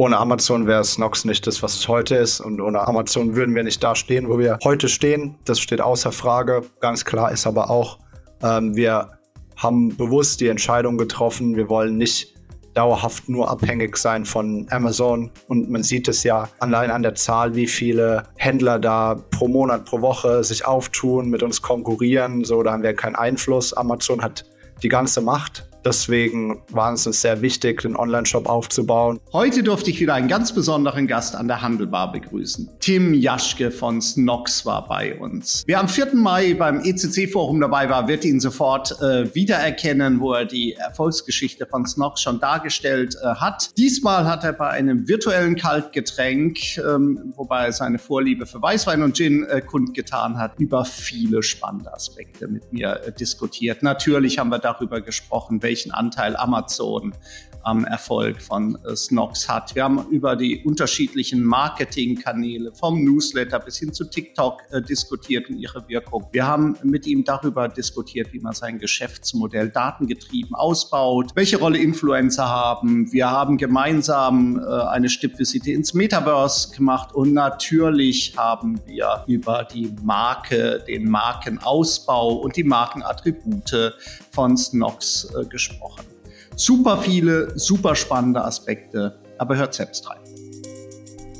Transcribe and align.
ohne 0.00 0.16
Amazon 0.16 0.66
wäre 0.66 0.82
Snox 0.82 1.26
nicht 1.26 1.46
das, 1.46 1.62
was 1.62 1.74
es 1.74 1.86
heute 1.86 2.14
ist. 2.14 2.40
Und 2.40 2.58
ohne 2.58 2.88
Amazon 2.88 3.36
würden 3.36 3.54
wir 3.54 3.62
nicht 3.62 3.84
da 3.84 3.94
stehen, 3.94 4.30
wo 4.30 4.38
wir 4.38 4.58
heute 4.64 4.88
stehen. 4.88 5.36
Das 5.44 5.60
steht 5.60 5.82
außer 5.82 6.10
Frage. 6.10 6.62
Ganz 6.80 7.04
klar 7.04 7.30
ist 7.30 7.46
aber 7.46 7.68
auch, 7.68 7.98
ähm, 8.42 8.74
wir 8.74 9.10
haben 9.56 9.94
bewusst 9.94 10.40
die 10.40 10.48
Entscheidung 10.48 10.96
getroffen, 10.96 11.54
wir 11.54 11.68
wollen 11.68 11.98
nicht 11.98 12.34
dauerhaft 12.72 13.28
nur 13.28 13.50
abhängig 13.50 13.98
sein 13.98 14.24
von 14.24 14.66
Amazon. 14.70 15.30
Und 15.48 15.68
man 15.68 15.82
sieht 15.82 16.08
es 16.08 16.22
ja 16.22 16.48
allein 16.60 16.90
an 16.90 17.02
der 17.02 17.14
Zahl, 17.14 17.54
wie 17.54 17.66
viele 17.66 18.22
Händler 18.38 18.78
da 18.78 19.16
pro 19.30 19.48
Monat, 19.48 19.84
pro 19.84 20.00
Woche 20.00 20.42
sich 20.44 20.64
auftun, 20.64 21.28
mit 21.28 21.42
uns 21.42 21.60
konkurrieren. 21.60 22.42
So, 22.44 22.62
da 22.62 22.72
haben 22.72 22.82
wir 22.82 22.94
keinen 22.94 23.16
Einfluss. 23.16 23.74
Amazon 23.74 24.22
hat 24.22 24.46
die 24.82 24.88
ganze 24.88 25.20
Macht 25.20 25.69
Deswegen 25.84 26.62
war 26.70 26.92
es 26.92 27.06
uns 27.06 27.20
sehr 27.22 27.40
wichtig, 27.42 27.82
den 27.82 27.96
Online-Shop 27.96 28.46
aufzubauen. 28.46 29.18
Heute 29.32 29.62
durfte 29.62 29.90
ich 29.90 30.00
wieder 30.00 30.14
einen 30.14 30.28
ganz 30.28 30.52
besonderen 30.52 31.06
Gast 31.06 31.34
an 31.34 31.48
der 31.48 31.62
Handelbar 31.62 32.12
begrüßen. 32.12 32.68
Tim 32.80 33.14
Jaschke 33.14 33.70
von 33.70 34.00
Snox 34.02 34.66
war 34.66 34.86
bei 34.86 35.18
uns. 35.18 35.64
Wer 35.66 35.80
am 35.80 35.88
4. 35.88 36.14
Mai 36.14 36.54
beim 36.54 36.80
ECC-Forum 36.80 37.60
dabei 37.60 37.88
war, 37.88 38.08
wird 38.08 38.24
ihn 38.24 38.40
sofort 38.40 39.00
äh, 39.00 39.34
wiedererkennen, 39.34 40.20
wo 40.20 40.34
er 40.34 40.44
die 40.44 40.74
Erfolgsgeschichte 40.74 41.66
von 41.66 41.86
Snox 41.86 42.20
schon 42.20 42.40
dargestellt 42.40 43.16
äh, 43.22 43.26
hat. 43.36 43.76
Diesmal 43.78 44.26
hat 44.26 44.44
er 44.44 44.52
bei 44.52 44.68
einem 44.68 45.08
virtuellen 45.08 45.56
Kaltgetränk, 45.56 46.78
ähm, 46.78 47.32
wobei 47.36 47.66
er 47.66 47.72
seine 47.72 47.98
Vorliebe 47.98 48.46
für 48.46 48.60
Weißwein 48.60 49.02
und 49.02 49.16
Gin 49.16 49.44
äh, 49.44 49.60
kundgetan 49.60 50.38
hat, 50.38 50.58
über 50.58 50.84
viele 50.84 51.42
spannende 51.42 51.92
Aspekte 51.92 52.48
mit 52.48 52.72
mir 52.72 53.00
äh, 53.06 53.12
diskutiert. 53.12 53.82
Natürlich 53.82 54.38
haben 54.38 54.50
wir 54.50 54.58
darüber 54.58 55.00
gesprochen, 55.00 55.62
welchen 55.70 55.92
Anteil 55.92 56.34
Amazon 56.34 57.14
am 57.62 57.84
Erfolg 57.84 58.40
von 58.40 58.78
äh, 58.84 58.96
Snox 58.96 59.48
hat. 59.48 59.74
Wir 59.74 59.84
haben 59.84 60.06
über 60.10 60.36
die 60.36 60.62
unterschiedlichen 60.64 61.44
Marketingkanäle 61.44 62.72
vom 62.72 63.04
Newsletter 63.04 63.58
bis 63.58 63.78
hin 63.78 63.92
zu 63.92 64.04
TikTok 64.04 64.62
äh, 64.70 64.82
diskutiert 64.82 65.48
und 65.48 65.58
ihre 65.58 65.88
Wirkung. 65.88 66.26
Wir 66.32 66.46
haben 66.46 66.76
mit 66.82 67.06
ihm 67.06 67.24
darüber 67.24 67.68
diskutiert, 67.68 68.32
wie 68.32 68.40
man 68.40 68.52
sein 68.52 68.78
Geschäftsmodell 68.78 69.70
datengetrieben 69.70 70.54
ausbaut, 70.54 71.32
welche 71.34 71.58
Rolle 71.58 71.78
Influencer 71.78 72.48
haben. 72.48 73.12
Wir 73.12 73.30
haben 73.30 73.56
gemeinsam 73.58 74.58
äh, 74.58 74.62
eine 74.62 75.08
Stippvisite 75.08 75.72
ins 75.72 75.94
Metaverse 75.94 76.74
gemacht 76.74 77.14
und 77.14 77.32
natürlich 77.32 78.34
haben 78.36 78.80
wir 78.86 79.24
über 79.26 79.64
die 79.64 79.92
Marke, 80.02 80.82
den 80.86 81.08
Markenausbau 81.08 82.34
und 82.34 82.56
die 82.56 82.64
Markenattribute 82.64 83.94
von 84.30 84.56
Snox 84.56 85.28
äh, 85.34 85.44
gesprochen. 85.44 86.19
Super 86.62 86.98
viele, 86.98 87.58
super 87.58 87.94
spannende 87.96 88.44
Aspekte, 88.44 89.18
aber 89.38 89.56
hört 89.56 89.72
selbst 89.72 90.06
rein. 90.10 90.18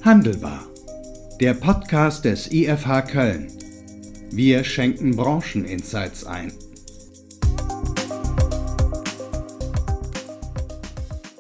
Handelbar. 0.03 0.63
Der 1.39 1.53
Podcast 1.53 2.25
des 2.25 2.51
IFH 2.51 3.03
Köln. 3.03 3.53
Wir 4.31 4.65
schenken 4.65 5.15
Brancheninsights 5.15 6.25
ein. 6.25 6.55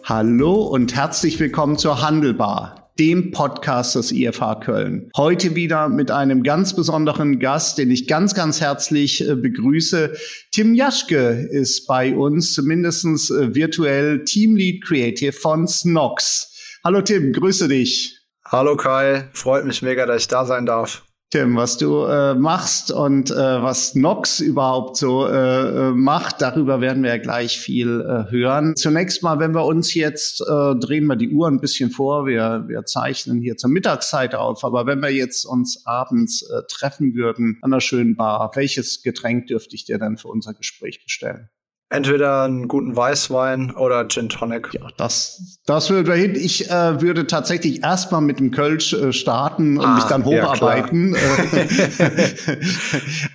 Hallo 0.04 0.56
und 0.56 0.94
herzlich 0.94 1.40
willkommen 1.40 1.78
zur 1.78 2.02
Handelbar, 2.02 2.89
dem 2.98 3.30
Podcast 3.30 3.94
des 3.94 4.12
IFH 4.12 4.60
Köln. 4.60 5.10
Heute 5.16 5.54
wieder 5.54 5.88
mit 5.88 6.10
einem 6.10 6.42
ganz 6.42 6.74
besonderen 6.74 7.38
Gast, 7.38 7.78
den 7.78 7.90
ich 7.90 8.06
ganz, 8.06 8.34
ganz 8.34 8.60
herzlich 8.60 9.26
äh, 9.26 9.36
begrüße. 9.36 10.14
Tim 10.52 10.74
Jaschke 10.74 11.48
ist 11.50 11.86
bei 11.86 12.14
uns, 12.14 12.54
zumindest 12.54 13.04
äh, 13.04 13.54
virtuell 13.54 14.24
Teamlead 14.24 14.84
Creative 14.84 15.32
von 15.32 15.66
Snox. 15.66 16.78
Hallo 16.84 17.02
Tim, 17.02 17.32
grüße 17.32 17.68
dich. 17.68 18.18
Hallo 18.44 18.76
Kai, 18.76 19.28
freut 19.32 19.64
mich 19.64 19.82
mega, 19.82 20.06
dass 20.06 20.22
ich 20.22 20.28
da 20.28 20.44
sein 20.44 20.66
darf. 20.66 21.04
Tim, 21.32 21.54
was 21.54 21.78
du 21.78 22.06
äh, 22.06 22.34
machst 22.34 22.90
und 22.90 23.30
äh, 23.30 23.34
was 23.34 23.94
Nox 23.94 24.40
überhaupt 24.40 24.96
so 24.96 25.28
äh, 25.28 25.90
äh, 25.90 25.90
macht, 25.92 26.42
darüber 26.42 26.80
werden 26.80 27.04
wir 27.04 27.10
ja 27.10 27.18
gleich 27.18 27.60
viel 27.60 28.00
äh, 28.00 28.32
hören. 28.32 28.74
Zunächst 28.74 29.22
mal, 29.22 29.38
wenn 29.38 29.54
wir 29.54 29.64
uns 29.64 29.94
jetzt, 29.94 30.40
äh, 30.40 30.74
drehen 30.74 31.06
wir 31.06 31.14
die 31.14 31.30
Uhr 31.30 31.46
ein 31.46 31.60
bisschen 31.60 31.92
vor, 31.92 32.26
wir, 32.26 32.64
wir 32.66 32.84
zeichnen 32.84 33.40
hier 33.40 33.56
zur 33.56 33.70
Mittagszeit 33.70 34.34
auf, 34.34 34.64
aber 34.64 34.86
wenn 34.86 34.98
wir 34.98 35.10
jetzt 35.10 35.44
uns 35.44 35.86
abends 35.86 36.42
äh, 36.42 36.62
treffen 36.68 37.14
würden 37.14 37.58
an 37.62 37.72
einer 37.72 37.80
schönen 37.80 38.16
Bar, 38.16 38.50
welches 38.56 39.00
Getränk 39.02 39.46
dürfte 39.46 39.76
ich 39.76 39.84
dir 39.84 39.98
dann 39.98 40.16
für 40.16 40.26
unser 40.26 40.52
Gespräch 40.52 41.00
bestellen? 41.00 41.48
Entweder 41.92 42.44
einen 42.44 42.68
guten 42.68 42.94
Weißwein 42.94 43.74
oder 43.74 44.06
Gin 44.06 44.28
Tonic. 44.28 44.72
Ja, 44.74 44.86
das, 44.96 45.58
das 45.66 45.90
würde 45.90 46.14
hin. 46.14 46.36
Ich 46.36 46.70
äh, 46.70 47.00
würde 47.02 47.26
tatsächlich 47.26 47.82
erstmal 47.82 48.20
mit 48.20 48.38
dem 48.38 48.52
Kölsch 48.52 48.92
äh, 48.92 49.12
starten 49.12 49.76
und 49.76 49.84
ah, 49.84 49.94
mich 49.96 50.04
dann 50.04 50.24
hocharbeiten. 50.24 51.16
Ja, 51.16 52.06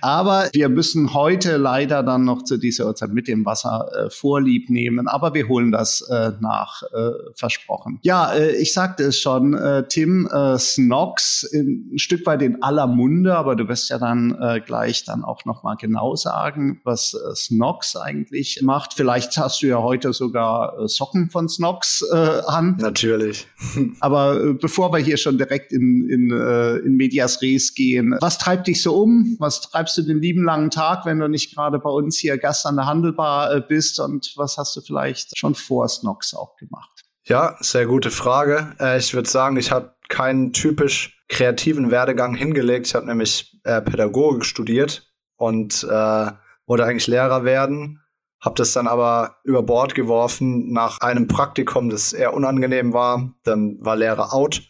Aber 0.00 0.48
wir 0.54 0.70
müssen 0.70 1.12
heute 1.12 1.58
leider 1.58 2.02
dann 2.02 2.24
noch 2.24 2.44
zu 2.44 2.56
dieser 2.56 2.86
Uhrzeit 2.86 3.12
mit 3.12 3.28
dem 3.28 3.44
Wasser 3.44 3.90
äh, 3.94 4.08
Vorlieb 4.08 4.70
nehmen. 4.70 5.06
Aber 5.06 5.34
wir 5.34 5.48
holen 5.48 5.70
das 5.70 6.00
äh, 6.10 6.32
nach, 6.40 6.82
äh, 6.94 7.10
versprochen. 7.34 7.98
Ja, 8.04 8.32
äh, 8.32 8.52
ich 8.56 8.72
sagte 8.72 9.02
es 9.02 9.20
schon, 9.20 9.52
äh, 9.52 9.86
Tim, 9.86 10.30
äh, 10.32 10.58
Snox, 10.58 11.42
in, 11.42 11.90
ein 11.92 11.98
Stück 11.98 12.24
weit 12.24 12.40
in 12.40 12.62
aller 12.62 12.86
Munde, 12.86 13.36
aber 13.36 13.54
du 13.54 13.68
wirst 13.68 13.90
ja 13.90 13.98
dann 13.98 14.34
äh, 14.40 14.62
gleich 14.64 15.04
dann 15.04 15.24
auch 15.24 15.44
noch 15.44 15.62
mal 15.62 15.74
genau 15.74 16.16
sagen, 16.16 16.80
was 16.84 17.12
äh, 17.12 17.34
Snox 17.34 17.96
eigentlich 17.96 18.45
glücklich 18.46 18.62
macht. 18.62 18.94
Vielleicht 18.94 19.36
hast 19.36 19.62
du 19.62 19.66
ja 19.66 19.82
heute 19.82 20.12
sogar 20.12 20.78
äh, 20.78 20.88
Socken 20.88 21.30
von 21.30 21.48
Snox 21.48 22.04
äh, 22.12 22.16
an. 22.46 22.76
Natürlich. 22.78 23.46
Aber 24.00 24.40
äh, 24.40 24.52
bevor 24.54 24.92
wir 24.92 24.98
hier 24.98 25.16
schon 25.16 25.38
direkt 25.38 25.72
in, 25.72 26.08
in, 26.08 26.30
äh, 26.30 26.76
in 26.78 26.96
Medias 26.96 27.42
Res 27.42 27.74
gehen, 27.74 28.16
was 28.20 28.38
treibt 28.38 28.66
dich 28.66 28.82
so 28.82 28.96
um? 28.96 29.36
Was 29.38 29.60
treibst 29.60 29.98
du 29.98 30.02
den 30.02 30.20
lieben 30.20 30.44
langen 30.44 30.70
Tag, 30.70 31.04
wenn 31.06 31.18
du 31.18 31.28
nicht 31.28 31.54
gerade 31.54 31.78
bei 31.78 31.90
uns 31.90 32.18
hier 32.18 32.38
Gast 32.38 32.66
an 32.66 32.76
der 32.76 32.86
Handelbar 32.86 33.54
äh, 33.54 33.60
bist? 33.60 34.00
Und 34.00 34.32
was 34.36 34.56
hast 34.58 34.76
du 34.76 34.80
vielleicht 34.80 35.36
schon 35.36 35.54
vor 35.54 35.88
Snox 35.88 36.34
auch 36.34 36.56
gemacht? 36.56 36.90
Ja, 37.24 37.56
sehr 37.60 37.86
gute 37.86 38.12
Frage. 38.12 38.76
Ich 38.98 39.12
würde 39.12 39.28
sagen, 39.28 39.56
ich 39.56 39.72
habe 39.72 39.96
keinen 40.08 40.52
typisch 40.52 41.20
kreativen 41.28 41.90
Werdegang 41.90 42.36
hingelegt. 42.36 42.86
Ich 42.86 42.94
habe 42.94 43.06
nämlich 43.06 43.58
äh, 43.64 43.82
Pädagogik 43.82 44.44
studiert 44.44 45.12
und 45.34 45.82
äh, 45.82 46.30
wollte 46.66 46.84
eigentlich 46.84 47.08
Lehrer 47.08 47.44
werden 47.44 48.00
habe 48.40 48.56
das 48.56 48.72
dann 48.72 48.86
aber 48.86 49.36
über 49.44 49.62
Bord 49.62 49.94
geworfen 49.94 50.72
nach 50.72 51.00
einem 51.00 51.26
Praktikum, 51.26 51.88
das 51.88 52.12
eher 52.12 52.34
unangenehm 52.34 52.92
war. 52.92 53.34
Dann 53.44 53.78
war 53.80 53.96
Lehrer 53.96 54.32
out 54.34 54.62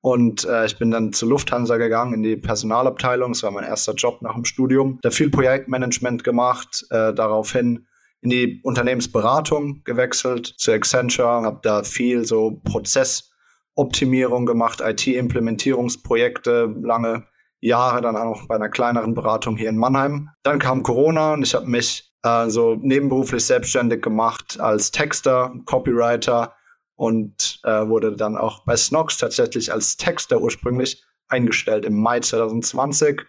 und 0.00 0.44
äh, 0.46 0.64
ich 0.64 0.78
bin 0.78 0.90
dann 0.90 1.12
zur 1.12 1.28
Lufthansa 1.28 1.76
gegangen 1.76 2.14
in 2.14 2.22
die 2.22 2.36
Personalabteilung. 2.36 3.32
Das 3.32 3.42
war 3.42 3.50
mein 3.50 3.64
erster 3.64 3.94
Job 3.94 4.22
nach 4.22 4.34
dem 4.34 4.44
Studium. 4.44 4.98
Da 5.02 5.10
viel 5.10 5.30
Projektmanagement 5.30 6.24
gemacht, 6.24 6.86
äh, 6.90 7.12
daraufhin 7.12 7.86
in 8.22 8.30
die 8.30 8.60
Unternehmensberatung 8.62 9.82
gewechselt 9.84 10.46
zu 10.46 10.72
Accenture, 10.72 11.42
habe 11.42 11.60
da 11.62 11.82
viel 11.82 12.24
so 12.24 12.60
Prozessoptimierung 12.64 14.46
gemacht, 14.46 14.80
IT-Implementierungsprojekte, 14.82 16.74
lange 16.82 17.26
Jahre 17.60 18.00
dann 18.00 18.16
auch 18.16 18.46
bei 18.46 18.54
einer 18.54 18.68
kleineren 18.70 19.14
Beratung 19.14 19.56
hier 19.56 19.68
in 19.68 19.76
Mannheim. 19.76 20.30
Dann 20.42 20.58
kam 20.58 20.82
Corona 20.82 21.34
und 21.34 21.42
ich 21.42 21.54
habe 21.54 21.66
mich 21.66 22.09
also 22.22 22.76
nebenberuflich 22.80 23.44
selbstständig 23.44 24.02
gemacht 24.02 24.60
als 24.60 24.90
Texter, 24.90 25.54
Copywriter 25.64 26.54
und 26.96 27.60
äh, 27.64 27.86
wurde 27.88 28.14
dann 28.14 28.36
auch 28.36 28.64
bei 28.64 28.76
Snox 28.76 29.16
tatsächlich 29.16 29.72
als 29.72 29.96
Texter 29.96 30.40
ursprünglich 30.40 31.02
eingestellt 31.28 31.84
im 31.84 31.98
Mai 31.98 32.20
2020 32.20 33.22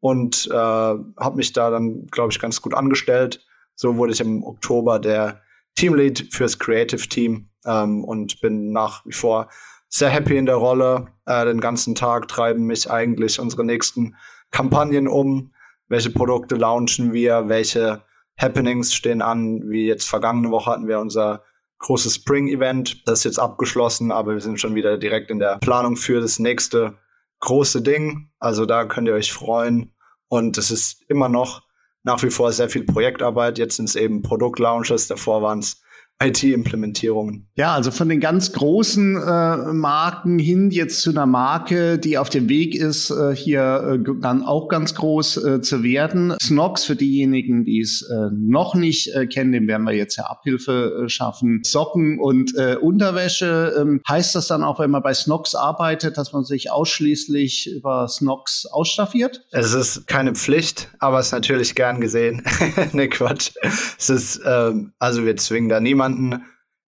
und 0.00 0.48
äh, 0.50 0.54
habe 0.54 1.36
mich 1.36 1.52
da 1.52 1.70
dann, 1.70 2.06
glaube 2.06 2.32
ich, 2.32 2.40
ganz 2.40 2.62
gut 2.62 2.74
angestellt. 2.74 3.44
So 3.74 3.96
wurde 3.96 4.12
ich 4.12 4.20
im 4.20 4.42
Oktober 4.44 4.98
der 4.98 5.42
Teamlead 5.74 6.28
fürs 6.30 6.58
Creative 6.58 7.06
Team 7.08 7.50
ähm, 7.66 8.04
und 8.04 8.40
bin 8.40 8.72
nach 8.72 9.04
wie 9.06 9.12
vor 9.12 9.48
sehr 9.88 10.08
happy 10.08 10.36
in 10.36 10.46
der 10.46 10.56
Rolle. 10.56 11.08
Äh, 11.26 11.44
den 11.44 11.60
ganzen 11.60 11.94
Tag 11.94 12.28
treiben 12.28 12.64
mich 12.64 12.90
eigentlich 12.90 13.38
unsere 13.38 13.64
nächsten 13.64 14.16
Kampagnen 14.50 15.06
um. 15.06 15.52
Welche 15.88 16.10
Produkte 16.10 16.54
launchen 16.54 17.12
wir? 17.12 17.48
Welche 17.48 18.02
Happenings 18.38 18.94
stehen 18.94 19.22
an, 19.22 19.70
wie 19.70 19.86
jetzt 19.86 20.08
vergangene 20.08 20.50
Woche 20.50 20.70
hatten 20.70 20.88
wir 20.88 21.00
unser 21.00 21.44
großes 21.78 22.14
Spring-Event. 22.14 23.06
Das 23.06 23.20
ist 23.20 23.24
jetzt 23.24 23.38
abgeschlossen, 23.38 24.10
aber 24.12 24.32
wir 24.34 24.40
sind 24.40 24.60
schon 24.60 24.74
wieder 24.74 24.98
direkt 24.98 25.30
in 25.30 25.38
der 25.38 25.58
Planung 25.58 25.96
für 25.96 26.20
das 26.20 26.38
nächste 26.38 26.98
große 27.40 27.82
Ding. 27.82 28.30
Also 28.38 28.66
da 28.66 28.84
könnt 28.84 29.08
ihr 29.08 29.14
euch 29.14 29.32
freuen. 29.32 29.94
Und 30.28 30.56
es 30.56 30.70
ist 30.70 31.04
immer 31.08 31.28
noch 31.28 31.62
nach 32.04 32.22
wie 32.22 32.30
vor 32.30 32.52
sehr 32.52 32.68
viel 32.68 32.84
Projektarbeit. 32.84 33.58
Jetzt 33.58 33.76
sind 33.76 33.88
es 33.88 33.96
eben 33.96 34.22
Produktlaunches. 34.22 35.08
Davor 35.08 35.42
waren 35.42 35.58
es 35.58 35.81
IT-Implementierungen. 36.26 37.46
Ja, 37.54 37.74
also 37.74 37.90
von 37.90 38.08
den 38.08 38.20
ganz 38.20 38.52
großen 38.52 39.16
äh, 39.16 39.72
Marken 39.72 40.38
hin 40.38 40.70
jetzt 40.70 41.02
zu 41.02 41.10
einer 41.10 41.26
Marke, 41.26 41.98
die 41.98 42.18
auf 42.18 42.30
dem 42.30 42.48
Weg 42.48 42.74
ist, 42.74 43.10
äh, 43.10 43.34
hier 43.34 44.00
äh, 44.00 44.20
dann 44.20 44.42
auch 44.42 44.68
ganz 44.68 44.94
groß 44.94 45.36
äh, 45.44 45.60
zu 45.60 45.82
werden. 45.82 46.34
Snox 46.40 46.84
für 46.84 46.96
diejenigen, 46.96 47.64
die 47.64 47.80
es 47.80 48.02
äh, 48.02 48.30
noch 48.32 48.74
nicht 48.74 49.14
äh, 49.14 49.26
kennen, 49.26 49.52
dem 49.52 49.68
werden 49.68 49.84
wir 49.84 49.94
jetzt 49.94 50.16
ja 50.16 50.24
Abhilfe 50.24 51.04
schaffen. 51.08 51.60
Socken 51.64 52.18
und 52.18 52.52
Unterwäsche. 52.80 53.74
Ähm, 53.78 54.00
heißt 54.08 54.34
das 54.34 54.46
dann 54.46 54.62
auch, 54.62 54.78
wenn 54.78 54.90
man 54.90 55.02
bei 55.02 55.14
Snox 55.14 55.54
arbeitet, 55.54 56.16
dass 56.16 56.32
man 56.32 56.44
sich 56.44 56.70
ausschließlich 56.70 57.70
über 57.74 58.08
Snox 58.08 58.66
ausstaffiert? 58.66 59.44
Es 59.50 59.72
ist 59.74 60.06
keine 60.06 60.34
Pflicht, 60.34 60.90
aber 60.98 61.18
es 61.18 61.26
ist 61.26 61.32
natürlich 61.32 61.74
gern 61.74 62.00
gesehen. 62.00 62.42
ne, 62.92 63.08
Quatsch. 63.08 63.52
Es 63.98 64.10
ist, 64.10 64.40
ähm, 64.44 64.92
also 64.98 65.24
wir 65.24 65.36
zwingen 65.36 65.68
da 65.68 65.80
niemanden. 65.80 66.11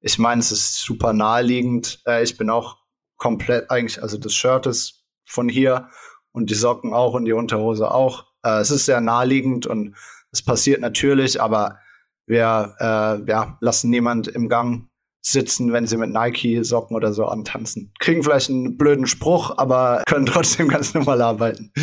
Ich 0.00 0.18
meine, 0.18 0.40
es 0.40 0.52
ist 0.52 0.76
super 0.76 1.12
naheliegend. 1.12 2.02
Äh, 2.06 2.22
ich 2.22 2.36
bin 2.36 2.50
auch 2.50 2.78
komplett 3.16 3.70
eigentlich, 3.70 4.02
also 4.02 4.18
das 4.18 4.34
Shirt 4.34 4.66
ist 4.66 5.04
von 5.24 5.48
hier 5.48 5.88
und 6.32 6.50
die 6.50 6.54
Socken 6.54 6.92
auch 6.92 7.14
und 7.14 7.24
die 7.24 7.32
Unterhose 7.32 7.90
auch. 7.90 8.26
Äh, 8.42 8.60
es 8.60 8.70
ist 8.70 8.86
sehr 8.86 9.00
naheliegend 9.00 9.66
und 9.66 9.96
es 10.30 10.44
passiert 10.44 10.80
natürlich, 10.80 11.40
aber 11.40 11.78
wir 12.26 12.74
äh, 12.78 13.30
ja, 13.30 13.56
lassen 13.60 13.90
niemand 13.90 14.28
im 14.28 14.48
Gang 14.48 14.88
sitzen, 15.26 15.72
wenn 15.72 15.86
sie 15.86 15.96
mit 15.96 16.10
Nike-Socken 16.10 16.94
oder 16.94 17.14
so 17.14 17.24
antanzen. 17.24 17.90
Kriegen 17.98 18.22
vielleicht 18.22 18.50
einen 18.50 18.76
blöden 18.76 19.06
Spruch, 19.06 19.56
aber 19.56 20.02
können 20.06 20.26
trotzdem 20.26 20.68
ganz 20.74 20.94
normal 20.94 21.20
arbeiten. 21.22 21.72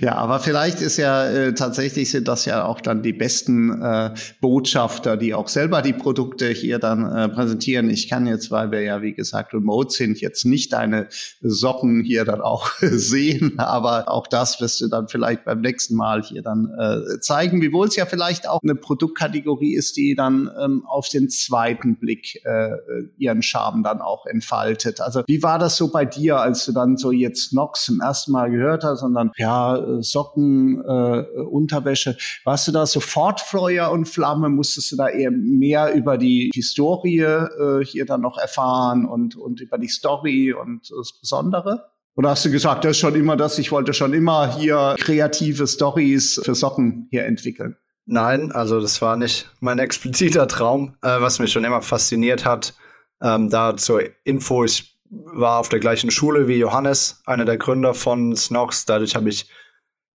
Ja, 0.00 0.16
aber 0.16 0.40
vielleicht 0.40 0.82
ist 0.82 0.98
ja 0.98 1.26
äh, 1.26 1.54
tatsächlich 1.54 2.10
sind 2.10 2.28
das 2.28 2.44
ja 2.44 2.66
auch 2.66 2.82
dann 2.82 3.02
die 3.02 3.14
besten 3.14 3.80
äh, 3.80 4.10
Botschafter, 4.40 5.16
die 5.16 5.32
auch 5.32 5.48
selber 5.48 5.80
die 5.80 5.94
Produkte 5.94 6.48
hier 6.48 6.78
dann 6.78 7.10
äh, 7.10 7.28
präsentieren. 7.30 7.88
Ich 7.88 8.08
kann 8.08 8.26
jetzt, 8.26 8.50
weil 8.50 8.70
wir 8.70 8.82
ja 8.82 9.00
wie 9.00 9.14
gesagt 9.14 9.54
remote 9.54 9.90
sind, 9.90 10.20
jetzt 10.20 10.44
nicht 10.44 10.74
deine 10.74 11.08
Socken 11.40 12.02
hier 12.04 12.24
dann 12.24 12.42
auch 12.42 12.70
sehen, 12.80 13.58
aber 13.58 14.10
auch 14.10 14.26
das 14.26 14.60
wirst 14.60 14.82
du 14.82 14.88
dann 14.88 15.08
vielleicht 15.08 15.44
beim 15.44 15.62
nächsten 15.62 15.94
Mal 15.94 16.22
hier 16.22 16.42
dann 16.42 16.70
äh, 16.78 17.18
zeigen, 17.20 17.62
wiewohl 17.62 17.88
es 17.88 17.96
ja 17.96 18.04
vielleicht 18.04 18.48
auch 18.48 18.60
eine 18.62 18.74
Produktkategorie 18.74 19.74
ist, 19.74 19.96
die 19.96 20.14
dann 20.14 20.50
ähm, 20.62 20.84
auf 20.86 21.08
den 21.08 21.30
zweiten 21.30 21.96
Blick 21.96 22.44
äh, 22.44 22.65
äh, 22.66 23.08
ihren 23.16 23.42
Charme 23.42 23.82
dann 23.82 24.00
auch 24.00 24.26
entfaltet. 24.26 25.00
Also 25.00 25.22
wie 25.26 25.42
war 25.42 25.58
das 25.58 25.76
so 25.76 25.90
bei 25.90 26.04
dir, 26.04 26.40
als 26.40 26.64
du 26.66 26.72
dann 26.72 26.96
so 26.96 27.12
jetzt 27.12 27.52
Nox 27.52 27.84
zum 27.84 28.00
ersten 28.00 28.32
Mal 28.32 28.50
gehört 28.50 28.84
hast 28.84 29.02
und 29.02 29.14
dann 29.14 29.32
ja 29.36 29.76
äh, 29.76 30.02
Socken, 30.02 30.82
äh, 30.84 31.24
Unterwäsche, 31.40 32.16
warst 32.44 32.68
du 32.68 32.72
da 32.72 32.86
sofort 32.86 33.40
Feuer 33.40 33.90
und 33.90 34.06
Flamme? 34.06 34.48
Musstest 34.48 34.92
du 34.92 34.96
da 34.96 35.08
eher 35.08 35.30
mehr 35.30 35.94
über 35.94 36.18
die 36.18 36.50
Historie 36.54 37.20
äh, 37.20 37.84
hier 37.84 38.06
dann 38.06 38.20
noch 38.20 38.38
erfahren 38.38 39.06
und 39.06 39.36
und 39.36 39.60
über 39.60 39.78
die 39.78 39.88
Story 39.88 40.52
und 40.52 40.90
das 40.90 41.18
Besondere? 41.20 41.90
Oder 42.16 42.30
hast 42.30 42.46
du 42.46 42.50
gesagt, 42.50 42.84
das 42.84 42.92
ist 42.92 42.98
schon 42.98 43.14
immer 43.14 43.36
das, 43.36 43.58
ich 43.58 43.70
wollte 43.70 43.92
schon 43.92 44.14
immer 44.14 44.56
hier 44.56 44.96
kreative 44.98 45.66
Stories 45.66 46.40
für 46.42 46.54
Socken 46.54 47.08
hier 47.10 47.26
entwickeln? 47.26 47.76
Nein, 48.06 48.52
also 48.52 48.80
das 48.80 49.02
war 49.02 49.16
nicht 49.16 49.50
mein 49.58 49.80
expliziter 49.80 50.46
Traum, 50.46 50.96
äh, 51.02 51.20
was 51.20 51.40
mich 51.40 51.50
schon 51.52 51.64
immer 51.64 51.82
fasziniert 51.82 52.44
hat. 52.44 52.74
Ähm, 53.20 53.50
da 53.50 53.76
zur 53.76 54.02
Info, 54.24 54.64
ich 54.64 54.96
war 55.10 55.58
auf 55.58 55.68
der 55.68 55.80
gleichen 55.80 56.12
Schule 56.12 56.46
wie 56.46 56.56
Johannes, 56.56 57.22
einer 57.26 57.44
der 57.44 57.58
Gründer 57.58 57.94
von 57.94 58.36
Snox. 58.36 58.84
Dadurch 58.86 59.16
habe 59.16 59.28
ich 59.28 59.50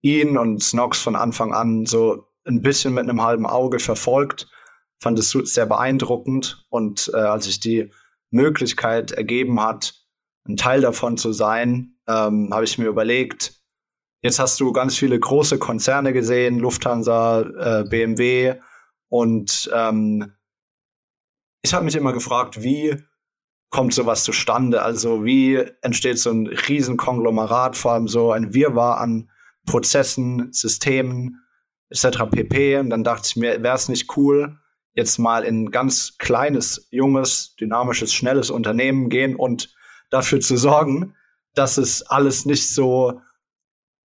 ihn 0.02 0.38
und 0.38 0.62
Snox 0.62 1.02
von 1.02 1.16
Anfang 1.16 1.54
an 1.54 1.88
so 1.88 2.28
ein 2.46 2.62
bisschen 2.62 2.94
mit 2.94 3.10
einem 3.10 3.24
halben 3.24 3.48
Auge 3.48 3.80
verfolgt. 3.80 4.48
Fand 5.02 5.18
es 5.18 5.32
sehr 5.32 5.66
beeindruckend 5.66 6.66
und 6.70 7.10
äh, 7.14 7.18
als 7.18 7.46
sich 7.46 7.60
die 7.60 7.92
Möglichkeit 8.30 9.12
ergeben 9.12 9.60
hat, 9.62 9.96
ein 10.48 10.58
Teil 10.58 10.82
davon 10.82 11.18
zu 11.18 11.32
sein, 11.32 11.96
ähm, 12.08 12.50
habe 12.52 12.66
ich 12.66 12.78
mir 12.78 12.88
überlegt, 12.88 13.59
Jetzt 14.22 14.40
hast 14.40 14.60
du 14.60 14.74
ganz 14.74 14.98
viele 14.98 15.18
große 15.18 15.60
Konzerne 15.60 16.12
gesehen, 16.12 16.60
Lufthansa, 16.60 17.42
äh, 17.42 17.84
BMW. 17.86 18.56
Und 19.08 19.70
ähm, 19.74 20.34
ich 21.62 21.74
habe 21.74 21.86
mich 21.86 21.96
immer 21.96 22.12
gefragt, 22.12 22.62
wie 22.62 23.02
kommt 23.70 23.94
sowas 23.94 24.26
zustande? 24.26 24.82
Also 24.82 25.24
wie 25.24 25.64
entsteht 25.82 26.20
so 26.20 26.32
ein 26.32 26.48
Riesenkonglomerat, 26.48 27.78
vor 27.78 27.94
allem 27.94 28.08
so 28.08 28.32
ein 28.32 28.54
Wirrwarr 28.54 29.00
an 29.00 29.30
Prozessen, 29.66 30.52
Systemen 30.52 31.42
etc. 31.90 32.24
pp. 32.30 32.78
Und 32.78 32.90
dann 32.90 33.06
dachte 33.06 33.28
ich 33.28 33.36
mir, 33.38 33.64
wäre 33.64 33.76
es 33.76 33.88
nicht 33.88 34.18
cool, 34.18 34.58
jetzt 34.94 35.18
mal 35.18 35.46
in 35.46 35.64
ein 35.64 35.72
ganz 35.72 36.18
kleines, 36.18 36.88
junges, 36.92 37.56
dynamisches, 37.56 38.14
schnelles 38.14 38.50
Unternehmen 38.50 39.10
gehen 39.10 39.36
und 39.36 39.74
dafür 40.10 40.42
zu 40.42 40.58
sorgen, 40.58 41.16
dass 41.54 41.78
es 41.78 42.02
alles 42.04 42.46
nicht 42.46 42.70
so 42.70 43.22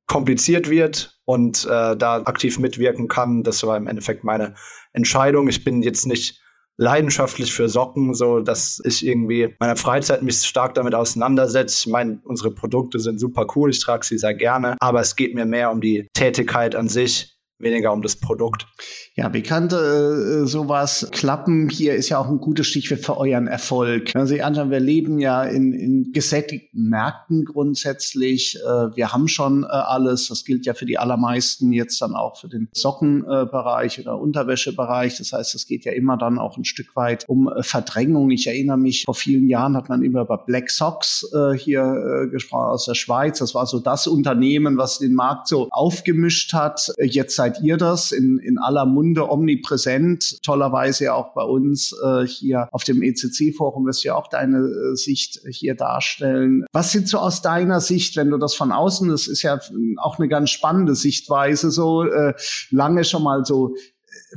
kompliziert 0.06 0.68
wird 0.68 1.18
und 1.24 1.64
äh, 1.64 1.96
da 1.96 2.22
aktiv 2.24 2.58
mitwirken 2.58 3.08
kann. 3.08 3.42
Das 3.42 3.66
war 3.66 3.76
im 3.76 3.86
Endeffekt 3.86 4.24
meine 4.24 4.54
Entscheidung. 4.92 5.48
Ich 5.48 5.64
bin 5.64 5.82
jetzt 5.82 6.06
nicht 6.06 6.40
leidenschaftlich 6.76 7.52
für 7.52 7.68
Socken, 7.68 8.14
so 8.14 8.40
dass 8.40 8.80
ich 8.84 9.06
irgendwie 9.06 9.54
meiner 9.60 9.76
Freizeit 9.76 10.22
mich 10.22 10.38
stark 10.38 10.74
damit 10.74 10.94
auseinandersetze. 10.94 11.86
Ich 11.86 11.92
meine, 11.92 12.20
unsere 12.24 12.50
Produkte 12.50 12.98
sind 12.98 13.20
super 13.20 13.46
cool, 13.54 13.70
ich 13.70 13.80
trage 13.80 14.04
sie 14.04 14.18
sehr 14.18 14.34
gerne, 14.34 14.76
aber 14.80 15.00
es 15.00 15.14
geht 15.14 15.34
mir 15.34 15.46
mehr 15.46 15.70
um 15.70 15.80
die 15.80 16.08
Tätigkeit 16.14 16.74
an 16.74 16.88
sich, 16.88 17.33
weniger 17.58 17.92
um 17.92 18.02
das 18.02 18.16
Produkt. 18.16 18.66
Ja, 19.14 19.32
wie 19.32 19.42
kann 19.42 19.66
äh, 19.66 20.46
sowas 20.46 21.08
klappen? 21.12 21.68
Hier 21.68 21.94
ist 21.94 22.08
ja 22.08 22.18
auch 22.18 22.28
ein 22.28 22.38
gutes 22.38 22.66
Stichwort 22.66 23.00
für 23.00 23.16
euren 23.16 23.46
Erfolg. 23.46 24.12
Wenn 24.14 24.26
Sie 24.26 24.42
anschauen, 24.42 24.70
wir 24.70 24.80
leben 24.80 25.20
ja 25.20 25.44
in, 25.44 25.72
in 25.72 26.12
gesättigten 26.12 26.88
Märkten 26.88 27.44
grundsätzlich. 27.44 28.56
Äh, 28.56 28.96
wir 28.96 29.12
haben 29.12 29.28
schon 29.28 29.62
äh, 29.62 29.66
alles. 29.66 30.28
Das 30.28 30.44
gilt 30.44 30.66
ja 30.66 30.74
für 30.74 30.86
die 30.86 30.98
allermeisten 30.98 31.72
jetzt 31.72 32.00
dann 32.02 32.14
auch 32.14 32.40
für 32.40 32.48
den 32.48 32.68
Sockenbereich 32.72 34.00
oder 34.00 34.18
Unterwäschebereich. 34.18 35.18
Das 35.18 35.32
heißt, 35.32 35.54
es 35.54 35.66
geht 35.66 35.84
ja 35.84 35.92
immer 35.92 36.16
dann 36.16 36.38
auch 36.38 36.56
ein 36.56 36.64
Stück 36.64 36.96
weit 36.96 37.24
um 37.28 37.48
äh, 37.48 37.62
Verdrängung. 37.62 38.30
Ich 38.30 38.46
erinnere 38.46 38.78
mich, 38.78 39.04
vor 39.04 39.14
vielen 39.14 39.48
Jahren 39.48 39.76
hat 39.76 39.88
man 39.88 40.02
immer 40.02 40.22
über 40.22 40.38
Black 40.38 40.70
Socks 40.70 41.24
äh, 41.32 41.56
hier 41.56 41.82
äh, 41.82 42.30
gesprochen 42.30 42.70
aus 42.70 42.86
der 42.86 42.94
Schweiz. 42.94 43.38
Das 43.38 43.54
war 43.54 43.66
so 43.66 43.78
das 43.78 44.08
Unternehmen, 44.08 44.76
was 44.76 44.98
den 44.98 45.14
Markt 45.14 45.46
so 45.46 45.68
aufgemischt 45.70 46.52
hat. 46.52 46.92
Äh, 46.96 47.06
jetzt 47.06 47.36
seid 47.44 47.60
ihr 47.62 47.76
das 47.76 48.10
in, 48.10 48.38
in 48.38 48.58
aller 48.58 48.86
Munde 48.86 49.30
omnipräsent, 49.30 50.42
tollerweise 50.42 51.12
auch 51.12 51.34
bei 51.34 51.42
uns 51.42 51.94
äh, 52.02 52.26
hier 52.26 52.68
auf 52.72 52.84
dem 52.84 53.02
ECC-Forum 53.02 53.86
wirst 53.86 54.02
du 54.02 54.08
ja 54.08 54.14
auch 54.14 54.28
deine 54.28 54.58
äh, 54.58 54.96
Sicht 54.96 55.40
hier 55.50 55.74
darstellen. 55.74 56.64
Was 56.72 56.92
sind 56.92 57.06
so 57.06 57.18
aus 57.18 57.42
deiner 57.42 57.80
Sicht, 57.80 58.16
wenn 58.16 58.30
du 58.30 58.38
das 58.38 58.54
von 58.54 58.72
außen, 58.72 59.10
das 59.10 59.26
ist 59.26 59.42
ja 59.42 59.60
auch 59.98 60.18
eine 60.18 60.28
ganz 60.28 60.50
spannende 60.50 60.94
Sichtweise, 60.94 61.70
so 61.70 62.04
äh, 62.04 62.32
lange 62.70 63.04
schon 63.04 63.22
mal 63.22 63.44
so 63.44 63.74
äh, 63.74 63.80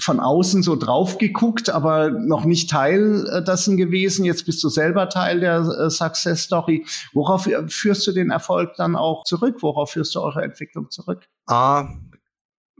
von 0.01 0.19
außen 0.19 0.61
so 0.61 0.75
drauf 0.75 1.17
geguckt, 1.17 1.69
aber 1.69 2.09
noch 2.09 2.43
nicht 2.43 2.69
Teil 2.69 3.25
äh, 3.31 3.41
dessen 3.41 3.77
gewesen. 3.77 4.25
Jetzt 4.25 4.45
bist 4.45 4.61
du 4.63 4.69
selber 4.69 5.07
Teil 5.07 5.39
der 5.39 5.59
äh, 5.59 5.89
Success 5.89 6.43
Story. 6.43 6.85
Worauf 7.13 7.47
führst 7.69 8.05
du 8.05 8.11
den 8.11 8.31
Erfolg 8.31 8.73
dann 8.75 8.97
auch 8.97 9.23
zurück? 9.23 9.57
Worauf 9.61 9.91
führst 9.91 10.13
du 10.15 10.19
eure 10.19 10.43
Entwicklung 10.43 10.89
zurück? 10.89 11.27
Ah, 11.47 11.87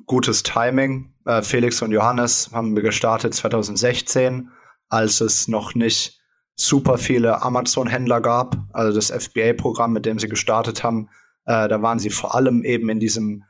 gutes 0.08 0.42
Timing. 0.42 1.14
Äh, 1.26 1.44
Felix 1.44 1.80
und 1.82 1.92
Johannes 1.92 2.50
haben 2.52 2.76
wir 2.76 2.82
gestartet 2.82 3.36
2016, 3.36 4.50
als 4.90 5.22
es 5.22 5.48
noch 5.48 5.76
nicht 5.76 6.20
super 6.56 6.98
viele 6.98 7.44
Amazon-Händler 7.44 8.22
gab. 8.22 8.58
Also 8.74 8.96
das 8.96 9.12
FBA-Programm, 9.12 9.94
mit 9.94 10.08
dem 10.08 10.18
sie 10.18 10.30
gestartet 10.30 10.84
haben, 10.84 11.10
äh, 11.46 11.68
da 11.68 11.84
waren 11.84 12.00
sie 12.00 12.10
vor 12.10 12.34
allem 12.34 12.64
eben 12.64 12.90
in 12.90 13.00
diesem 13.00 13.44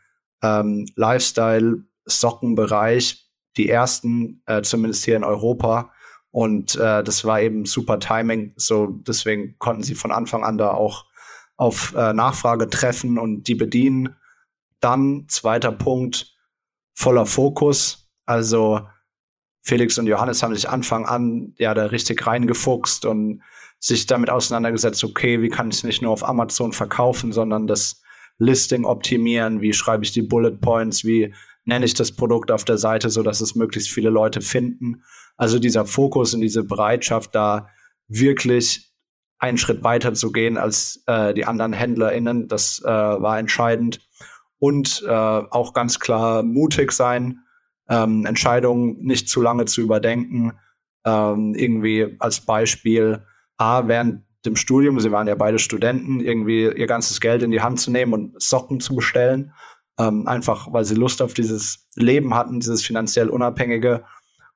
ähm, 0.43 0.85
Lifestyle-Sockenbereich 0.95 3.25
die 3.55 3.69
ersten, 3.69 4.43
äh, 4.45 4.61
zumindest 4.61 5.05
hier 5.05 5.15
in 5.15 5.23
Europa. 5.23 5.93
Und 6.31 6.75
äh, 6.75 7.01
das 7.03 7.23
war 7.23 7.39
eben 7.41 7.63
super 7.65 7.99
Timing. 7.99 8.51
So 8.57 8.87
deswegen 8.87 9.57
konnten 9.57 9.83
sie 9.83 9.95
von 9.95 10.11
Anfang 10.11 10.43
an 10.43 10.57
da 10.57 10.71
auch 10.71 11.05
auf 11.55 11.95
äh, 11.95 12.11
Nachfrage 12.13 12.69
treffen 12.69 13.17
und 13.17 13.47
die 13.47 13.55
bedienen. 13.55 14.17
Dann 14.79 15.25
zweiter 15.27 15.71
Punkt, 15.71 16.36
voller 16.97 17.27
Fokus. 17.27 18.09
Also 18.25 18.81
Felix 19.61 19.99
und 19.99 20.07
Johannes 20.07 20.41
haben 20.41 20.55
sich 20.55 20.67
Anfang 20.67 21.05
an 21.05 21.53
ja 21.59 21.75
da 21.75 21.85
richtig 21.85 22.25
reingefuchst 22.25 23.05
und 23.05 23.43
sich 23.79 24.07
damit 24.07 24.31
auseinandergesetzt, 24.31 25.03
okay, 25.03 25.41
wie 25.43 25.49
kann 25.49 25.69
ich 25.69 25.77
es 25.77 25.83
nicht 25.83 26.01
nur 26.01 26.11
auf 26.11 26.27
Amazon 26.27 26.73
verkaufen, 26.73 27.31
sondern 27.31 27.67
das 27.67 28.01
Listing 28.39 28.83
optimieren, 28.83 29.61
wie 29.61 29.73
schreibe 29.73 30.03
ich 30.03 30.11
die 30.11 30.23
Bullet 30.23 30.57
Points, 30.59 31.05
wie 31.05 31.35
nenne 31.65 31.85
ich 31.85 31.93
das 31.93 32.11
Produkt 32.11 32.49
auf 32.49 32.65
der 32.65 32.79
Seite, 32.79 33.11
so 33.11 33.21
dass 33.21 33.41
es 33.41 33.53
möglichst 33.53 33.91
viele 33.91 34.09
Leute 34.09 34.41
finden. 34.41 35.03
Also 35.35 35.59
dieser 35.59 35.85
Fokus 35.85 36.33
und 36.33 36.41
diese 36.41 36.63
Bereitschaft, 36.63 37.35
da 37.35 37.67
wirklich 38.07 38.91
einen 39.37 39.59
Schritt 39.59 39.83
weiter 39.83 40.15
zu 40.15 40.31
gehen 40.31 40.57
als 40.57 41.03
äh, 41.05 41.35
die 41.35 41.45
anderen 41.45 41.73
HändlerInnen, 41.73 42.47
das 42.47 42.81
äh, 42.83 42.87
war 42.87 43.37
entscheidend 43.37 44.06
und 44.59 45.03
äh, 45.07 45.11
auch 45.11 45.73
ganz 45.73 45.99
klar 45.99 46.43
mutig 46.43 46.91
sein, 46.91 47.39
ähm, 47.89 48.25
Entscheidungen 48.25 48.97
nicht 48.99 49.29
zu 49.29 49.41
lange 49.41 49.65
zu 49.65 49.81
überdenken, 49.81 50.53
ähm, 51.05 51.53
irgendwie 51.55 52.15
als 52.19 52.41
Beispiel, 52.41 53.23
A, 53.57 53.87
während 53.87 54.23
dem 54.45 54.55
Studium, 54.55 54.99
sie 54.99 55.11
waren 55.11 55.27
ja 55.27 55.35
beide 55.35 55.59
Studenten, 55.59 56.19
irgendwie 56.19 56.63
ihr 56.63 56.87
ganzes 56.87 57.19
Geld 57.19 57.43
in 57.43 57.51
die 57.51 57.61
Hand 57.61 57.79
zu 57.79 57.91
nehmen 57.91 58.13
und 58.13 58.41
Socken 58.41 58.79
zu 58.79 58.95
bestellen. 58.95 59.53
Ähm, 59.99 60.27
einfach, 60.27 60.71
weil 60.71 60.85
sie 60.85 60.95
Lust 60.95 61.21
auf 61.21 61.33
dieses 61.33 61.87
Leben 61.95 62.35
hatten, 62.35 62.59
dieses 62.59 62.85
finanziell 62.85 63.29
Unabhängige 63.29 64.03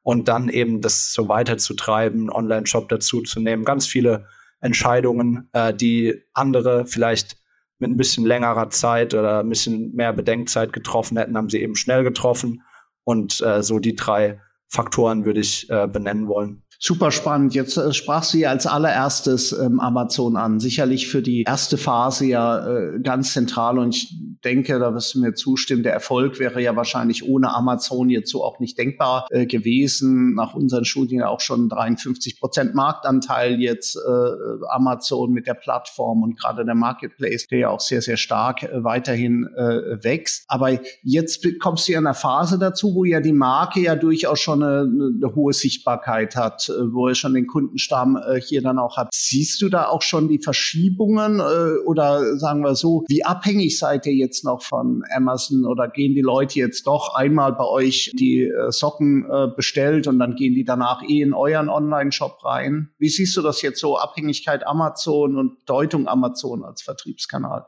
und 0.03 0.27
dann 0.27 0.49
eben 0.49 0.81
das 0.81 1.13
so 1.13 1.27
weiterzutreiben, 1.27 2.29
Online-Shop 2.29 2.89
dazu 2.89 3.21
zu 3.21 3.39
nehmen. 3.39 3.63
Ganz 3.63 3.87
viele 3.87 4.27
Entscheidungen, 4.59 5.49
äh, 5.53 5.73
die 5.73 6.21
andere 6.33 6.85
vielleicht 6.85 7.37
mit 7.81 7.89
ein 7.89 7.97
bisschen 7.97 8.25
längerer 8.25 8.69
Zeit 8.69 9.13
oder 9.13 9.39
ein 9.39 9.49
bisschen 9.49 9.93
mehr 9.93 10.13
Bedenkzeit 10.13 10.71
getroffen 10.71 11.17
hätten, 11.17 11.35
haben 11.35 11.49
sie 11.49 11.61
eben 11.61 11.75
schnell 11.75 12.03
getroffen. 12.03 12.61
Und 13.03 13.41
äh, 13.41 13.63
so 13.63 13.79
die 13.79 13.95
drei 13.95 14.39
Faktoren 14.67 15.25
würde 15.25 15.39
ich 15.39 15.69
äh, 15.69 15.87
benennen 15.87 16.27
wollen. 16.27 16.63
Super 16.83 17.11
spannend. 17.11 17.53
Jetzt 17.53 17.77
äh, 17.77 17.93
sprachst 17.93 18.33
du 18.33 18.39
ja 18.39 18.49
als 18.49 18.65
allererstes 18.65 19.51
ähm, 19.51 19.79
Amazon 19.79 20.35
an. 20.35 20.59
Sicherlich 20.59 21.09
für 21.09 21.21
die 21.21 21.43
erste 21.43 21.77
Phase 21.77 22.25
ja 22.25 22.67
äh, 22.67 22.99
ganz 22.99 23.33
zentral. 23.33 23.77
Und 23.77 23.95
ich 23.95 24.15
denke, 24.43 24.79
da 24.79 24.91
wirst 24.95 25.13
du 25.13 25.19
mir 25.19 25.35
zustimmen, 25.35 25.83
der 25.83 25.93
Erfolg 25.93 26.39
wäre 26.39 26.59
ja 26.59 26.75
wahrscheinlich 26.75 27.23
ohne 27.23 27.53
Amazon 27.53 28.09
jetzt 28.09 28.31
so 28.31 28.43
auch 28.43 28.59
nicht 28.59 28.79
denkbar 28.79 29.27
äh, 29.29 29.45
gewesen. 29.45 30.33
Nach 30.33 30.55
unseren 30.55 30.83
Studien 30.83 31.21
auch 31.21 31.39
schon 31.39 31.69
53 31.69 32.39
Prozent 32.39 32.73
Marktanteil 32.73 33.61
jetzt 33.61 33.95
äh, 33.95 34.65
Amazon 34.71 35.33
mit 35.33 35.45
der 35.45 35.53
Plattform 35.53 36.23
und 36.23 36.39
gerade 36.39 36.65
der 36.65 36.73
Marketplace, 36.73 37.45
der 37.45 37.59
ja 37.59 37.69
auch 37.69 37.79
sehr, 37.79 38.01
sehr 38.01 38.17
stark 38.17 38.63
äh, 38.63 38.83
weiterhin 38.83 39.47
äh, 39.55 40.03
wächst. 40.03 40.45
Aber 40.47 40.79
jetzt 41.03 41.45
kommst 41.59 41.87
du 41.87 41.91
ja 41.91 41.99
in 41.99 42.07
einer 42.07 42.15
Phase 42.15 42.57
dazu, 42.57 42.95
wo 42.95 43.05
ja 43.05 43.19
die 43.19 43.33
Marke 43.33 43.81
ja 43.81 43.95
durchaus 43.95 44.39
schon 44.39 44.63
eine, 44.63 44.81
eine 44.81 45.35
hohe 45.35 45.53
Sichtbarkeit 45.53 46.35
hat 46.35 46.70
wo 46.91 47.07
ihr 47.07 47.15
schon 47.15 47.33
den 47.33 47.47
Kundenstamm 47.47 48.17
äh, 48.17 48.39
hier 48.39 48.61
dann 48.61 48.79
auch 48.79 48.97
habt. 48.97 49.13
Siehst 49.13 49.61
du 49.61 49.69
da 49.69 49.87
auch 49.87 50.01
schon 50.01 50.27
die 50.27 50.39
Verschiebungen 50.39 51.39
äh, 51.39 51.77
oder 51.85 52.37
sagen 52.37 52.63
wir 52.63 52.75
so, 52.75 53.03
wie 53.07 53.23
abhängig 53.23 53.77
seid 53.77 54.05
ihr 54.05 54.13
jetzt 54.13 54.43
noch 54.43 54.63
von 54.63 55.03
Amazon 55.15 55.65
oder 55.65 55.87
gehen 55.87 56.15
die 56.15 56.21
Leute 56.21 56.59
jetzt 56.59 56.87
doch 56.87 57.15
einmal 57.15 57.53
bei 57.53 57.65
euch 57.65 58.11
die 58.13 58.51
Socken 58.69 59.25
bestellt 59.55 60.07
und 60.07 60.19
dann 60.19 60.35
gehen 60.35 60.53
die 60.55 60.63
danach 60.63 61.03
eh 61.03 61.21
in 61.21 61.33
euren 61.33 61.69
Online-Shop 61.69 62.43
rein? 62.43 62.89
Wie 62.97 63.09
siehst 63.09 63.35
du 63.37 63.41
das 63.41 63.61
jetzt 63.61 63.79
so, 63.79 63.97
Abhängigkeit 63.97 64.65
Amazon 64.65 65.37
und 65.37 65.57
Deutung 65.65 66.07
Amazon 66.07 66.63
als 66.63 66.81
Vertriebskanal? 66.81 67.65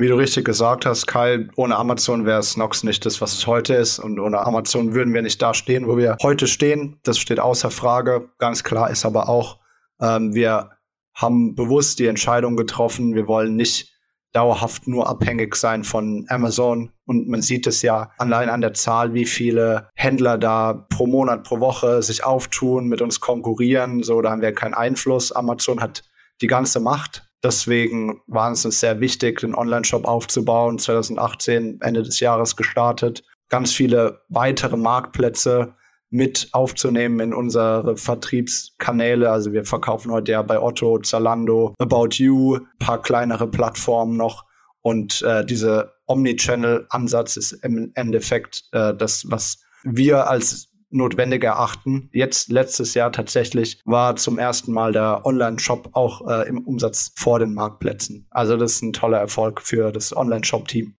Wie 0.00 0.08
du 0.08 0.14
richtig 0.14 0.46
gesagt 0.46 0.86
hast, 0.86 1.06
Kai, 1.06 1.46
ohne 1.56 1.76
Amazon 1.76 2.24
wäre 2.24 2.42
Snox 2.42 2.84
nicht 2.84 3.04
das, 3.04 3.20
was 3.20 3.34
es 3.34 3.46
heute 3.46 3.74
ist. 3.74 3.98
Und 3.98 4.18
ohne 4.18 4.38
Amazon 4.46 4.94
würden 4.94 5.12
wir 5.12 5.20
nicht 5.20 5.42
da 5.42 5.52
stehen, 5.52 5.86
wo 5.86 5.98
wir 5.98 6.16
heute 6.22 6.46
stehen. 6.46 6.98
Das 7.02 7.18
steht 7.18 7.38
außer 7.38 7.70
Frage. 7.70 8.30
Ganz 8.38 8.64
klar 8.64 8.88
ist 8.88 9.04
aber 9.04 9.28
auch, 9.28 9.58
ähm, 10.00 10.32
wir 10.32 10.70
haben 11.14 11.54
bewusst 11.54 11.98
die 11.98 12.06
Entscheidung 12.06 12.56
getroffen, 12.56 13.14
wir 13.14 13.28
wollen 13.28 13.56
nicht 13.56 13.92
dauerhaft 14.32 14.88
nur 14.88 15.06
abhängig 15.06 15.54
sein 15.54 15.84
von 15.84 16.24
Amazon. 16.30 16.92
Und 17.04 17.28
man 17.28 17.42
sieht 17.42 17.66
es 17.66 17.82
ja 17.82 18.10
allein 18.16 18.48
an 18.48 18.62
der 18.62 18.72
Zahl, 18.72 19.12
wie 19.12 19.26
viele 19.26 19.90
Händler 19.94 20.38
da 20.38 20.86
pro 20.88 21.06
Monat, 21.06 21.44
pro 21.44 21.60
Woche 21.60 22.02
sich 22.02 22.24
auftun, 22.24 22.88
mit 22.88 23.02
uns 23.02 23.20
konkurrieren. 23.20 24.02
So, 24.02 24.22
da 24.22 24.30
haben 24.30 24.40
wir 24.40 24.54
keinen 24.54 24.72
Einfluss. 24.72 25.30
Amazon 25.30 25.82
hat 25.82 26.04
die 26.40 26.46
ganze 26.46 26.80
Macht 26.80 27.29
Deswegen 27.42 28.20
war 28.26 28.52
es 28.52 28.64
uns 28.64 28.80
sehr 28.80 29.00
wichtig, 29.00 29.40
den 29.40 29.54
Online-Shop 29.54 30.04
aufzubauen. 30.04 30.78
2018, 30.78 31.80
Ende 31.80 32.02
des 32.02 32.20
Jahres 32.20 32.56
gestartet. 32.56 33.22
Ganz 33.48 33.72
viele 33.72 34.20
weitere 34.28 34.76
Marktplätze 34.76 35.74
mit 36.10 36.48
aufzunehmen 36.52 37.20
in 37.20 37.34
unsere 37.34 37.96
Vertriebskanäle. 37.96 39.30
Also 39.30 39.52
wir 39.52 39.64
verkaufen 39.64 40.10
heute 40.10 40.32
ja 40.32 40.42
bei 40.42 40.60
Otto, 40.60 40.98
Zalando, 40.98 41.74
About 41.78 42.10
You, 42.14 42.58
paar 42.78 43.00
kleinere 43.00 43.48
Plattformen 43.48 44.16
noch. 44.16 44.44
Und 44.82 45.22
äh, 45.22 45.44
dieser 45.44 45.92
Omnichannel-Ansatz 46.06 47.36
ist 47.36 47.52
im 47.52 47.92
Endeffekt 47.94 48.64
äh, 48.72 48.94
das, 48.94 49.30
was 49.30 49.62
wir 49.84 50.28
als 50.28 50.69
notwendig 50.90 51.44
erachten. 51.44 52.08
Jetzt 52.12 52.50
letztes 52.50 52.94
Jahr 52.94 53.12
tatsächlich 53.12 53.80
war 53.84 54.16
zum 54.16 54.38
ersten 54.38 54.72
Mal 54.72 54.92
der 54.92 55.24
Online-Shop 55.24 55.90
auch 55.92 56.28
äh, 56.28 56.48
im 56.48 56.58
Umsatz 56.66 57.12
vor 57.16 57.38
den 57.38 57.54
Marktplätzen. 57.54 58.26
Also 58.30 58.56
das 58.56 58.72
ist 58.72 58.82
ein 58.82 58.92
toller 58.92 59.18
Erfolg 59.18 59.60
für 59.62 59.92
das 59.92 60.16
Online-Shop-Team. 60.16 60.94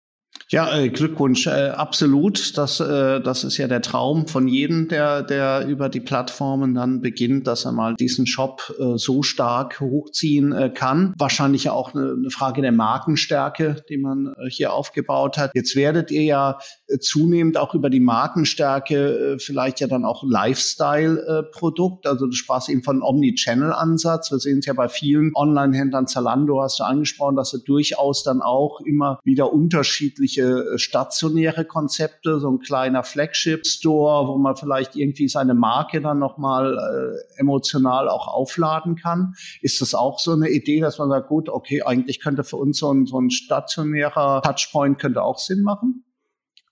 Ja, 0.52 0.76
äh, 0.76 0.90
Glückwunsch, 0.90 1.46
äh, 1.46 1.70
absolut. 1.70 2.58
Das, 2.58 2.78
äh, 2.78 3.22
das 3.22 3.42
ist 3.42 3.56
ja 3.56 3.68
der 3.68 3.80
Traum 3.80 4.26
von 4.26 4.46
jedem, 4.48 4.86
der, 4.86 5.22
der 5.22 5.66
über 5.66 5.88
die 5.88 6.00
Plattformen 6.00 6.74
dann 6.74 7.00
beginnt, 7.00 7.46
dass 7.46 7.64
er 7.64 7.72
mal 7.72 7.94
diesen 7.94 8.26
Shop 8.26 8.74
äh, 8.78 8.98
so 8.98 9.22
stark 9.22 9.80
hochziehen 9.80 10.74
kann. 10.74 11.14
Wahrscheinlich 11.16 11.70
auch 11.70 11.94
eine, 11.94 12.28
Frage 12.28 12.60
der 12.60 12.72
Markenstärke, 12.72 13.76
die 13.88 13.96
man 13.96 14.34
hier 14.50 14.74
aufgebaut 14.74 15.38
hat. 15.38 15.52
Jetzt 15.54 15.74
werdet 15.74 16.10
ihr 16.10 16.24
ja 16.24 16.58
zunehmend 17.00 17.56
auch 17.56 17.74
über 17.74 17.88
die 17.88 18.00
Markenstärke 18.00 19.38
vielleicht 19.38 19.80
ja 19.80 19.86
dann 19.86 20.04
auch 20.04 20.22
Lifestyle-Produkt. 20.22 22.06
Also 22.06 22.26
du 22.26 22.32
sprachst 22.32 22.68
eben 22.68 22.82
von 22.82 23.02
Omnichannel-Ansatz. 23.02 24.30
Wir 24.30 24.38
sehen 24.38 24.58
es 24.58 24.66
ja 24.66 24.74
bei 24.74 24.88
vielen 24.88 25.32
Online-Händlern, 25.34 26.06
Zalando 26.06 26.60
hast 26.62 26.80
du 26.80 26.84
angesprochen, 26.84 27.36
dass 27.36 27.50
sie 27.50 27.62
durchaus 27.64 28.22
dann 28.22 28.42
auch 28.42 28.80
immer 28.80 29.18
wieder 29.24 29.52
unterschiedliche 29.52 30.41
unterschiedliche 30.42 30.74
äh, 30.74 30.78
stationäre 30.78 31.64
Konzepte, 31.64 32.40
so 32.40 32.50
ein 32.50 32.58
kleiner 32.58 33.02
Flagship-Store, 33.02 34.28
wo 34.28 34.38
man 34.38 34.56
vielleicht 34.56 34.96
irgendwie 34.96 35.28
seine 35.28 35.54
Marke 35.54 36.00
dann 36.00 36.18
nochmal 36.18 36.76
äh, 36.76 37.40
emotional 37.40 38.08
auch 38.08 38.28
aufladen 38.28 38.96
kann. 38.96 39.34
Ist 39.60 39.80
das 39.80 39.94
auch 39.94 40.18
so 40.18 40.32
eine 40.32 40.50
Idee, 40.50 40.80
dass 40.80 40.98
man 40.98 41.08
sagt, 41.08 41.28
gut, 41.28 41.48
okay, 41.48 41.82
eigentlich 41.82 42.20
könnte 42.20 42.44
für 42.44 42.56
uns 42.56 42.78
so 42.78 42.92
ein, 42.92 43.06
so 43.06 43.20
ein 43.20 43.30
stationärer 43.30 44.42
Touchpoint 44.42 44.98
könnte 44.98 45.22
auch 45.22 45.38
Sinn 45.38 45.62
machen? 45.62 46.04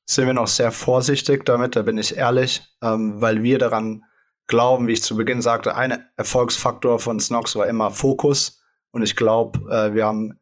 Sind 0.06 0.26
wir 0.26 0.34
noch 0.34 0.48
sehr 0.48 0.72
vorsichtig 0.72 1.44
damit, 1.44 1.76
da 1.76 1.82
bin 1.82 1.96
ich 1.96 2.16
ehrlich, 2.16 2.62
ähm, 2.82 3.20
weil 3.20 3.42
wir 3.42 3.58
daran 3.58 4.02
glauben, 4.48 4.88
wie 4.88 4.92
ich 4.92 5.02
zu 5.02 5.16
Beginn 5.16 5.40
sagte, 5.40 5.76
ein 5.76 6.04
Erfolgsfaktor 6.16 6.98
von 6.98 7.20
Snox 7.20 7.54
war 7.54 7.68
immer 7.68 7.92
Fokus. 7.92 8.60
Und 8.90 9.02
ich 9.02 9.14
glaube, 9.14 9.60
äh, 9.70 9.94
wir 9.94 10.06
haben 10.06 10.39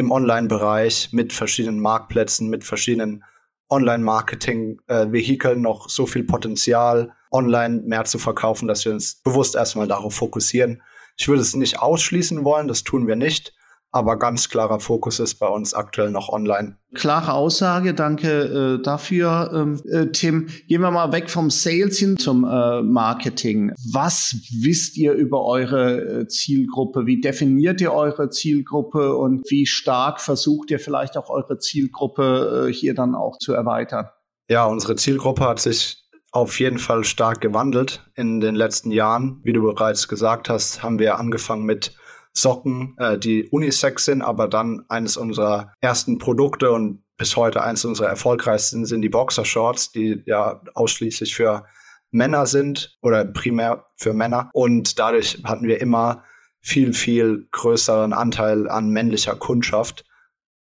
im 0.00 0.10
Online-Bereich 0.10 1.10
mit 1.12 1.32
verschiedenen 1.32 1.80
Marktplätzen, 1.80 2.48
mit 2.48 2.64
verschiedenen 2.64 3.22
Online-Marketing-Vehikeln 3.68 5.60
noch 5.60 5.88
so 5.88 6.06
viel 6.06 6.24
Potenzial, 6.24 7.12
online 7.30 7.82
mehr 7.82 8.04
zu 8.04 8.18
verkaufen, 8.18 8.66
dass 8.66 8.84
wir 8.84 8.92
uns 8.92 9.22
bewusst 9.22 9.54
erstmal 9.54 9.86
darauf 9.86 10.14
fokussieren. 10.14 10.82
Ich 11.16 11.28
würde 11.28 11.42
es 11.42 11.54
nicht 11.54 11.78
ausschließen 11.78 12.44
wollen, 12.44 12.66
das 12.66 12.82
tun 12.82 13.06
wir 13.06 13.14
nicht. 13.14 13.54
Aber 13.92 14.18
ganz 14.18 14.48
klarer 14.48 14.78
Fokus 14.78 15.18
ist 15.18 15.36
bei 15.36 15.48
uns 15.48 15.74
aktuell 15.74 16.10
noch 16.10 16.28
online. 16.28 16.76
Klare 16.94 17.32
Aussage, 17.32 17.92
danke 17.92 18.78
äh, 18.78 18.82
dafür, 18.82 19.50
ähm, 19.52 19.80
äh, 19.90 20.06
Tim. 20.12 20.48
Gehen 20.68 20.80
wir 20.80 20.92
mal 20.92 21.12
weg 21.12 21.28
vom 21.28 21.50
Sales 21.50 21.98
hin 21.98 22.16
zum 22.16 22.44
äh, 22.44 22.82
Marketing. 22.82 23.72
Was 23.92 24.36
wisst 24.62 24.96
ihr 24.96 25.12
über 25.12 25.44
eure 25.44 26.20
äh, 26.20 26.28
Zielgruppe? 26.28 27.06
Wie 27.06 27.20
definiert 27.20 27.80
ihr 27.80 27.92
eure 27.92 28.30
Zielgruppe 28.30 29.16
und 29.16 29.42
wie 29.50 29.66
stark 29.66 30.20
versucht 30.20 30.70
ihr 30.70 30.78
vielleicht 30.78 31.16
auch 31.16 31.28
eure 31.28 31.58
Zielgruppe 31.58 32.68
äh, 32.68 32.72
hier 32.72 32.94
dann 32.94 33.16
auch 33.16 33.38
zu 33.38 33.52
erweitern? 33.54 34.06
Ja, 34.48 34.66
unsere 34.66 34.96
Zielgruppe 34.96 35.44
hat 35.44 35.60
sich 35.60 36.00
auf 36.32 36.60
jeden 36.60 36.78
Fall 36.78 37.04
stark 37.04 37.40
gewandelt 37.40 38.04
in 38.14 38.40
den 38.40 38.54
letzten 38.54 38.92
Jahren. 38.92 39.40
Wie 39.42 39.52
du 39.52 39.62
bereits 39.62 40.06
gesagt 40.06 40.48
hast, 40.48 40.82
haben 40.82 40.98
wir 41.00 41.18
angefangen 41.18 41.64
mit 41.64 41.96
Socken, 42.32 42.94
äh, 42.98 43.18
die 43.18 43.48
Unisex 43.48 44.04
sind, 44.04 44.22
aber 44.22 44.48
dann 44.48 44.84
eines 44.88 45.16
unserer 45.16 45.72
ersten 45.80 46.18
Produkte 46.18 46.70
und 46.70 47.02
bis 47.16 47.36
heute 47.36 47.62
eines 47.62 47.84
unserer 47.84 48.08
erfolgreichsten 48.08 48.86
sind 48.86 49.02
die 49.02 49.08
Boxershorts, 49.08 49.92
die 49.92 50.22
ja 50.26 50.62
ausschließlich 50.74 51.34
für 51.34 51.66
Männer 52.10 52.46
sind 52.46 52.98
oder 53.02 53.24
primär 53.24 53.86
für 53.96 54.14
Männer. 54.14 54.50
Und 54.52 54.98
dadurch 54.98 55.42
hatten 55.44 55.68
wir 55.68 55.80
immer 55.80 56.24
viel, 56.60 56.92
viel 56.92 57.48
größeren 57.52 58.12
Anteil 58.12 58.68
an 58.68 58.90
männlicher 58.90 59.36
Kundschaft. 59.36 60.04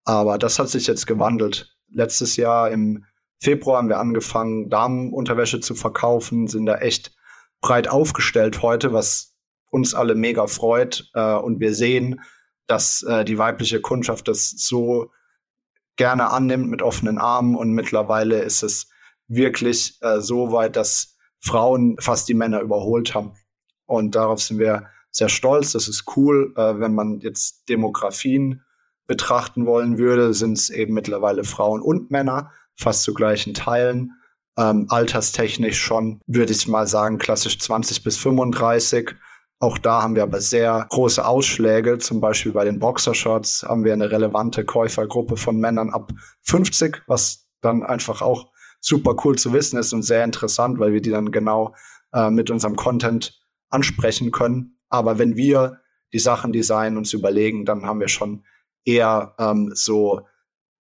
Aber 0.04 0.38
das 0.38 0.58
hat 0.58 0.68
sich 0.68 0.87
jetzt 0.87 1.06
gewandelt. 1.06 1.76
Letztes 1.90 2.37
Jahr 2.37 2.70
im 2.70 3.04
Februar 3.40 3.78
haben 3.78 3.88
wir 3.88 3.99
angefangen, 3.99 4.70
Damenunterwäsche 4.70 5.61
zu 5.61 5.75
verkaufen, 5.75 6.46
sind 6.49 6.66
da 6.66 6.76
echt 6.76 7.14
breit 7.61 7.88
aufgestellt 7.88 8.62
heute, 8.62 8.92
was 8.92 9.36
uns 9.76 9.95
alle 9.95 10.14
mega 10.14 10.47
freut. 10.47 11.11
Äh, 11.14 11.35
und 11.35 11.61
wir 11.61 11.75
sehen, 11.75 12.21
dass 12.66 13.02
äh, 13.02 13.25
die 13.25 13.38
weibliche 13.38 13.80
Kundschaft 13.80 14.26
das 14.26 14.50
so 14.50 15.11
gerne 15.97 16.30
annimmt 16.30 16.68
mit 16.68 16.83
offenen 16.83 17.18
Armen. 17.18 17.54
Und 17.54 17.73
mittlerweile 17.73 18.40
ist 18.40 18.62
es 18.62 18.88
wirklich 19.28 19.99
äh, 20.00 20.21
so 20.21 20.50
weit, 20.52 20.76
dass 20.76 21.16
Frauen 21.40 21.97
fast 22.00 22.28
die 22.28 22.35
Männer 22.35 22.61
überholt 22.61 23.14
haben. 23.14 23.35
Und 23.87 24.14
darauf 24.14 24.42
sind 24.42 24.59
wir 24.59 24.88
sehr 25.11 25.28
stolz. 25.28 25.73
Das 25.73 25.88
ist 25.88 26.04
cool. 26.16 26.52
Äh, 26.56 26.80
wenn 26.80 26.95
man 26.95 27.21
jetzt 27.21 27.68
Demografien 27.68 28.62
betrachten 29.06 29.66
wollen 29.66 29.99
würde, 29.99 30.35
sind 30.35 30.59
es 30.59 30.71
eben 30.71 30.95
mittlerweile 30.95 31.45
Frauen 31.45 31.80
und 31.80 32.11
Männer, 32.11 32.50
fast 32.75 33.02
zu 33.02 33.14
gleichen 33.14 33.54
Teilen. 33.54 34.12
Ähm, 34.59 34.87
alterstechnisch 34.88 35.78
schon, 35.78 36.21
würde 36.26 36.52
ich 36.52 36.66
mal 36.66 36.87
sagen, 36.87 37.18
klassisch 37.18 37.59
20 37.59 38.02
bis 38.02 38.16
35. 38.16 39.14
Auch 39.59 39.79
da 39.79 40.03
haben 40.03 40.15
wir 40.15 40.23
aber 40.23 40.41
sehr 40.41 40.87
große 40.91 41.25
Ausschläge. 41.25 41.99
Zum 41.99 42.21
Beispiel 42.21 42.53
bei 42.53 42.65
den 42.65 42.79
Boxershorts 42.79 43.63
haben 43.63 43.85
wir 43.85 43.95
eine 43.95 44.11
relevante 44.11 44.65
Käufergruppe 44.65 45.37
von 45.37 45.59
Männern 45.59 45.91
ab 45.91 46.13
50, 46.43 47.03
was 47.07 47.49
dann 47.63 47.83
einfach 47.83 48.21
auch 48.21 48.53
super 48.81 49.17
cool 49.25 49.37
zu 49.37 49.53
wissen 49.53 49.79
ist 49.79 49.93
und 49.93 50.03
sehr 50.03 50.25
interessant, 50.25 50.79
weil 50.79 50.93
wir 50.93 51.01
die 51.01 51.11
dann 51.11 51.33
genau 51.33 51.75
äh, 52.13 52.31
mit 52.31 52.51
unserem 52.51 52.77
Content 52.77 53.41
ansprechen 53.71 54.31
können. 54.31 54.79
Aber 54.91 55.19
wenn 55.19 55.37
wir 55.37 55.81
die 56.13 56.19
Sachen 56.19 56.53
designen, 56.53 56.99
uns 56.99 57.13
überlegen, 57.13 57.65
dann 57.65 57.87
haben 57.87 58.01
wir 58.01 58.09
schon 58.09 58.45
eher 58.85 59.35
ähm, 59.39 59.73
so 59.75 60.21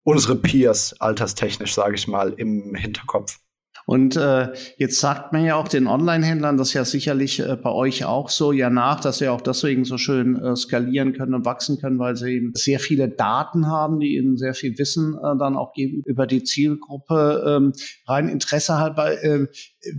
unsere 0.04 0.36
Peers 0.36 1.00
alterstechnisch, 1.00 1.74
sage 1.74 1.96
ich 1.96 2.08
mal, 2.08 2.34
im 2.34 2.76
Hinterkopf. 2.76 3.40
Und 3.86 4.16
äh, 4.16 4.50
jetzt 4.78 5.00
sagt 5.00 5.32
man 5.32 5.46
ja 5.46 5.56
auch 5.56 5.68
den 5.68 5.86
Online-Händlern, 5.86 6.58
das 6.58 6.70
ist 6.70 6.74
ja 6.74 6.86
sicherlich 6.86 7.40
äh, 7.40 7.56
bei 7.56 7.70
euch 7.70 8.04
auch 8.04 8.30
so, 8.30 8.52
ja 8.52 8.72
nach, 8.72 9.00
dass 9.00 9.20
sie 9.20 9.28
auch 9.28 9.42
deswegen 9.42 9.86
so 9.86 10.00
schön 10.00 10.36
äh, 10.38 10.56
skalieren 10.56 11.14
können 11.14 11.36
und 11.36 11.46
wachsen 11.46 11.80
können, 11.80 12.00
weil 12.00 12.16
sie 12.16 12.36
eben 12.36 12.52
sehr 12.56 12.80
viele 12.80 13.10
Daten 13.10 13.68
haben, 13.68 14.00
die 14.00 14.16
ihnen 14.16 14.38
sehr 14.38 14.56
viel 14.56 14.78
Wissen 14.80 15.16
äh, 15.16 15.38
dann 15.38 15.56
auch 15.56 15.74
geben 15.74 16.02
über 16.06 16.26
die 16.26 16.44
Zielgruppe. 16.44 17.44
Ähm, 17.48 17.74
rein 18.08 18.28
Interesse 18.28 18.80
halber, 18.80 19.24
äh, 19.24 19.48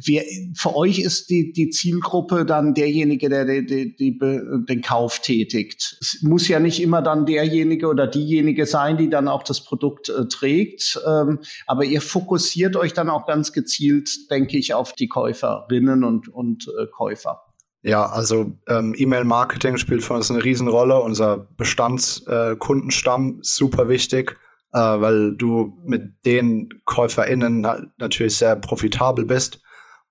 wer, 0.05 0.25
für 0.55 0.75
euch 0.77 0.99
ist 0.99 1.31
die, 1.31 1.53
die 1.53 1.71
Zielgruppe 1.71 2.45
dann 2.45 2.75
derjenige, 2.75 3.29
der 3.29 3.45
die, 3.45 3.67
die, 3.67 3.97
die, 3.97 4.19
den 4.19 4.83
Kauf 4.83 5.21
tätigt. 5.21 5.99
Es 6.01 6.23
muss 6.23 6.49
ja 6.49 6.61
nicht 6.61 6.83
immer 6.83 7.03
dann 7.03 7.27
derjenige 7.27 7.89
oder 7.89 8.07
diejenige 8.07 8.67
sein, 8.67 8.97
die 8.97 9.09
dann 9.09 9.29
auch 9.29 9.43
das 9.43 9.65
Produkt 9.65 10.09
äh, 10.09 10.27
trägt, 10.29 11.01
ähm, 11.07 11.41
aber 11.67 11.85
ihr 11.85 12.01
fokussiert 12.01 12.77
euch 12.77 12.93
dann 12.93 13.11
auch 13.11 13.27
ganz 13.27 13.53
gezielt 13.53 14.27
denke 14.31 14.59
ich, 14.59 14.75
auf 14.75 14.93
die 14.93 15.09
Käuferinnen 15.09 16.05
und, 16.05 16.29
und 16.29 16.69
äh, 16.69 16.87
Käufer. 16.87 17.43
Ja, 17.83 18.07
also 18.07 18.53
ähm, 18.69 18.95
E-Mail-Marketing 18.97 19.77
spielt 19.77 20.03
für 20.03 20.15
uns 20.15 20.31
eine 20.31 20.43
Riesenrolle. 20.43 21.01
Unser 21.01 21.49
Bestandskundenstamm 21.57 23.37
äh, 23.39 23.39
super 23.43 23.89
wichtig, 23.89 24.37
äh, 24.73 24.79
weil 24.79 25.37
du 25.37 25.79
mit 25.85 26.25
den 26.25 26.69
KäuferInnen 26.85 27.67
natürlich 27.99 28.37
sehr 28.37 28.57
profitabel 28.57 29.25
bist 29.25 29.61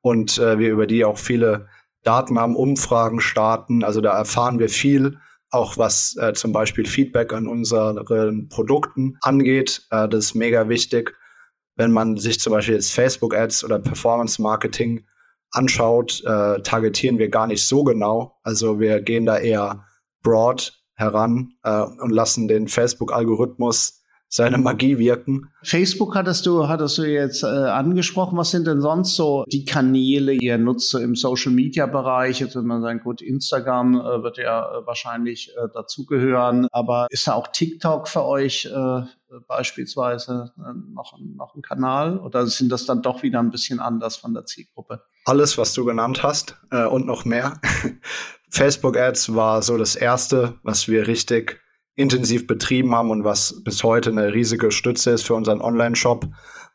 und 0.06 0.38
äh, 0.38 0.60
wir 0.60 0.72
über 0.72 0.88
die 0.88 1.04
auch 1.06 1.18
viele 1.18 1.68
Daten 2.04 2.40
haben, 2.40 2.56
Umfragen 2.56 3.20
starten. 3.20 3.84
Also 3.84 4.02
da 4.02 4.18
erfahren 4.18 4.60
wir 4.60 4.70
viel, 4.70 5.18
auch 5.50 5.78
was 5.78 6.16
äh, 6.18 6.34
zum 6.34 6.52
Beispiel 6.52 6.86
Feedback 6.86 7.34
an 7.34 7.48
unseren 7.48 8.48
Produkten 8.50 9.18
angeht. 9.22 9.88
Äh, 9.90 10.08
das 10.08 10.26
ist 10.26 10.36
mega 10.36 10.70
wichtig 10.70 11.16
wenn 11.76 11.92
man 11.92 12.18
sich 12.18 12.40
zum 12.40 12.54
Beispiel 12.54 12.76
jetzt 12.76 12.94
Facebook-Ads 12.94 13.64
oder 13.64 13.80
Performance-Marketing 13.80 15.06
anschaut, 15.52 16.24
äh, 16.26 16.62
targetieren 16.62 17.18
wir 17.18 17.30
gar 17.30 17.48
nicht 17.48 17.66
so 17.66 17.84
genau. 17.84 18.38
Also 18.44 18.80
wir 18.80 19.02
gehen 19.02 19.26
da 19.26 19.38
eher 19.38 19.86
broad 20.24 20.74
heran 20.96 21.54
äh, 21.64 21.82
und 21.82 22.12
lassen 22.12 22.48
den 22.48 22.68
Facebook-Algorithmus 22.68 24.02
seine 24.36 24.58
Magie 24.58 24.98
wirken. 24.98 25.50
Facebook 25.64 26.16
hattest 26.16 26.46
du, 26.46 26.68
hattest 26.68 26.98
du 26.98 27.04
jetzt 27.04 27.44
äh, 27.44 27.48
angesprochen. 27.48 28.38
Was 28.38 28.52
sind 28.52 28.68
denn 28.68 28.82
sonst 28.82 29.16
so 29.16 29.46
die 29.48 29.66
Kanäle, 29.66 30.38
die 30.38 30.46
ihr 30.46 30.58
nutzt 30.58 30.90
so 30.90 31.00
im 31.00 31.16
Social 31.16 31.52
Media 31.52 31.86
Bereich? 31.86 32.42
Jetzt 32.42 32.56
würde 32.56 32.68
man 32.68 32.82
sagen, 32.82 33.00
gut, 33.00 33.22
Instagram 33.22 33.96
äh, 33.96 34.24
wird 34.24 34.38
ja 34.38 34.66
äh, 34.66 34.86
wahrscheinlich 34.86 35.54
äh, 35.56 35.68
dazugehören. 35.74 36.68
Aber 36.72 37.08
ist 37.10 37.28
da 37.28 37.34
auch 37.34 37.48
TikTok 37.48 38.08
für 38.10 38.26
euch 38.26 38.66
äh, 38.66 39.02
beispielsweise 39.48 40.52
äh, 40.58 40.74
noch, 40.94 41.18
noch 41.20 41.56
ein 41.56 41.62
Kanal? 41.62 42.20
Oder 42.20 42.46
sind 42.48 42.72
das 42.72 42.86
dann 42.86 43.02
doch 43.02 43.24
wieder 43.24 43.40
ein 43.40 43.52
bisschen 43.52 43.80
anders 43.80 44.18
von 44.18 44.34
der 44.34 44.46
Zielgruppe? 44.46 45.02
Alles, 45.24 45.58
was 45.58 45.74
du 45.74 45.86
genannt 45.86 46.24
hast 46.24 46.58
äh, 46.72 46.86
und 46.86 47.06
noch 47.06 47.24
mehr. 47.24 47.60
Facebook 48.50 48.98
Ads 48.98 49.34
war 49.34 49.62
so 49.62 49.78
das 49.78 49.96
erste, 49.96 50.56
was 50.64 50.88
wir 50.88 51.08
richtig 51.08 51.60
intensiv 51.96 52.48
betrieben 52.48 52.94
haben 52.94 53.10
und 53.10 53.24
was 53.24 53.64
bis 53.64 53.84
heute 53.84 54.10
eine 54.10 54.34
riesige 54.34 54.72
Stütze 54.72 55.12
ist 55.12 55.24
für 55.24 55.34
unseren 55.36 55.62
Online-Shop. 55.62 56.28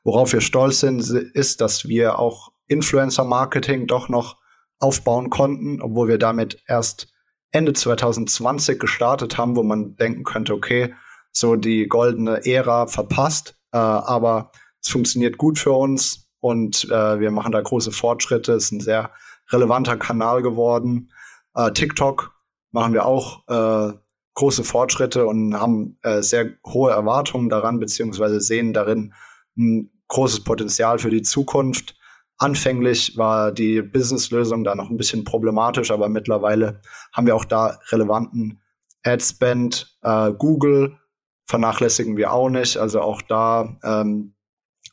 Worauf 0.02 0.32
wir 0.32 0.40
stolz 0.40 0.80
sind, 0.80 1.00
ist, 1.10 1.60
dass 1.60 1.86
wir 1.86 2.18
auch 2.18 2.52
Influencer-Marketing 2.68 3.86
doch 3.86 4.08
noch 4.08 4.38
aufbauen 4.78 5.28
konnten, 5.28 5.82
obwohl 5.82 6.08
wir 6.08 6.18
damit 6.18 6.62
erst 6.66 7.12
Ende 7.52 7.74
2020 7.74 8.78
gestartet 8.78 9.36
haben, 9.36 9.56
wo 9.56 9.62
man 9.62 9.96
denken 9.96 10.24
könnte, 10.24 10.54
okay, 10.54 10.94
so 11.32 11.56
die 11.56 11.86
goldene 11.86 12.46
Ära 12.46 12.86
verpasst, 12.86 13.56
äh, 13.72 13.78
aber 13.78 14.52
es 14.82 14.88
funktioniert 14.88 15.36
gut 15.36 15.58
für 15.58 15.72
uns 15.72 16.28
und 16.40 16.84
äh, 16.90 17.20
wir 17.20 17.30
machen 17.30 17.52
da 17.52 17.60
große 17.60 17.92
Fortschritte. 17.92 18.54
Es 18.54 18.64
ist 18.64 18.72
ein 18.72 18.80
sehr 18.80 19.10
relevanter 19.50 19.96
Kanal 19.96 20.42
geworden. 20.42 21.10
Äh, 21.54 21.72
TikTok 21.72 22.32
machen 22.70 22.94
wir 22.94 23.04
auch 23.04 23.46
äh, 23.48 23.92
große 24.40 24.64
Fortschritte 24.64 25.26
und 25.26 25.54
haben 25.60 25.98
äh, 26.00 26.22
sehr 26.22 26.54
hohe 26.66 26.90
Erwartungen 26.90 27.50
daran, 27.50 27.78
beziehungsweise 27.78 28.40
sehen 28.40 28.72
darin 28.72 29.12
ein 29.58 29.90
großes 30.08 30.44
Potenzial 30.44 30.98
für 30.98 31.10
die 31.10 31.20
Zukunft. 31.20 31.94
Anfänglich 32.38 33.18
war 33.18 33.52
die 33.52 33.82
Businesslösung 33.82 34.64
da 34.64 34.74
noch 34.74 34.88
ein 34.88 34.96
bisschen 34.96 35.24
problematisch, 35.24 35.90
aber 35.90 36.08
mittlerweile 36.08 36.80
haben 37.12 37.26
wir 37.26 37.36
auch 37.36 37.44
da 37.44 37.78
relevanten 37.90 38.62
Adspend. 39.02 39.98
Äh, 40.02 40.32
Google 40.32 40.96
vernachlässigen 41.44 42.16
wir 42.16 42.32
auch 42.32 42.48
nicht. 42.48 42.78
Also 42.78 43.02
auch 43.02 43.20
da 43.20 43.76
ähm, 43.84 44.32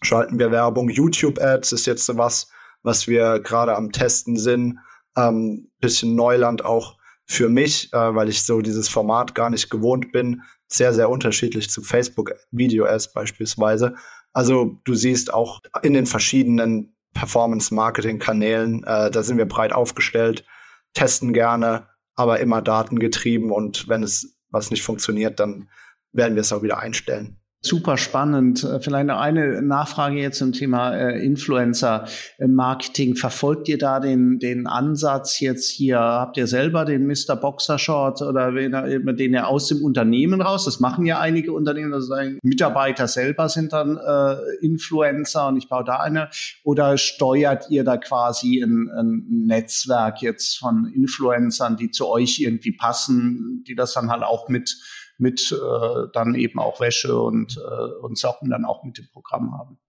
schalten 0.02 0.40
wir 0.40 0.52
Werbung. 0.52 0.90
YouTube-Ads 0.90 1.72
ist 1.72 1.86
jetzt 1.86 2.06
so 2.06 2.18
was, 2.18 2.52
was 2.84 3.08
wir 3.08 3.40
gerade 3.40 3.78
am 3.78 3.94
Testen 3.94 4.36
sind. 4.36 4.80
Ähm, 5.16 5.72
bisschen 5.80 6.16
Neuland 6.16 6.66
auch 6.66 6.97
für 7.28 7.50
mich, 7.50 7.94
äh, 7.94 8.16
weil 8.16 8.30
ich 8.30 8.44
so 8.44 8.62
dieses 8.62 8.88
Format 8.88 9.36
gar 9.36 9.50
nicht 9.50 9.70
gewohnt 9.70 10.12
bin, 10.12 10.42
sehr, 10.68 10.94
sehr 10.94 11.10
unterschiedlich 11.10 11.70
zu 11.70 11.82
Facebook 11.82 12.34
Video 12.52 12.86
Ads 12.86 13.14
beispielsweise. 13.14 13.96
Also 14.34 14.80
du 14.86 14.96
siehst 14.96 15.34
auch 15.34 15.62
in 15.82 15.94
den 15.94 16.06
verschiedenen 16.06 16.96
Performance-Marketing-Kanälen, 17.14 18.84
äh, 18.84 19.12
da 19.12 19.24
sind 19.24 19.38
wir 19.38 19.46
breit 19.46 19.74
aufgestellt, 19.74 20.46
testen 20.94 21.34
gerne, 21.34 21.88
aber 22.16 22.40
immer 22.40 22.62
datengetrieben 22.62 23.52
und 23.52 23.88
wenn 23.88 24.04
es 24.04 24.38
was 24.50 24.72
nicht 24.72 24.84
funktioniert, 24.84 25.40
dann 25.40 25.70
werden 26.14 26.36
wir 26.36 26.42
es 26.42 26.54
auch 26.54 26.64
wieder 26.64 26.80
einstellen. 26.80 27.40
Super 27.64 27.98
spannend. 27.98 28.64
Äh, 28.64 28.80
vielleicht 28.80 29.08
noch 29.08 29.20
eine 29.20 29.64
Nachfrage 29.64 30.18
jetzt 30.18 30.38
zum 30.38 30.54
Thema 30.54 30.96
äh, 30.96 31.26
Influencer-Marketing. 31.26 33.16
Verfolgt 33.16 33.68
ihr 33.68 33.80
da 33.80 34.00
den, 34.00 34.38
den 34.38 34.68
Ansatz 34.68 35.40
jetzt 35.40 35.72
hier? 35.72 36.00
Habt 36.00 36.38
ihr 36.38 36.46
selber 36.46 36.86
den 36.86 37.08
Mr. 37.08 37.36
Boxer 37.36 37.80
Short 37.80 38.22
oder 38.22 38.52
den 38.52 39.34
ja 39.34 39.46
aus 39.46 39.68
dem 39.70 39.84
Unternehmen 39.84 40.40
raus? 40.40 40.66
Das 40.66 40.80
machen 40.80 41.08
ja 41.08 41.20
einige 41.20 41.52
Unternehmen, 41.52 41.94
also 41.94 42.08
sagen, 42.08 42.38
Mitarbeiter 42.44 43.08
selber 43.08 43.50
sind 43.50 43.74
dann 43.74 43.98
äh, 43.98 44.36
Influencer 44.64 45.48
und 45.48 45.58
ich 45.58 45.68
baue 45.68 45.84
da 45.84 46.00
eine. 46.00 46.30
Oder 46.64 47.00
steuert 47.00 47.72
ihr 47.72 47.84
da 47.84 47.98
quasi 47.98 48.62
ein, 48.62 48.90
ein 48.96 49.26
Netzwerk 49.48 50.22
jetzt 50.22 50.60
von 50.60 50.92
Influencern, 50.94 51.76
die 51.76 51.90
zu 51.90 52.08
euch 52.08 52.40
irgendwie 52.40 52.72
passen, 52.72 53.64
die 53.68 53.74
das 53.74 53.94
dann 53.94 54.12
halt 54.12 54.22
auch 54.22 54.48
mit 54.48 54.78
mit 55.18 55.52
äh, 55.52 56.08
dann 56.14 56.36
eben 56.36 56.60
auch 56.60 56.80
Wäsche 56.80 57.20
und, 57.20 57.58
äh, 57.58 57.94
und 58.02 58.18
Socken 58.18 58.50
dann 58.50 58.66
auch 58.66 58.84
mit 58.84 58.98
dem 58.98 59.08
Programm 59.10 59.58
haben. 59.58 59.80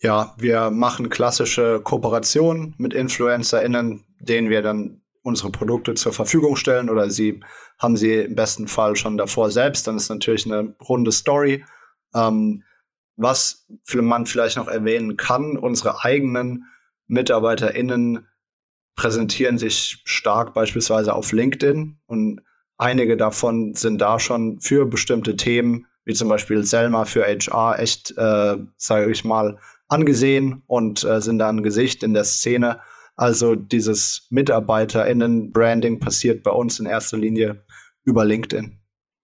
Ja, 0.00 0.34
wir 0.38 0.70
machen 0.70 1.08
klassische 1.08 1.80
Kooperationen 1.82 2.74
mit 2.78 2.94
InfluencerInnen, 2.94 4.04
denen 4.20 4.48
wir 4.48 4.62
dann 4.62 5.02
unsere 5.22 5.50
Produkte 5.50 5.94
zur 5.94 6.12
Verfügung 6.12 6.56
stellen 6.56 6.88
oder 6.88 7.10
sie 7.10 7.40
haben 7.78 7.96
sie 7.96 8.14
im 8.14 8.34
besten 8.34 8.68
Fall 8.68 8.96
schon 8.96 9.16
davor 9.16 9.50
selbst. 9.50 9.86
Dann 9.86 9.96
ist 9.96 10.08
natürlich 10.08 10.46
eine 10.46 10.74
runde 10.88 11.12
Story. 11.12 11.64
Ähm, 12.14 12.62
was 13.16 13.66
man 13.92 14.26
vielleicht 14.26 14.56
noch 14.56 14.68
erwähnen 14.68 15.16
kann, 15.16 15.56
unsere 15.56 16.04
eigenen 16.04 16.66
MitarbeiterInnen 17.08 18.26
präsentieren 18.94 19.58
sich 19.58 20.00
stark 20.04 20.54
beispielsweise 20.54 21.14
auf 21.14 21.32
LinkedIn 21.32 21.98
und 22.06 22.42
Einige 22.78 23.16
davon 23.16 23.74
sind 23.74 24.00
da 24.00 24.20
schon 24.20 24.60
für 24.60 24.86
bestimmte 24.86 25.36
Themen, 25.36 25.86
wie 26.04 26.14
zum 26.14 26.28
Beispiel 26.28 26.64
Selma 26.64 27.04
für 27.04 27.24
HR, 27.24 27.78
echt, 27.78 28.16
äh, 28.16 28.56
sage 28.76 29.10
ich 29.10 29.24
mal, 29.24 29.58
angesehen 29.88 30.62
und 30.66 31.02
äh, 31.04 31.20
sind 31.20 31.38
da 31.38 31.48
ein 31.48 31.62
Gesicht 31.62 32.02
in 32.02 32.14
der 32.14 32.24
Szene. 32.24 32.80
Also 33.16 33.56
dieses 33.56 34.28
MitarbeiterInnen-Branding 34.30 35.98
passiert 35.98 36.44
bei 36.44 36.52
uns 36.52 36.78
in 36.78 36.86
erster 36.86 37.18
Linie 37.18 37.64
über 38.04 38.24
LinkedIn. 38.24 38.77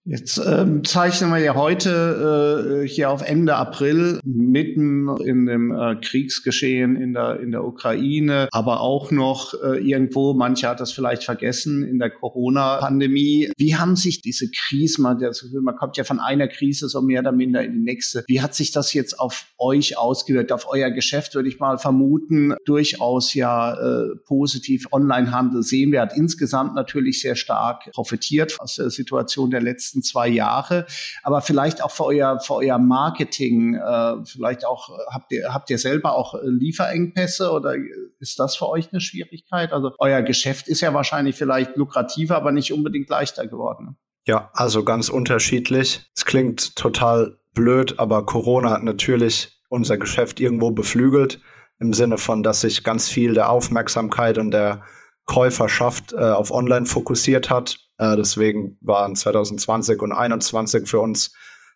Jetzt 0.07 0.37
ähm, 0.37 0.83
zeichnen 0.83 1.31
wir 1.31 1.39
ja 1.39 1.55
heute 1.55 2.83
äh, 2.83 2.87
hier 2.87 3.09
auf 3.09 3.27
Ende 3.27 3.55
April 3.55 4.19
mitten 4.23 5.09
in 5.17 5.47
dem 5.47 5.71
äh, 5.71 5.95
Kriegsgeschehen 5.95 6.95
in 6.95 7.13
der 7.13 7.39
in 7.39 7.51
der 7.51 7.65
Ukraine, 7.65 8.47
aber 8.51 8.81
auch 8.81 9.09
noch 9.09 9.55
äh, 9.63 9.79
irgendwo, 9.79 10.35
manche 10.35 10.67
hat 10.69 10.79
das 10.79 10.91
vielleicht 10.91 11.23
vergessen, 11.23 11.83
in 11.83 11.97
der 11.97 12.11
Corona-Pandemie. 12.11 13.49
Wie 13.57 13.75
haben 13.75 13.95
sich 13.95 14.21
diese 14.21 14.51
Krisen, 14.51 15.01
man, 15.01 15.19
man 15.61 15.75
kommt 15.75 15.97
ja 15.97 16.03
von 16.03 16.19
einer 16.19 16.47
Krise 16.47 16.87
so 16.87 17.01
mehr 17.01 17.21
oder 17.21 17.31
minder 17.31 17.63
in 17.63 17.73
die 17.73 17.79
nächste, 17.79 18.23
wie 18.27 18.41
hat 18.41 18.53
sich 18.53 18.71
das 18.71 18.93
jetzt 18.93 19.19
auf 19.19 19.47
euch 19.57 19.97
ausgewirkt, 19.97 20.51
auf 20.51 20.67
euer 20.69 20.91
Geschäft, 20.91 21.33
würde 21.33 21.49
ich 21.49 21.59
mal 21.59 21.79
vermuten, 21.79 22.53
durchaus 22.65 23.33
ja 23.33 23.73
äh, 23.73 24.15
positiv. 24.23 24.85
Onlinehandel 24.91 25.63
sehen 25.63 25.91
wir, 25.91 26.01
hat 26.01 26.15
insgesamt 26.15 26.75
natürlich 26.75 27.21
sehr 27.21 27.35
stark 27.35 27.91
profitiert 27.91 28.55
aus 28.59 28.75
der 28.75 28.91
Situation 28.91 29.49
der 29.49 29.61
letzten 29.61 29.94
letzten 29.95 30.03
zwei 30.03 30.27
Jahre, 30.27 30.85
aber 31.23 31.41
vielleicht 31.41 31.83
auch 31.83 31.91
für 31.91 32.05
euer, 32.05 32.39
für 32.39 32.55
euer 32.55 32.77
Marketing, 32.77 33.75
äh, 33.75 34.25
vielleicht 34.25 34.65
auch, 34.65 34.89
habt 35.11 35.31
ihr, 35.31 35.53
habt 35.53 35.69
ihr 35.69 35.77
selber 35.77 36.15
auch 36.15 36.35
äh, 36.35 36.39
Lieferengpässe 36.43 37.51
oder 37.51 37.75
ist 38.19 38.39
das 38.39 38.55
für 38.55 38.69
euch 38.69 38.91
eine 38.91 39.01
Schwierigkeit? 39.01 39.71
Also 39.71 39.91
euer 39.99 40.21
Geschäft 40.21 40.67
ist 40.67 40.81
ja 40.81 40.93
wahrscheinlich 40.93 41.35
vielleicht 41.35 41.75
lukrativer, 41.75 42.35
aber 42.35 42.51
nicht 42.51 42.73
unbedingt 42.73 43.09
leichter 43.09 43.47
geworden. 43.47 43.97
Ja, 44.27 44.49
also 44.53 44.83
ganz 44.83 45.09
unterschiedlich. 45.09 46.01
Es 46.15 46.25
klingt 46.25 46.75
total 46.75 47.37
blöd, 47.53 47.99
aber 47.99 48.25
Corona 48.25 48.71
hat 48.71 48.83
natürlich 48.83 49.51
unser 49.69 49.97
Geschäft 49.97 50.39
irgendwo 50.39 50.71
beflügelt, 50.71 51.39
im 51.79 51.93
Sinne 51.93 52.17
von, 52.17 52.41
dass 52.41 52.61
sich 52.61 52.83
ganz 52.83 53.09
viel 53.09 53.33
der 53.33 53.49
Aufmerksamkeit 53.49 54.37
und 54.37 54.51
der 54.51 54.81
Käuferschaft 55.25 56.13
äh, 56.13 56.17
auf 56.17 56.51
Online 56.51 56.85
fokussiert 56.85 57.49
hat. 57.49 57.84
Äh, 57.97 58.15
deswegen 58.15 58.77
waren 58.81 59.15
2020 59.15 60.01
und 60.01 60.09
2021 60.11 60.87
für 60.87 60.99
uns 60.99 61.33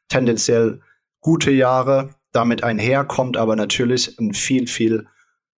tendenziell 0.08 0.82
gute 1.22 1.52
Jahre. 1.52 2.16
Damit 2.32 2.64
einher 2.64 3.06
kommt 3.06 3.38
aber 3.38 3.56
natürlich 3.56 4.20
ein 4.20 4.34
viel, 4.34 4.68
viel 4.68 5.08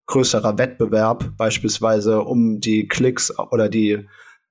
größerer 0.08 0.58
Wettbewerb, 0.58 1.38
beispielsweise 1.38 2.22
um 2.22 2.60
die 2.60 2.88
Klicks 2.88 3.38
oder 3.38 3.70
die 3.70 3.92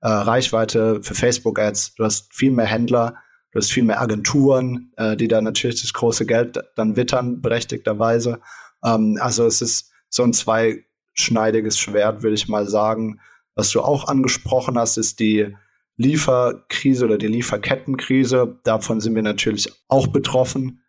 äh, 0.01 0.07
Reichweite 0.07 1.01
für 1.03 1.13
Facebook-Ads. 1.13 1.95
Du 1.95 2.05
hast 2.05 2.33
viel 2.33 2.51
mehr 2.51 2.65
Händler, 2.65 3.15
du 3.51 3.59
hast 3.59 3.71
viel 3.71 3.83
mehr 3.83 4.01
Agenturen, 4.01 4.91
äh, 4.95 5.17
die 5.17 5.27
da 5.27 5.41
natürlich 5.41 5.81
das 5.81 5.93
große 5.93 6.25
Geld 6.25 6.59
dann 6.75 6.95
wittern, 6.95 7.41
berechtigterweise. 7.41 8.39
Ähm, 8.83 9.17
also 9.21 9.45
es 9.45 9.61
ist 9.61 9.91
so 10.09 10.23
ein 10.23 10.33
zweischneidiges 10.33 11.77
Schwert, 11.77 12.23
würde 12.23 12.35
ich 12.35 12.47
mal 12.47 12.67
sagen. 12.67 13.19
Was 13.55 13.71
du 13.71 13.81
auch 13.81 14.07
angesprochen 14.07 14.77
hast, 14.77 14.97
ist 14.97 15.19
die 15.19 15.53
Lieferkrise 15.99 17.03
oder 17.03 17.17
die 17.17 17.27
Lieferkettenkrise. 17.27 18.57
Davon 18.63 19.01
sind 19.01 19.15
wir 19.15 19.21
natürlich 19.21 19.69
auch 19.89 20.07
betroffen. 20.07 20.81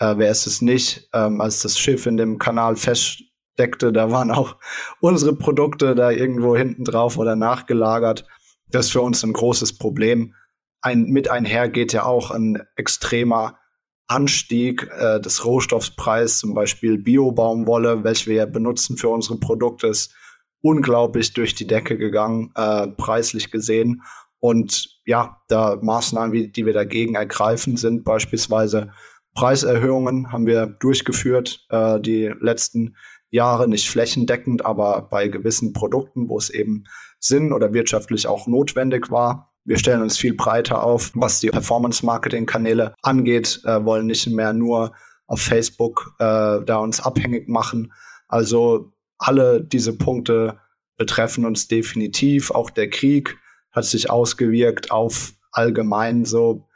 Äh, 0.00 0.14
wer 0.16 0.28
ist 0.28 0.48
es 0.48 0.60
nicht? 0.60 1.08
Ähm, 1.14 1.40
als 1.40 1.62
das 1.62 1.78
Schiff 1.78 2.04
in 2.06 2.16
dem 2.16 2.38
Kanal 2.38 2.74
feststeckte, 2.74 3.92
da 3.92 4.10
waren 4.10 4.32
auch 4.32 4.56
unsere 5.00 5.36
Produkte 5.36 5.94
da 5.94 6.10
irgendwo 6.10 6.56
hinten 6.56 6.82
drauf 6.82 7.16
oder 7.16 7.36
nachgelagert. 7.36 8.26
Das 8.68 8.86
ist 8.86 8.92
für 8.92 9.02
uns 9.02 9.22
ein 9.22 9.32
großes 9.32 9.78
Problem. 9.78 10.34
Ein, 10.80 11.04
mit 11.04 11.30
einher 11.30 11.68
geht 11.68 11.92
ja 11.92 12.02
auch 12.02 12.32
ein 12.32 12.60
extremer 12.74 13.60
Anstieg 14.08 14.90
äh, 14.98 15.20
des 15.20 15.44
Rohstoffpreises, 15.44 16.40
zum 16.40 16.54
Beispiel 16.54 16.98
Biobaumwolle, 16.98 18.02
welche 18.02 18.30
wir 18.30 18.46
benutzen 18.46 18.96
für 18.96 19.10
unsere 19.10 19.38
Produkte, 19.38 19.86
ist 19.86 20.12
unglaublich 20.60 21.34
durch 21.34 21.54
die 21.54 21.68
Decke 21.68 21.96
gegangen, 21.96 22.50
äh, 22.56 22.88
preislich 22.88 23.52
gesehen. 23.52 24.02
Und 24.46 25.00
ja, 25.04 25.42
da 25.48 25.76
Maßnahmen, 25.82 26.52
die 26.52 26.66
wir 26.66 26.72
dagegen 26.72 27.16
ergreifen, 27.16 27.76
sind 27.76 28.04
beispielsweise 28.04 28.92
Preiserhöhungen 29.34 30.30
haben 30.30 30.46
wir 30.46 30.66
durchgeführt, 30.66 31.66
äh, 31.68 31.98
die 32.00 32.32
letzten 32.38 32.94
Jahre 33.28 33.66
nicht 33.66 33.90
flächendeckend, 33.90 34.64
aber 34.64 35.02
bei 35.10 35.26
gewissen 35.26 35.72
Produkten, 35.72 36.28
wo 36.28 36.38
es 36.38 36.48
eben 36.50 36.84
Sinn 37.18 37.52
oder 37.52 37.74
wirtschaftlich 37.74 38.28
auch 38.28 38.46
notwendig 38.46 39.10
war. 39.10 39.52
Wir 39.64 39.78
stellen 39.78 40.00
uns 40.00 40.16
viel 40.16 40.34
breiter 40.34 40.84
auf, 40.84 41.10
was 41.14 41.40
die 41.40 41.48
Performance-Marketing-Kanäle 41.48 42.94
angeht, 43.02 43.62
äh, 43.64 43.84
wollen 43.84 44.06
nicht 44.06 44.28
mehr 44.28 44.52
nur 44.52 44.92
auf 45.26 45.40
Facebook 45.40 46.14
äh, 46.20 46.60
da 46.64 46.76
uns 46.76 47.00
abhängig 47.00 47.48
machen. 47.48 47.92
Also 48.28 48.92
alle 49.18 49.60
diese 49.60 49.98
Punkte 49.98 50.60
betreffen 50.96 51.44
uns 51.44 51.66
definitiv. 51.66 52.52
Auch 52.52 52.70
der 52.70 52.88
Krieg 52.88 53.36
hat 53.76 53.84
sich 53.84 54.10
ausgewirkt 54.10 54.90
auf 54.90 55.34
allgemein 55.52 56.24
so 56.24 56.66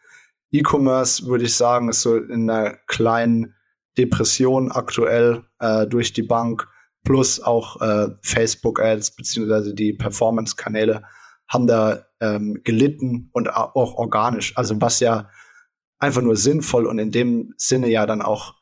E-Commerce, 0.53 1.27
würde 1.27 1.45
ich 1.45 1.55
sagen, 1.55 1.89
ist 1.89 2.03
so 2.03 2.17
in 2.17 2.51
einer 2.51 2.77
kleinen 2.87 3.55
Depression 3.97 4.71
aktuell 4.71 5.45
äh, 5.59 5.87
durch 5.87 6.13
die 6.13 6.23
Bank. 6.23 6.69
Plus 7.03 7.41
auch 7.41 7.81
äh, 7.81 8.09
Facebook-Ads 8.23 9.17
beziehungsweise 9.17 9.75
die 9.75 9.95
Performance-Kanäle 9.95 11.03
haben 11.49 11.67
da 11.67 12.05
ähm, 12.21 12.61
gelitten 12.63 13.31
und 13.33 13.49
auch 13.55 13.95
organisch. 13.95 14.57
Also 14.57 14.79
was 14.81 15.01
ja 15.01 15.31
einfach 15.99 16.21
nur 16.21 16.37
sinnvoll 16.37 16.87
und 16.87 16.99
in 16.99 17.11
dem 17.11 17.55
Sinne 17.57 17.89
ja 17.89 18.05
dann 18.05 18.21
auch 18.21 18.55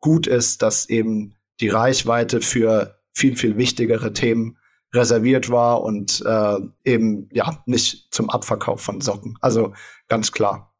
gut 0.00 0.26
ist, 0.26 0.62
dass 0.62 0.88
eben 0.88 1.36
die 1.60 1.68
Reichweite 1.68 2.42
für 2.42 3.00
viel, 3.14 3.36
viel 3.36 3.56
wichtigere 3.56 4.12
Themen 4.12 4.55
reserviert 4.94 5.50
war 5.50 5.82
und 5.82 6.22
äh, 6.24 6.58
eben 6.84 7.28
ja 7.32 7.62
nicht 7.66 8.08
zum 8.12 8.30
Abverkauf 8.30 8.80
von 8.80 9.00
Socken. 9.00 9.36
Also 9.40 9.72
ganz 10.08 10.32
klar. 10.32 10.75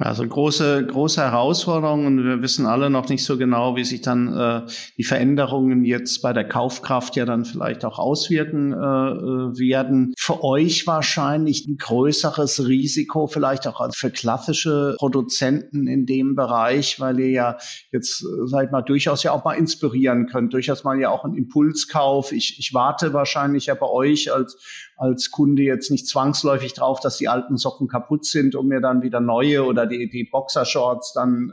Also 0.00 0.26
große, 0.26 0.86
große 0.86 1.20
Herausforderungen 1.20 2.06
und 2.06 2.24
wir 2.24 2.40
wissen 2.40 2.64
alle 2.64 2.88
noch 2.88 3.10
nicht 3.10 3.26
so 3.26 3.36
genau, 3.36 3.76
wie 3.76 3.84
sich 3.84 4.00
dann 4.00 4.34
äh, 4.34 4.62
die 4.96 5.04
Veränderungen 5.04 5.84
jetzt 5.84 6.22
bei 6.22 6.32
der 6.32 6.48
Kaufkraft 6.48 7.14
ja 7.14 7.26
dann 7.26 7.44
vielleicht 7.44 7.84
auch 7.84 7.98
auswirken 7.98 8.72
äh, 8.72 8.76
äh 8.76 9.58
werden. 9.58 10.14
Für 10.18 10.42
euch 10.42 10.86
wahrscheinlich 10.86 11.66
ein 11.68 11.76
größeres 11.76 12.66
Risiko, 12.66 13.26
vielleicht 13.26 13.66
auch 13.66 13.86
für 13.94 14.10
klassische 14.10 14.94
Produzenten 14.98 15.86
in 15.86 16.06
dem 16.06 16.36
Bereich, 16.36 16.98
weil 16.98 17.20
ihr 17.20 17.30
ja 17.30 17.58
jetzt, 17.90 18.22
äh, 18.22 18.46
sag 18.46 18.64
ich 18.64 18.70
mal, 18.70 18.80
durchaus 18.80 19.22
ja 19.22 19.32
auch 19.32 19.44
mal 19.44 19.54
inspirieren 19.54 20.26
könnt, 20.26 20.54
durchaus 20.54 20.84
mal 20.84 20.98
ja 20.98 21.10
auch 21.10 21.24
einen 21.24 21.34
Impulskauf. 21.34 22.32
Ich, 22.32 22.58
ich 22.58 22.72
warte 22.72 23.12
wahrscheinlich 23.12 23.66
ja 23.66 23.74
bei 23.74 23.88
euch 23.88 24.32
als 24.32 24.56
als 25.02 25.32
Kunde 25.32 25.62
jetzt 25.62 25.90
nicht 25.90 26.06
zwangsläufig 26.06 26.74
drauf, 26.74 27.00
dass 27.00 27.16
die 27.16 27.28
alten 27.28 27.56
Socken 27.56 27.88
kaputt 27.88 28.24
sind, 28.24 28.54
um 28.54 28.68
mir 28.68 28.80
dann 28.80 29.02
wieder 29.02 29.18
neue 29.18 29.64
oder 29.64 29.84
die, 29.84 30.08
die 30.08 30.22
Boxershorts 30.22 31.12
dann 31.12 31.52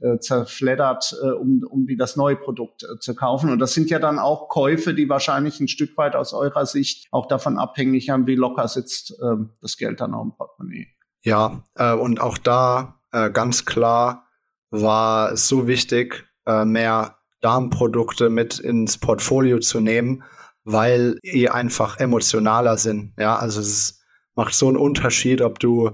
äh, 0.00 0.06
äh, 0.06 0.18
zerfleddert, 0.18 1.16
äh, 1.22 1.30
um, 1.30 1.64
um 1.70 1.86
wie 1.86 1.96
das 1.96 2.16
neue 2.16 2.34
Produkt 2.34 2.82
äh, 2.82 2.98
zu 2.98 3.14
kaufen. 3.14 3.50
Und 3.50 3.60
das 3.60 3.72
sind 3.72 3.88
ja 3.88 4.00
dann 4.00 4.18
auch 4.18 4.48
Käufe, 4.48 4.94
die 4.94 5.08
wahrscheinlich 5.08 5.60
ein 5.60 5.68
Stück 5.68 5.96
weit 5.96 6.16
aus 6.16 6.32
eurer 6.32 6.66
Sicht 6.66 7.06
auch 7.12 7.26
davon 7.26 7.56
abhängig 7.56 8.10
haben, 8.10 8.26
wie 8.26 8.34
locker 8.34 8.66
sitzt 8.66 9.12
äh, 9.12 9.36
das 9.60 9.76
Geld 9.76 10.00
dann 10.00 10.12
auch 10.12 10.24
im 10.24 10.32
Portemonnaie. 10.32 10.88
Ja, 11.22 11.62
äh, 11.76 11.94
und 11.94 12.20
auch 12.20 12.36
da 12.36 13.00
äh, 13.12 13.30
ganz 13.30 13.64
klar 13.64 14.26
war 14.70 15.32
es 15.32 15.46
so 15.46 15.68
wichtig, 15.68 16.26
äh, 16.46 16.64
mehr 16.64 17.18
Darmprodukte 17.42 18.28
mit 18.28 18.58
ins 18.58 18.98
Portfolio 18.98 19.60
zu 19.60 19.78
nehmen, 19.78 20.24
weil 20.64 21.18
die 21.24 21.50
einfach 21.50 21.98
emotionaler 21.98 22.76
sind. 22.76 23.14
Ja, 23.18 23.36
also 23.36 23.60
es 23.60 24.00
macht 24.34 24.54
so 24.54 24.68
einen 24.68 24.76
Unterschied, 24.76 25.42
ob 25.42 25.58
du 25.58 25.90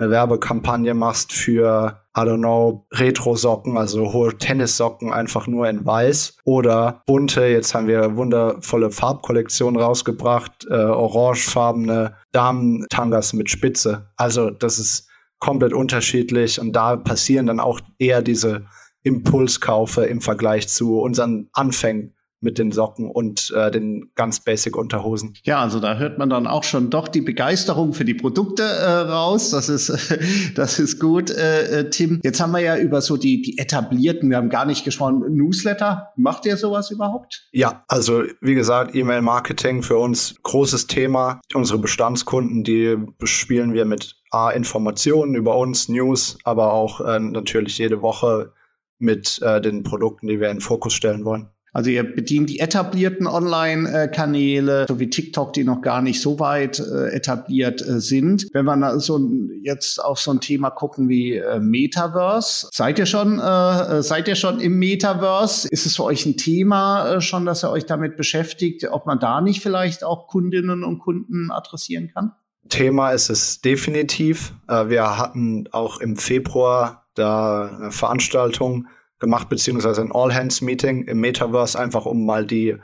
eine 0.00 0.10
Werbekampagne 0.10 0.94
machst 0.94 1.32
für, 1.32 2.00
I 2.16 2.20
don't 2.20 2.38
know, 2.38 2.86
Retro-Socken, 2.92 3.76
also 3.76 4.12
hohe 4.12 4.36
Tennissocken 4.36 5.12
einfach 5.12 5.46
nur 5.46 5.68
in 5.68 5.84
weiß 5.84 6.38
oder 6.44 7.02
bunte, 7.06 7.44
jetzt 7.46 7.74
haben 7.74 7.86
wir 7.86 8.16
wundervolle 8.16 8.90
Farbkollektionen 8.90 9.80
rausgebracht, 9.80 10.66
äh, 10.70 10.74
orangefarbene 10.74 12.16
Damen-Tangas 12.32 13.34
mit 13.34 13.50
Spitze. 13.50 14.10
Also 14.16 14.50
das 14.50 14.78
ist 14.78 15.06
komplett 15.38 15.74
unterschiedlich 15.74 16.58
und 16.60 16.72
da 16.72 16.96
passieren 16.96 17.46
dann 17.46 17.60
auch 17.60 17.80
eher 17.98 18.22
diese 18.22 18.66
Impulskaufe 19.02 20.04
im 20.04 20.20
Vergleich 20.20 20.68
zu 20.68 20.98
unseren 21.00 21.48
Anfängen 21.52 22.14
mit 22.40 22.58
den 22.58 22.72
Socken 22.72 23.10
und 23.10 23.52
äh, 23.54 23.70
den 23.70 24.10
ganz 24.14 24.40
basic 24.40 24.76
Unterhosen. 24.76 25.34
Ja, 25.44 25.60
also 25.60 25.78
da 25.78 25.98
hört 25.98 26.18
man 26.18 26.30
dann 26.30 26.46
auch 26.46 26.64
schon 26.64 26.90
doch 26.90 27.08
die 27.08 27.20
Begeisterung 27.20 27.92
für 27.92 28.04
die 28.04 28.14
Produkte 28.14 28.62
äh, 28.62 28.90
raus. 28.90 29.50
Das 29.50 29.68
ist 29.68 29.90
das 30.54 30.78
ist 30.78 30.98
gut, 30.98 31.30
äh, 31.30 31.80
äh, 31.80 31.90
Tim. 31.90 32.20
Jetzt 32.22 32.40
haben 32.40 32.52
wir 32.52 32.60
ja 32.60 32.78
über 32.78 33.00
so 33.02 33.16
die 33.16 33.42
die 33.42 33.58
etablierten, 33.58 34.30
wir 34.30 34.38
haben 34.38 34.48
gar 34.48 34.64
nicht 34.64 34.84
gesprochen, 34.84 35.22
Newsletter. 35.28 36.12
Macht 36.16 36.46
ihr 36.46 36.56
sowas 36.56 36.90
überhaupt? 36.90 37.48
Ja, 37.52 37.84
also 37.88 38.22
wie 38.40 38.54
gesagt, 38.54 38.94
E-Mail 38.94 39.22
Marketing 39.22 39.82
für 39.82 39.98
uns 39.98 40.34
großes 40.42 40.86
Thema. 40.86 41.40
Unsere 41.54 41.78
Bestandskunden, 41.78 42.64
die 42.64 42.96
bespielen 43.18 43.74
wir 43.74 43.84
mit 43.84 44.16
A 44.30 44.50
Informationen 44.50 45.34
über 45.34 45.56
uns, 45.56 45.88
News, 45.88 46.38
aber 46.44 46.72
auch 46.72 47.00
äh, 47.00 47.18
natürlich 47.18 47.78
jede 47.78 48.00
Woche 48.00 48.52
mit 48.98 49.40
äh, 49.42 49.60
den 49.60 49.82
Produkten, 49.82 50.28
die 50.28 50.40
wir 50.40 50.50
in 50.50 50.56
den 50.56 50.62
Fokus 50.62 50.92
stellen 50.92 51.24
wollen. 51.24 51.48
Also 51.72 51.90
ihr 51.90 52.02
bedient 52.02 52.50
die 52.50 52.58
etablierten 52.58 53.26
Online-Kanäle, 53.26 54.86
so 54.88 54.98
wie 54.98 55.08
TikTok, 55.08 55.52
die 55.52 55.64
noch 55.64 55.82
gar 55.82 56.02
nicht 56.02 56.20
so 56.20 56.40
weit 56.40 56.80
äh, 56.80 57.10
etabliert 57.10 57.80
äh, 57.80 58.00
sind. 58.00 58.48
Wenn 58.52 58.64
wir 58.64 59.00
so 59.00 59.20
jetzt 59.62 60.02
auf 60.02 60.18
so 60.18 60.32
ein 60.32 60.40
Thema 60.40 60.70
gucken 60.70 61.08
wie 61.08 61.36
äh, 61.36 61.60
Metaverse, 61.60 62.68
seid 62.72 62.98
ihr 62.98 63.06
schon, 63.06 63.38
seid 63.38 64.28
ihr 64.28 64.34
schon 64.34 64.60
im 64.60 64.78
Metaverse? 64.78 65.68
Ist 65.68 65.86
es 65.86 65.96
für 65.96 66.04
euch 66.04 66.26
ein 66.26 66.36
Thema 66.36 67.20
schon, 67.20 67.46
dass 67.46 67.64
ihr 67.64 67.70
euch 67.70 67.86
damit 67.86 68.16
beschäftigt, 68.16 68.86
ob 68.90 69.06
man 69.06 69.18
da 69.18 69.40
nicht 69.40 69.62
vielleicht 69.62 70.04
auch 70.04 70.26
Kundinnen 70.28 70.84
und 70.84 70.98
Kunden 70.98 71.50
adressieren 71.50 72.10
kann? 72.12 72.32
Thema 72.68 73.10
ist 73.10 73.30
es 73.30 73.60
definitiv. 73.60 74.52
Wir 74.66 75.18
hatten 75.18 75.68
auch 75.72 76.00
im 76.00 76.16
Februar 76.16 77.06
da 77.14 77.68
eine 77.68 77.90
Veranstaltung 77.92 78.86
gemacht, 79.20 79.48
beziehungsweise 79.48 80.00
ein 80.00 80.12
All-Hands-Meeting 80.12 81.04
im 81.04 81.20
Metaverse, 81.20 81.78
einfach 81.78 82.06
um 82.06 82.24
mal 82.24 82.46
die 82.46 82.76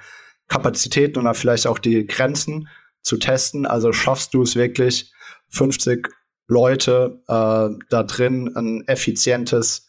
Kapazitäten 0.49 1.19
oder 1.19 1.35
vielleicht 1.35 1.67
auch 1.67 1.79
die 1.79 2.07
Grenzen 2.07 2.69
zu 3.03 3.17
testen. 3.17 3.67
Also 3.67 3.93
schaffst 3.93 4.35
du 4.35 4.43
es 4.43 4.55
wirklich, 4.55 5.13
50 5.49 6.09
Leute 6.49 7.23
äh, 7.27 7.69
da 7.91 8.03
drin 8.03 8.55
ein 8.55 8.87
effizientes 8.87 9.89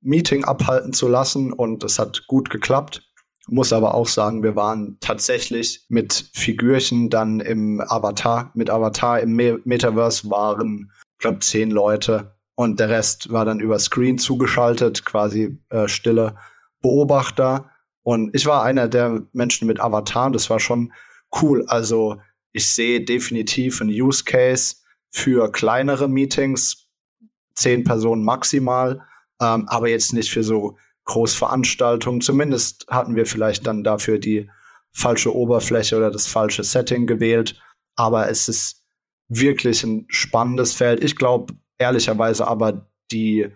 Meeting 0.00 0.44
abhalten 0.44 0.92
zu 0.92 1.08
lassen 1.08 1.52
und 1.52 1.84
es 1.84 1.98
hat 1.98 2.26
gut 2.26 2.50
geklappt. 2.50 3.02
Muss 3.48 3.72
aber 3.72 3.94
auch 3.94 4.06
sagen, 4.06 4.42
wir 4.42 4.56
waren 4.56 4.98
tatsächlich 5.00 5.84
mit 5.88 6.30
Figürchen 6.34 7.10
dann 7.10 7.40
im 7.40 7.80
Avatar, 7.80 8.50
mit 8.54 8.70
Avatar 8.70 9.20
im 9.20 9.32
Me 9.32 9.58
Metaverse 9.64 10.30
waren, 10.30 10.92
glaube 11.18 11.40
zehn 11.40 11.70
Leute 11.70 12.37
und 12.58 12.80
der 12.80 12.88
Rest 12.88 13.30
war 13.30 13.44
dann 13.44 13.60
über 13.60 13.78
Screen 13.78 14.18
zugeschaltet, 14.18 15.04
quasi 15.04 15.60
äh, 15.68 15.86
stille 15.86 16.34
Beobachter. 16.82 17.70
Und 18.02 18.34
ich 18.34 18.46
war 18.46 18.64
einer 18.64 18.88
der 18.88 19.22
Menschen 19.32 19.68
mit 19.68 19.78
Avatar, 19.78 20.32
das 20.32 20.50
war 20.50 20.58
schon 20.58 20.92
cool. 21.40 21.64
Also 21.68 22.20
ich 22.50 22.74
sehe 22.74 23.04
definitiv 23.04 23.80
einen 23.80 23.90
Use 23.90 24.24
Case 24.24 24.74
für 25.08 25.52
kleinere 25.52 26.08
Meetings, 26.08 26.88
zehn 27.54 27.84
Personen 27.84 28.24
maximal, 28.24 29.02
ähm, 29.40 29.68
aber 29.68 29.88
jetzt 29.88 30.12
nicht 30.12 30.32
für 30.32 30.42
so 30.42 30.76
Großveranstaltungen. 31.04 32.22
Zumindest 32.22 32.86
hatten 32.90 33.14
wir 33.14 33.26
vielleicht 33.26 33.68
dann 33.68 33.84
dafür 33.84 34.18
die 34.18 34.50
falsche 34.90 35.32
Oberfläche 35.32 35.96
oder 35.96 36.10
das 36.10 36.26
falsche 36.26 36.64
Setting 36.64 37.06
gewählt. 37.06 37.62
Aber 37.94 38.28
es 38.28 38.48
ist 38.48 38.82
wirklich 39.28 39.84
ein 39.84 40.06
spannendes 40.08 40.72
Feld. 40.72 41.04
Ich 41.04 41.14
glaube, 41.14 41.54
ehrlicherweise 41.78 42.46
aber 42.46 42.86
die 43.10 43.48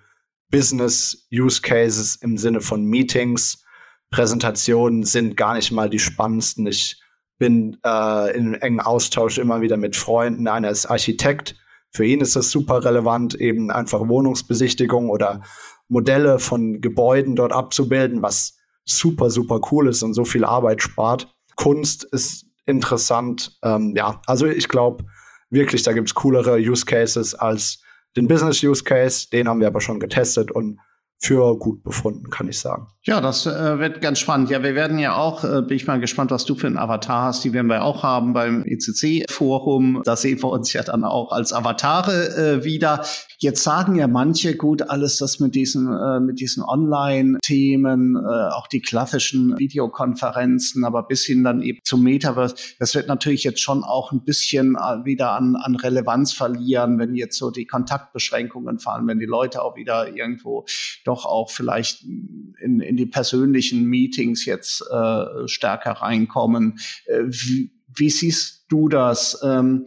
Business 0.51 1.27
Use 1.33 1.61
Cases 1.61 2.17
im 2.17 2.37
Sinne 2.37 2.61
von 2.61 2.85
Meetings, 2.85 3.65
Präsentationen 4.11 5.05
sind 5.05 5.37
gar 5.37 5.55
nicht 5.55 5.73
mal 5.73 5.89
die 5.89 5.99
spannendsten. 5.99 6.67
Ich 6.67 7.01
bin 7.39 7.79
äh, 7.85 8.37
in 8.37 8.55
engen 8.55 8.81
Austausch 8.81 9.39
immer 9.39 9.63
wieder 9.63 9.77
mit 9.77 9.97
Freunden. 9.97 10.47
Einer 10.47 10.71
ist 10.71 10.87
Architekt. 10.87 11.57
Für 11.91 12.05
ihn 12.05 12.21
ist 12.21 12.37
das 12.37 12.51
super 12.51 12.85
relevant, 12.85 13.35
eben 13.35 13.71
einfach 13.71 14.07
Wohnungsbesichtigung 14.07 15.11
oder 15.11 15.43
Modelle 15.89 16.39
von 16.39 16.81
Gebäuden 16.81 17.37
dort 17.37 17.53
abzubilden, 17.53 18.23
was 18.23 18.59
super, 18.85 19.31
super 19.31 19.61
cool 19.71 19.89
ist 19.89 20.03
und 20.03 20.15
so 20.15 20.25
viel 20.25 20.45
Arbeit 20.45 20.83
spart. 20.83 21.35
Kunst 21.57 22.05
ist 22.05 22.47
interessant. 22.67 23.59
Ähm, 23.63 23.95
ja, 23.97 24.23
also 24.27 24.47
ich 24.47 24.69
glaube 24.69 25.05
wirklich, 25.51 25.83
da 25.83 25.93
gibt's 25.93 26.15
coolere 26.15 26.57
Use 26.57 26.87
Cases 26.87 27.35
als 27.35 27.82
den 28.16 28.29
Business 28.29 28.62
Use 28.62 28.85
Case, 28.85 29.29
den 29.31 29.48
haben 29.48 29.61
wir 29.61 29.66
aber 29.66 29.81
schon 29.81 30.01
getestet 30.01 30.51
und 30.51 30.79
für 31.22 31.57
gut 31.57 31.85
befunden, 31.85 32.31
kann 32.31 32.48
ich 32.48 32.59
sagen. 32.59 32.88
Ja, 33.05 33.20
das 33.20 33.46
äh, 33.46 33.79
wird 33.79 34.01
ganz 34.01 34.18
spannend. 34.18 34.51
Ja, 34.51 34.64
wir 34.64 34.75
werden 34.75 34.98
ja 34.98 35.14
auch, 35.14 35.44
äh, 35.44 35.62
bin 35.62 35.77
ich 35.77 35.87
mal 35.87 36.01
gespannt, 36.01 36.33
was 36.33 36.44
du 36.44 36.57
für 36.57 36.66
einen 36.66 36.79
Avatar 36.79 37.27
hast. 37.27 37.44
Die 37.44 37.53
werden 37.53 37.68
wir 37.68 37.85
auch 37.85 38.03
haben 38.03 38.33
beim 38.33 38.64
ECC-Forum. 38.66 40.03
Da 40.05 40.16
sehen 40.16 40.42
wir 40.42 40.51
uns 40.51 40.72
ja 40.72 40.83
dann 40.83 41.05
auch 41.05 41.31
als 41.31 41.53
Avatare 41.53 42.59
äh, 42.61 42.64
wieder. 42.64 43.05
Jetzt 43.42 43.64
sagen 43.64 43.96
ja 43.96 44.07
manche, 44.07 44.57
gut, 44.57 44.83
alles 44.83 45.16
das 45.16 45.40
mit 45.40 45.57
diesen, 45.57 45.88
äh, 45.92 46.20
mit 46.20 46.38
diesen 46.38 46.62
Online-Themen, 46.62 48.14
äh, 48.14 48.52
auch 48.52 48.68
die 48.68 48.81
klassischen 48.81 49.59
Videokonferenzen, 49.59 50.85
aber 50.85 51.02
bis 51.02 51.24
hin 51.24 51.42
dann 51.42 51.61
eben 51.61 51.81
zum 51.83 52.05
Metaverse, 52.05 52.55
das 52.78 52.94
wird 52.94 53.09
natürlich 53.09 53.42
jetzt 53.42 53.61
schon 53.61 53.83
auch 53.83 54.12
ein 54.12 54.24
bisschen 54.24 54.76
äh, 54.76 55.05
wieder 55.05 55.33
an, 55.33 55.57
an 55.57 55.74
Relevanz 55.74 56.33
verlieren, 56.33 57.00
wenn 57.00 57.16
jetzt 57.16 57.37
so 57.37 57.50
die 57.50 57.66
Kontaktbeschränkungen 57.66 58.78
fallen, 58.78 59.09
wenn 59.09 59.18
die 59.18 59.26
Leute 59.26 59.62
auch 59.62 59.74
wieder 59.74 60.14
irgendwo 60.14 60.64
doch 61.05 61.26
auch 61.26 61.50
vielleicht 61.50 62.05
in, 62.05 62.78
in 62.78 62.96
die 62.96 63.07
persönlichen 63.07 63.87
Meetings 63.87 64.44
jetzt 64.44 64.85
äh, 64.88 65.48
stärker 65.48 65.90
reinkommen. 65.94 66.78
Äh, 67.07 67.24
wie, 67.24 67.72
wie 67.94 68.11
siehst 68.11 68.66
du 68.68 68.88
das 68.88 69.40
ähm, 69.42 69.87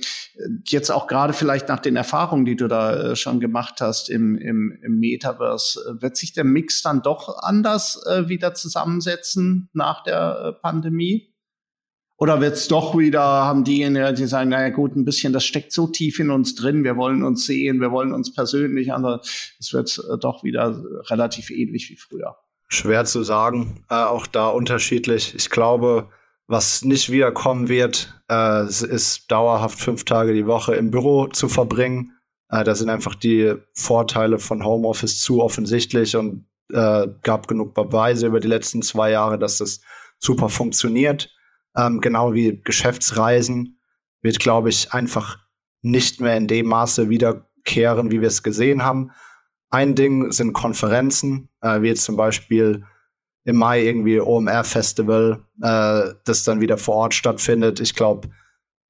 jetzt 0.66 0.92
auch 0.92 1.08
gerade 1.08 1.34
vielleicht 1.34 1.68
nach 1.68 1.80
den 1.80 1.96
Erfahrungen, 1.96 2.46
die 2.46 2.56
du 2.56 2.68
da 2.68 3.12
äh, 3.12 3.16
schon 3.16 3.40
gemacht 3.40 3.82
hast 3.82 4.10
im, 4.10 4.38
im, 4.38 4.78
im 4.84 5.00
Metaverse? 5.00 5.98
Wird 6.00 6.18
sich 6.18 6.34
der 6.34 6.44
Mix 6.44 6.82
dann 6.82 7.02
doch 7.02 7.38
anders 7.40 8.04
äh, 8.06 8.30
wieder 8.30 8.54
zusammensetzen 8.54 9.70
nach 9.74 10.04
der 10.04 10.56
äh, 10.58 10.62
Pandemie? 10.62 11.36
Oder 12.18 12.40
wird's 12.40 12.70
doch 12.70 12.98
wieder, 12.98 13.22
haben 13.22 13.66
diejenigen, 13.66 14.16
die 14.16 14.26
sagen, 14.26 14.50
naja 14.50 14.70
gut, 14.70 14.96
ein 14.96 15.04
bisschen, 15.04 15.34
das 15.34 15.44
steckt 15.44 15.74
so 15.74 15.88
tief 15.88 16.20
in 16.20 16.30
uns 16.30 16.56
drin, 16.56 16.86
wir 16.86 16.96
wollen 16.96 17.24
uns 17.24 17.46
sehen, 17.46 17.82
wir 17.82 17.92
wollen 17.92 18.14
uns 18.14 18.34
persönlich, 18.34 18.94
aber 18.94 19.20
es 19.60 19.74
wird 19.74 20.00
äh, 20.10 20.18
doch 20.18 20.44
wieder 20.44 20.82
relativ 21.10 21.50
ähnlich 21.50 21.90
wie 21.90 21.98
früher. 21.98 22.38
Schwer 22.68 23.06
zu 23.06 23.24
sagen, 23.24 23.84
äh, 23.90 23.96
auch 23.96 24.28
da 24.28 24.48
unterschiedlich. 24.48 25.36
Ich 25.36 25.50
glaube, 25.50 26.10
was 26.48 26.84
nicht 26.84 27.12
wiederkommen 27.12 27.70
wird, 27.70 28.22
äh, 28.30 28.68
ist 28.68 29.32
dauerhaft 29.32 29.80
fünf 29.80 30.06
Tage 30.06 30.34
die 30.34 30.46
Woche 30.46 30.76
im 30.76 30.92
Büro 30.92 31.28
zu 31.28 31.50
verbringen. 31.50 32.14
Äh, 32.50 32.64
da 32.64 32.76
sind 32.76 32.90
einfach 32.90 33.16
die 33.16 33.56
Vorteile 33.74 34.40
von 34.40 34.64
Homeoffice 34.64 35.22
zu 35.22 35.42
offensichtlich 35.42 36.16
und 36.16 36.48
äh, 36.72 37.08
gab 37.24 37.48
genug 37.48 37.74
Beweise 37.74 38.28
über 38.28 38.40
die 38.40 38.48
letzten 38.48 38.82
zwei 38.82 39.12
Jahre, 39.12 39.40
dass 39.40 39.58
das 39.58 39.82
super 40.20 40.50
funktioniert 40.50 41.30
ähm, 41.76 42.02
genau 42.02 42.34
wie 42.34 42.62
Geschäftsreisen, 42.64 43.80
wird, 44.22 44.40
glaube 44.40 44.70
ich, 44.70 44.92
einfach 44.94 45.40
nicht 45.82 46.22
mehr 46.22 46.38
in 46.38 46.48
dem 46.48 46.68
Maße 46.68 47.10
wiederkehren, 47.10 48.12
wie 48.12 48.22
wir 48.22 48.28
es 48.28 48.44
gesehen 48.44 48.84
haben. 48.84 49.12
Ein 49.70 49.96
Ding 49.96 50.32
sind 50.32 50.54
Konferenzen, 50.54 51.50
äh, 51.62 51.82
wie 51.82 51.88
jetzt 51.88 52.04
zum 52.04 52.16
Beispiel 52.16 52.86
im 53.46 53.58
Mai 53.58 53.84
irgendwie 53.84 54.20
OMR-Festival, 54.20 55.44
äh, 55.62 56.14
das 56.26 56.44
dann 56.44 56.62
wieder 56.62 56.78
vor 56.78 56.96
Ort 56.96 57.14
stattfindet. 57.14 57.80
Ich 57.80 57.96
glaube, 57.96 58.30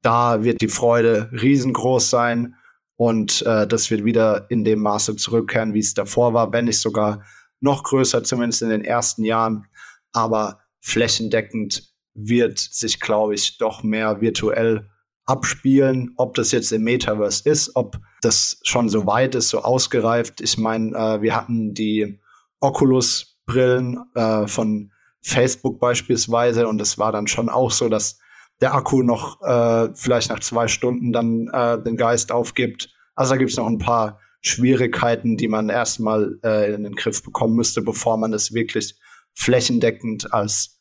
da 0.02 0.44
wird 0.44 0.62
die 0.62 0.70
Freude 0.70 1.30
riesengroß 1.32 2.10
sein 2.10 2.56
und 2.96 3.42
äh, 3.46 3.68
das 3.68 3.92
wird 3.92 4.06
wieder 4.06 4.50
in 4.50 4.64
dem 4.64 4.80
Maße 4.80 5.18
zurückkehren, 5.18 5.74
wie 5.74 5.80
es 5.80 5.94
davor 5.94 6.34
war, 6.34 6.54
wenn 6.54 6.66
nicht 6.66 6.80
sogar 6.80 7.24
noch 7.60 7.84
größer, 7.84 8.24
zumindest 8.24 8.62
in 8.62 8.70
den 8.70 8.86
ersten 8.86 9.24
Jahren. 9.24 9.66
Aber 10.14 10.62
flächendeckend 10.80 11.94
wird 12.14 12.60
sich, 12.60 13.02
glaube 13.02 13.36
ich, 13.36 13.58
doch 13.58 13.84
mehr 13.84 14.22
virtuell 14.22 14.90
abspielen. 15.26 16.14
Ob 16.16 16.36
das 16.36 16.52
jetzt 16.54 16.72
im 16.72 16.84
Metaverse 16.84 17.50
ist, 17.50 17.76
ob 17.76 17.98
das 18.22 18.60
schon 18.64 18.88
so 18.88 19.06
weit 19.06 19.36
ist, 19.36 19.50
so 19.50 19.64
ausgereift. 19.64 20.40
Ich 20.40 20.58
meine, 20.58 20.96
äh, 20.96 21.22
wir 21.22 21.36
hatten 21.36 21.74
die 21.74 22.22
Oculus-Brillen 23.46 24.00
äh, 24.16 24.48
von 24.48 24.92
Facebook 25.22 25.80
beispielsweise 25.80 26.68
und 26.68 26.80
es 26.82 26.98
war 26.98 27.12
dann 27.12 27.28
schon 27.28 27.50
auch 27.50 27.72
so, 27.72 27.90
dass 27.90 28.20
der 28.62 28.74
Akku 28.74 29.02
noch 29.02 29.42
äh, 29.42 29.90
vielleicht 29.96 30.30
nach 30.30 30.40
zwei 30.40 30.68
Stunden 30.68 31.12
dann 31.12 31.50
äh, 31.52 31.82
den 31.82 31.98
Geist 31.98 32.32
aufgibt. 32.32 32.94
Also 33.16 33.34
da 33.34 33.38
gibt 33.38 33.52
es 33.52 33.58
noch 33.58 33.68
ein 33.68 33.80
paar 33.80 34.20
Schwierigkeiten, 34.42 35.38
die 35.38 35.48
man 35.48 35.70
erstmal 35.70 36.38
äh, 36.44 36.74
in 36.74 36.84
den 36.84 36.96
Griff 36.96 37.24
bekommen 37.24 37.56
müsste, 37.56 37.82
bevor 37.82 38.18
man 38.18 38.34
es 38.34 38.54
wirklich 38.54 38.96
flächendeckend 39.34 40.32
als 40.32 40.80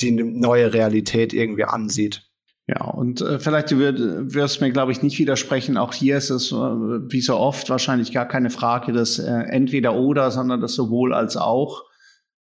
die 0.00 0.10
neue 0.10 0.72
Realität 0.72 1.32
irgendwie 1.32 1.64
ansieht. 1.64 2.28
Ja, 2.66 2.84
und 2.86 3.20
äh, 3.20 3.38
vielleicht 3.38 3.76
wird, 3.76 3.98
wirst 4.00 4.60
du 4.60 4.64
mir, 4.64 4.72
glaube 4.72 4.90
ich, 4.90 5.02
nicht 5.02 5.18
widersprechen. 5.18 5.76
Auch 5.76 5.92
hier 5.92 6.16
ist 6.16 6.30
es, 6.30 6.50
äh, 6.50 6.54
wie 6.56 7.20
so 7.20 7.36
oft, 7.36 7.70
wahrscheinlich 7.70 8.12
gar 8.12 8.26
keine 8.26 8.50
Frage 8.50 8.92
des 8.92 9.18
äh, 9.18 9.30
entweder 9.30 9.94
oder, 9.94 10.30
sondern 10.30 10.60
das 10.60 10.74
sowohl 10.74 11.14
als 11.14 11.36
auch 11.36 11.84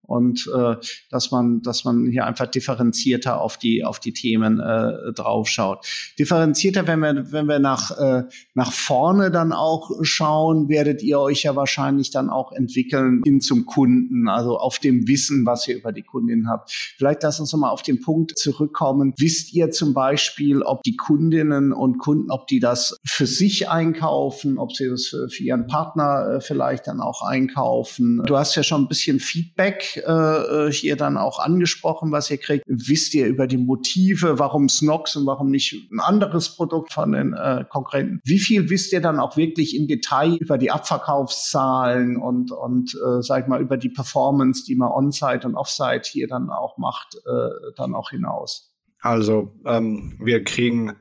und 0.03 0.51
äh, 0.55 0.77
dass 1.11 1.31
man, 1.31 1.63
dass 1.63 1.85
man 1.85 2.07
hier 2.07 2.27
einfach 2.27 2.47
differenzierter 2.47 3.41
auf 3.41 3.57
die 3.57 3.85
auf 3.85 4.01
die 4.01 4.13
Themen 4.13 4.61
äh, 4.61 5.13
draufschaut. 5.13 5.87
Differenzierter, 6.19 6.87
wenn 6.87 7.01
wir 7.01 7.33
wenn 7.33 7.47
wir 7.47 7.59
nach 7.59 7.91
äh, 7.99 8.25
nach 8.55 8.73
vorne 8.73 9.31
dann 9.31 9.53
auch 9.53 9.91
schauen, 10.03 10.69
werdet 10.69 11.03
ihr 11.03 11.21
euch 11.21 11.45
ja 11.45 11.57
wahrscheinlich 11.57 12.11
dann 12.11 12.31
auch 12.31 12.53
entwickeln 12.53 13.23
hin 13.25 13.41
zum 13.41 13.65
Kunden, 13.65 14.29
also 14.29 14.59
auf 14.59 14.79
dem 14.79 15.07
Wissen, 15.09 15.47
was 15.47 15.69
ihr 15.69 15.77
über 15.77 15.93
die 15.93 16.03
Kundin 16.03 16.49
habt. 16.49 16.71
Vielleicht 16.99 17.23
lass 17.23 17.41
uns 17.41 17.53
noch 17.53 17.61
mal 17.61 17.71
auf 17.71 17.83
den 17.83 18.01
Punkt 18.01 18.37
zurückkommen. 18.39 19.15
Wisst 19.19 19.53
ihr 19.55 19.71
zum 19.71 19.95
Beispiel, 19.95 20.63
ob 20.63 20.83
die 20.83 20.97
Kundinnen 20.97 21.73
und 21.73 21.99
Kunden, 21.99 22.31
ob 22.31 22.47
die 22.49 22.61
das 22.61 22.99
für 23.05 23.27
sich 23.27 23.69
einkaufen, 23.69 24.59
ob 24.59 24.73
sie 24.73 24.89
das 24.89 25.07
für, 25.07 25.29
für 25.29 25.43
ihren 25.43 25.67
Partner 25.67 26.37
äh, 26.37 26.41
vielleicht 26.41 26.87
dann 26.87 27.01
auch 27.01 27.23
einkaufen? 27.23 28.23
Du 28.27 28.37
hast 28.37 28.55
ja 28.57 28.63
schon 28.63 28.83
ein 28.83 28.89
bisschen 28.89 29.21
Feedback 29.21 30.02
äh, 30.07 30.73
hier 30.73 30.97
dann 30.97 31.17
auch 31.17 31.39
angesprochen, 31.39 32.13
was 32.13 32.31
ihr 32.31 32.39
kriegt. 32.39 32.65
Wisst 32.67 33.15
ihr 33.15 33.27
über 33.27 33.47
die 33.47 33.57
Motive, 33.57 34.39
warum 34.39 34.69
Snox 34.69 35.17
und 35.17 35.27
warum 35.27 35.51
nicht 35.51 35.91
ein 35.91 36.01
anderes 36.01 36.57
Produkt 36.57 36.93
von 36.93 37.13
den 37.13 37.35
äh, 37.35 37.65
Konkurrenten? 37.69 38.21
Wie 38.25 38.39
viel 38.39 38.71
wisst 38.71 38.93
ihr 38.93 39.01
dann 39.01 39.19
auch 39.19 39.37
wirklich 39.37 39.77
im 39.77 39.89
Detail 39.89 40.37
über 40.37 40.59
die 40.59 40.71
Abverkaufszahlen 40.71 42.17
und, 42.17 42.53
und 42.53 42.95
äh, 42.95 43.23
sag 43.23 43.43
ich 43.43 43.49
mal, 43.49 43.61
über 43.61 43.77
die 43.77 43.91
Performance, 43.91 44.65
die 44.67 44.75
man 44.75 44.91
on-site 44.91 45.47
und 45.47 45.55
off-site 45.55 46.09
hier 46.11 46.29
dann 46.29 46.51
auch 46.51 46.79
macht, 46.79 47.17
äh, 47.27 47.73
dann 47.77 47.95
auch 47.95 48.11
hinaus? 48.11 48.73
Also 49.01 49.53
ähm, 49.67 50.19
wir 50.23 50.45
kriegen 50.45 50.95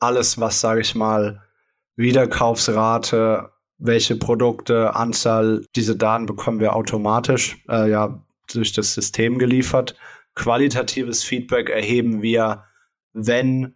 alles, 0.00 0.38
was, 0.38 0.60
sage 0.60 0.80
ich 0.80 0.94
mal, 0.94 1.42
Wiederkaufsrate, 1.96 3.50
welche 3.78 4.16
Produkte, 4.16 4.94
Anzahl, 4.94 5.64
diese 5.76 5.96
Daten 5.96 6.26
bekommen 6.26 6.60
wir 6.60 6.74
automatisch 6.74 7.62
äh, 7.68 7.90
ja 7.90 8.24
durch 8.52 8.72
das 8.72 8.94
System 8.94 9.38
geliefert. 9.38 9.96
Qualitatives 10.34 11.22
Feedback 11.22 11.70
erheben 11.70 12.22
wir, 12.22 12.64
wenn 13.12 13.74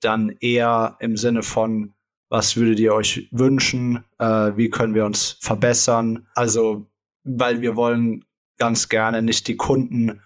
dann 0.00 0.30
eher 0.40 0.96
im 1.00 1.16
Sinne 1.16 1.42
von, 1.42 1.94
was 2.30 2.56
würdet 2.56 2.78
ihr 2.78 2.94
euch 2.94 3.28
wünschen, 3.30 4.04
äh, 4.18 4.52
wie 4.56 4.70
können 4.70 4.94
wir 4.94 5.06
uns 5.06 5.38
verbessern. 5.40 6.26
Also, 6.34 6.86
weil 7.24 7.60
wir 7.60 7.76
wollen 7.76 8.24
ganz 8.58 8.88
gerne 8.88 9.22
nicht 9.22 9.48
die 9.48 9.56
Kunden 9.56 10.20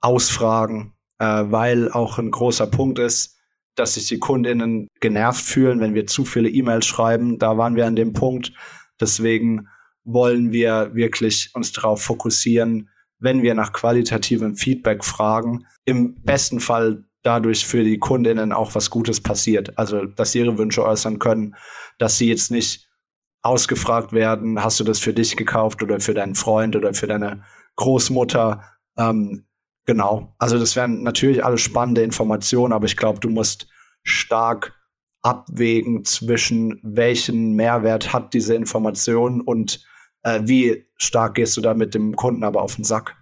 ausfragen, 0.00 0.94
äh, 1.18 1.24
weil 1.24 1.90
auch 1.92 2.18
ein 2.18 2.30
großer 2.30 2.66
Punkt 2.66 2.98
ist, 2.98 3.36
dass 3.74 3.94
sich 3.94 4.06
die 4.06 4.18
Kundinnen 4.18 4.88
genervt 5.00 5.44
fühlen, 5.44 5.80
wenn 5.80 5.94
wir 5.94 6.06
zu 6.06 6.24
viele 6.24 6.48
E-Mails 6.48 6.86
schreiben. 6.86 7.38
Da 7.38 7.56
waren 7.56 7.76
wir 7.76 7.86
an 7.86 7.96
dem 7.96 8.12
Punkt. 8.12 8.52
Deswegen 9.00 9.68
wollen 10.04 10.52
wir 10.52 10.94
wirklich 10.94 11.50
uns 11.54 11.72
darauf 11.72 12.02
fokussieren, 12.02 12.90
wenn 13.18 13.42
wir 13.42 13.54
nach 13.54 13.72
qualitativem 13.72 14.56
Feedback 14.56 15.04
fragen, 15.04 15.66
im 15.84 16.14
besten 16.22 16.60
Fall 16.60 17.04
dadurch 17.22 17.66
für 17.66 17.82
die 17.82 17.98
Kundinnen 17.98 18.52
auch 18.52 18.74
was 18.74 18.90
Gutes 18.90 19.20
passiert. 19.20 19.76
Also, 19.78 20.04
dass 20.04 20.32
sie 20.32 20.40
ihre 20.40 20.56
Wünsche 20.56 20.84
äußern 20.84 21.18
können, 21.18 21.56
dass 21.98 22.18
sie 22.18 22.28
jetzt 22.28 22.50
nicht 22.50 22.88
ausgefragt 23.42 24.12
werden, 24.12 24.62
hast 24.62 24.80
du 24.80 24.84
das 24.84 24.98
für 24.98 25.14
dich 25.14 25.36
gekauft 25.36 25.82
oder 25.82 26.00
für 26.00 26.14
deinen 26.14 26.34
Freund 26.34 26.76
oder 26.76 26.94
für 26.94 27.06
deine 27.06 27.44
Großmutter? 27.76 28.62
Ähm, 28.96 29.44
Genau. 29.88 30.34
Also 30.36 30.58
das 30.58 30.76
wären 30.76 31.02
natürlich 31.02 31.42
alle 31.42 31.56
spannende 31.56 32.02
Informationen, 32.02 32.74
aber 32.74 32.84
ich 32.84 32.98
glaube, 32.98 33.20
du 33.20 33.30
musst 33.30 33.68
stark 34.02 34.74
abwägen 35.22 36.04
zwischen 36.04 36.78
welchen 36.82 37.54
Mehrwert 37.54 38.12
hat 38.12 38.34
diese 38.34 38.54
Information 38.54 39.40
und 39.40 39.82
äh, 40.22 40.40
wie 40.44 40.86
stark 40.96 41.34
gehst 41.34 41.56
du 41.56 41.60
da 41.60 41.74
mit 41.74 41.94
dem 41.94 42.16
Kunden 42.16 42.44
aber 42.44 42.62
auf 42.62 42.76
den 42.76 42.84
Sack. 42.84 43.16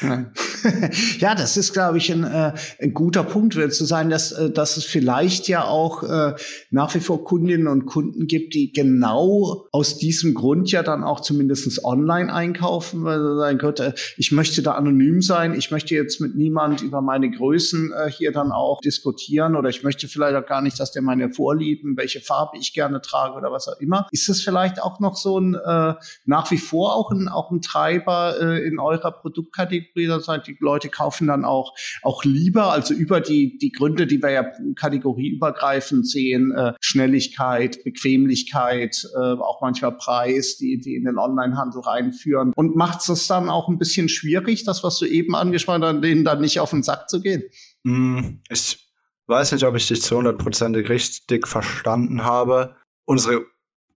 ja, 0.00 0.30
das 1.20 1.56
ist, 1.56 1.72
glaube 1.72 1.98
ich, 1.98 2.12
ein, 2.12 2.24
äh, 2.24 2.52
ein 2.80 2.94
guter 2.94 3.24
Punkt, 3.24 3.56
wird 3.56 3.74
zu 3.74 3.84
sein, 3.84 4.10
dass, 4.10 4.32
äh, 4.32 4.50
dass 4.50 4.76
es 4.76 4.84
vielleicht 4.84 5.48
ja 5.48 5.64
auch 5.64 6.02
äh, 6.02 6.34
nach 6.70 6.94
wie 6.94 7.00
vor 7.00 7.24
Kundinnen 7.24 7.68
und 7.68 7.86
Kunden 7.86 8.26
gibt, 8.26 8.54
die 8.54 8.72
genau 8.72 9.66
aus 9.72 9.98
diesem 9.98 10.34
Grund 10.34 10.70
ja 10.70 10.82
dann 10.82 11.04
auch 11.04 11.20
zumindest 11.20 11.84
online 11.84 12.32
einkaufen, 12.32 13.04
weil 13.04 13.18
sie 13.18 13.36
sagen, 13.36 13.58
Gott, 13.58 13.80
äh, 13.80 13.92
ich 14.16 14.32
möchte 14.32 14.62
da 14.62 14.72
anonym 14.72 15.22
sein, 15.22 15.54
ich 15.54 15.70
möchte 15.70 15.94
jetzt 15.94 16.20
mit 16.20 16.36
niemand 16.36 16.82
über 16.82 17.00
meine 17.00 17.30
Größen 17.30 17.92
äh, 17.92 18.10
hier 18.10 18.32
dann 18.32 18.52
auch 18.52 18.80
diskutieren 18.80 19.56
oder 19.56 19.68
ich 19.68 19.82
möchte 19.82 20.08
vielleicht 20.08 20.36
auch 20.36 20.46
gar 20.46 20.62
nicht, 20.62 20.78
dass 20.80 20.92
der 20.92 21.02
meine 21.02 21.30
Vorlieben, 21.30 21.96
welche 21.96 22.20
Farbe 22.20 22.58
ich 22.58 22.72
gerne 22.72 23.00
trage 23.00 23.34
oder 23.34 23.52
was 23.52 23.68
auch 23.68 23.80
immer. 23.80 24.06
Ist 24.10 24.28
das 24.28 24.40
vielleicht 24.40 24.82
auch 24.82 25.00
noch 25.00 25.16
so 25.16 25.38
ein 25.38 25.54
äh, 25.54 25.94
nach 26.24 26.50
wie 26.50 26.58
vor 26.58 26.94
auch 26.94 27.10
ein, 27.10 27.28
auch 27.28 27.50
ein 27.50 27.60
Treiber 27.60 28.34
äh, 28.40 28.66
in 28.66 28.78
eurer 28.78 29.12
Produktkategorie? 29.12 29.76
Hybrider 29.76 30.20
sein. 30.20 30.42
Die 30.46 30.55
Leute 30.60 30.88
kaufen 30.88 31.28
dann 31.28 31.44
auch, 31.44 31.74
auch 32.02 32.24
lieber, 32.24 32.72
also 32.72 32.94
über 32.94 33.20
die, 33.20 33.58
die 33.58 33.72
Gründe, 33.72 34.06
die 34.06 34.22
wir 34.22 34.30
ja 34.30 34.52
kategorieübergreifend 34.74 36.08
sehen, 36.08 36.52
äh, 36.52 36.72
Schnelligkeit, 36.80 37.82
Bequemlichkeit, 37.84 39.06
äh, 39.14 39.18
auch 39.18 39.60
manchmal 39.60 39.96
Preis, 39.96 40.56
die, 40.56 40.78
die 40.78 40.94
in 40.94 41.04
den 41.04 41.18
Onlinehandel 41.18 41.80
reinführen. 41.80 42.52
Und 42.54 42.76
macht 42.76 43.08
es 43.08 43.26
dann 43.26 43.48
auch 43.48 43.68
ein 43.68 43.78
bisschen 43.78 44.08
schwierig, 44.08 44.64
das, 44.64 44.82
was 44.82 44.98
du 44.98 45.06
eben 45.06 45.34
angesprochen 45.34 45.84
hast, 45.84 46.02
denen 46.02 46.24
dann 46.24 46.40
nicht 46.40 46.60
auf 46.60 46.70
den 46.70 46.82
Sack 46.82 47.08
zu 47.08 47.20
gehen? 47.20 47.44
Mm, 47.84 48.40
ich 48.48 48.78
weiß 49.26 49.52
nicht, 49.52 49.64
ob 49.64 49.76
ich 49.76 49.88
dich 49.88 50.02
zu 50.02 50.16
hundertprozentig 50.16 50.88
richtig 50.88 51.46
verstanden 51.46 52.24
habe. 52.24 52.76
Unsere 53.04 53.44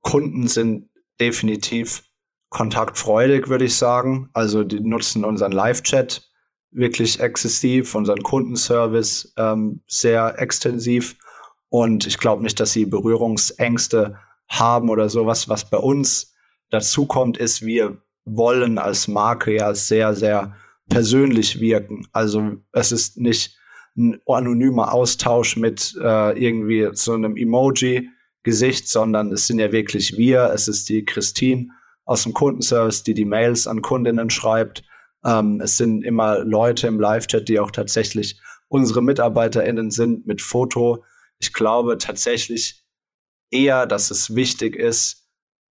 Kunden 0.03 0.49
sind 0.49 0.89
definitiv 1.21 2.03
kontaktfreudig, 2.51 3.49
würde 3.49 3.65
ich 3.65 3.77
sagen. 3.77 4.29
Also 4.33 4.65
die 4.65 4.81
nutzen 4.81 5.25
unseren 5.25 5.53
Live-Chat 5.53 6.30
wirklich 6.71 7.21
exzessiv, 7.21 7.95
unseren 7.95 8.23
Kundenservice 8.23 9.33
ähm, 9.37 9.81
sehr 9.87 10.39
extensiv. 10.39 11.17
Und 11.69 12.07
ich 12.07 12.19
glaube 12.19 12.43
nicht, 12.43 12.61
dass 12.61 12.73
sie 12.73 12.87
Berührungsängste 12.87 14.17
haben 14.49 14.89
oder 14.89 15.09
sowas. 15.09 15.49
Was 15.49 15.69
bei 15.69 15.79
uns 15.79 16.35
dazu 16.71 17.07
kommt, 17.07 17.39
ist, 17.39 17.63
wir 17.63 17.99
wollen 18.25 18.79
als 18.79 19.09
Marke 19.09 19.55
ja 19.55 19.75
sehr, 19.75 20.15
sehr 20.15 20.57
persönlich 20.89 21.61
wirken. 21.61 22.07
Also 22.13 22.57
es 22.73 22.93
ist 22.93 23.17
nicht 23.17 23.57
ein 23.97 24.21
anonymer 24.27 24.93
Austausch 24.93 25.57
mit 25.57 25.97
äh, 26.01 26.39
irgendwie 26.39 26.89
so 26.93 27.13
einem 27.13 27.37
Emoji-Gesicht, 27.37 28.89
sondern 28.89 29.33
es 29.33 29.47
sind 29.47 29.59
ja 29.59 29.73
wirklich 29.73 30.17
wir. 30.17 30.51
Es 30.55 30.69
ist 30.69 30.89
die 30.89 31.05
Christine 31.05 31.69
aus 32.05 32.25
dem 32.25 32.33
Kundenservice, 32.33 33.03
die 33.03 33.15
die 33.15 33.25
Mails 33.25 33.67
an 33.67 33.83
Kundinnen 33.83 34.31
schreibt. 34.31 34.85
Ähm, 35.25 35.61
es 35.61 35.77
sind 35.77 36.03
immer 36.05 36.41
Leute 36.41 36.87
im 36.87 37.01
Live-Chat, 37.01 37.49
die 37.49 37.61
auch 37.61 37.71
tatsächlich 37.71 38.41
unsere 38.69 39.03
MitarbeiterInnen 39.03 39.91
sind 39.91 40.27
mit 40.27 40.43
Foto. 40.43 41.05
Ich 41.39 41.53
glaube 41.53 41.99
tatsächlich 41.99 42.85
eher, 43.51 43.87
dass 43.87 44.11
es 44.11 44.35
wichtig 44.35 44.77
ist, 44.77 45.29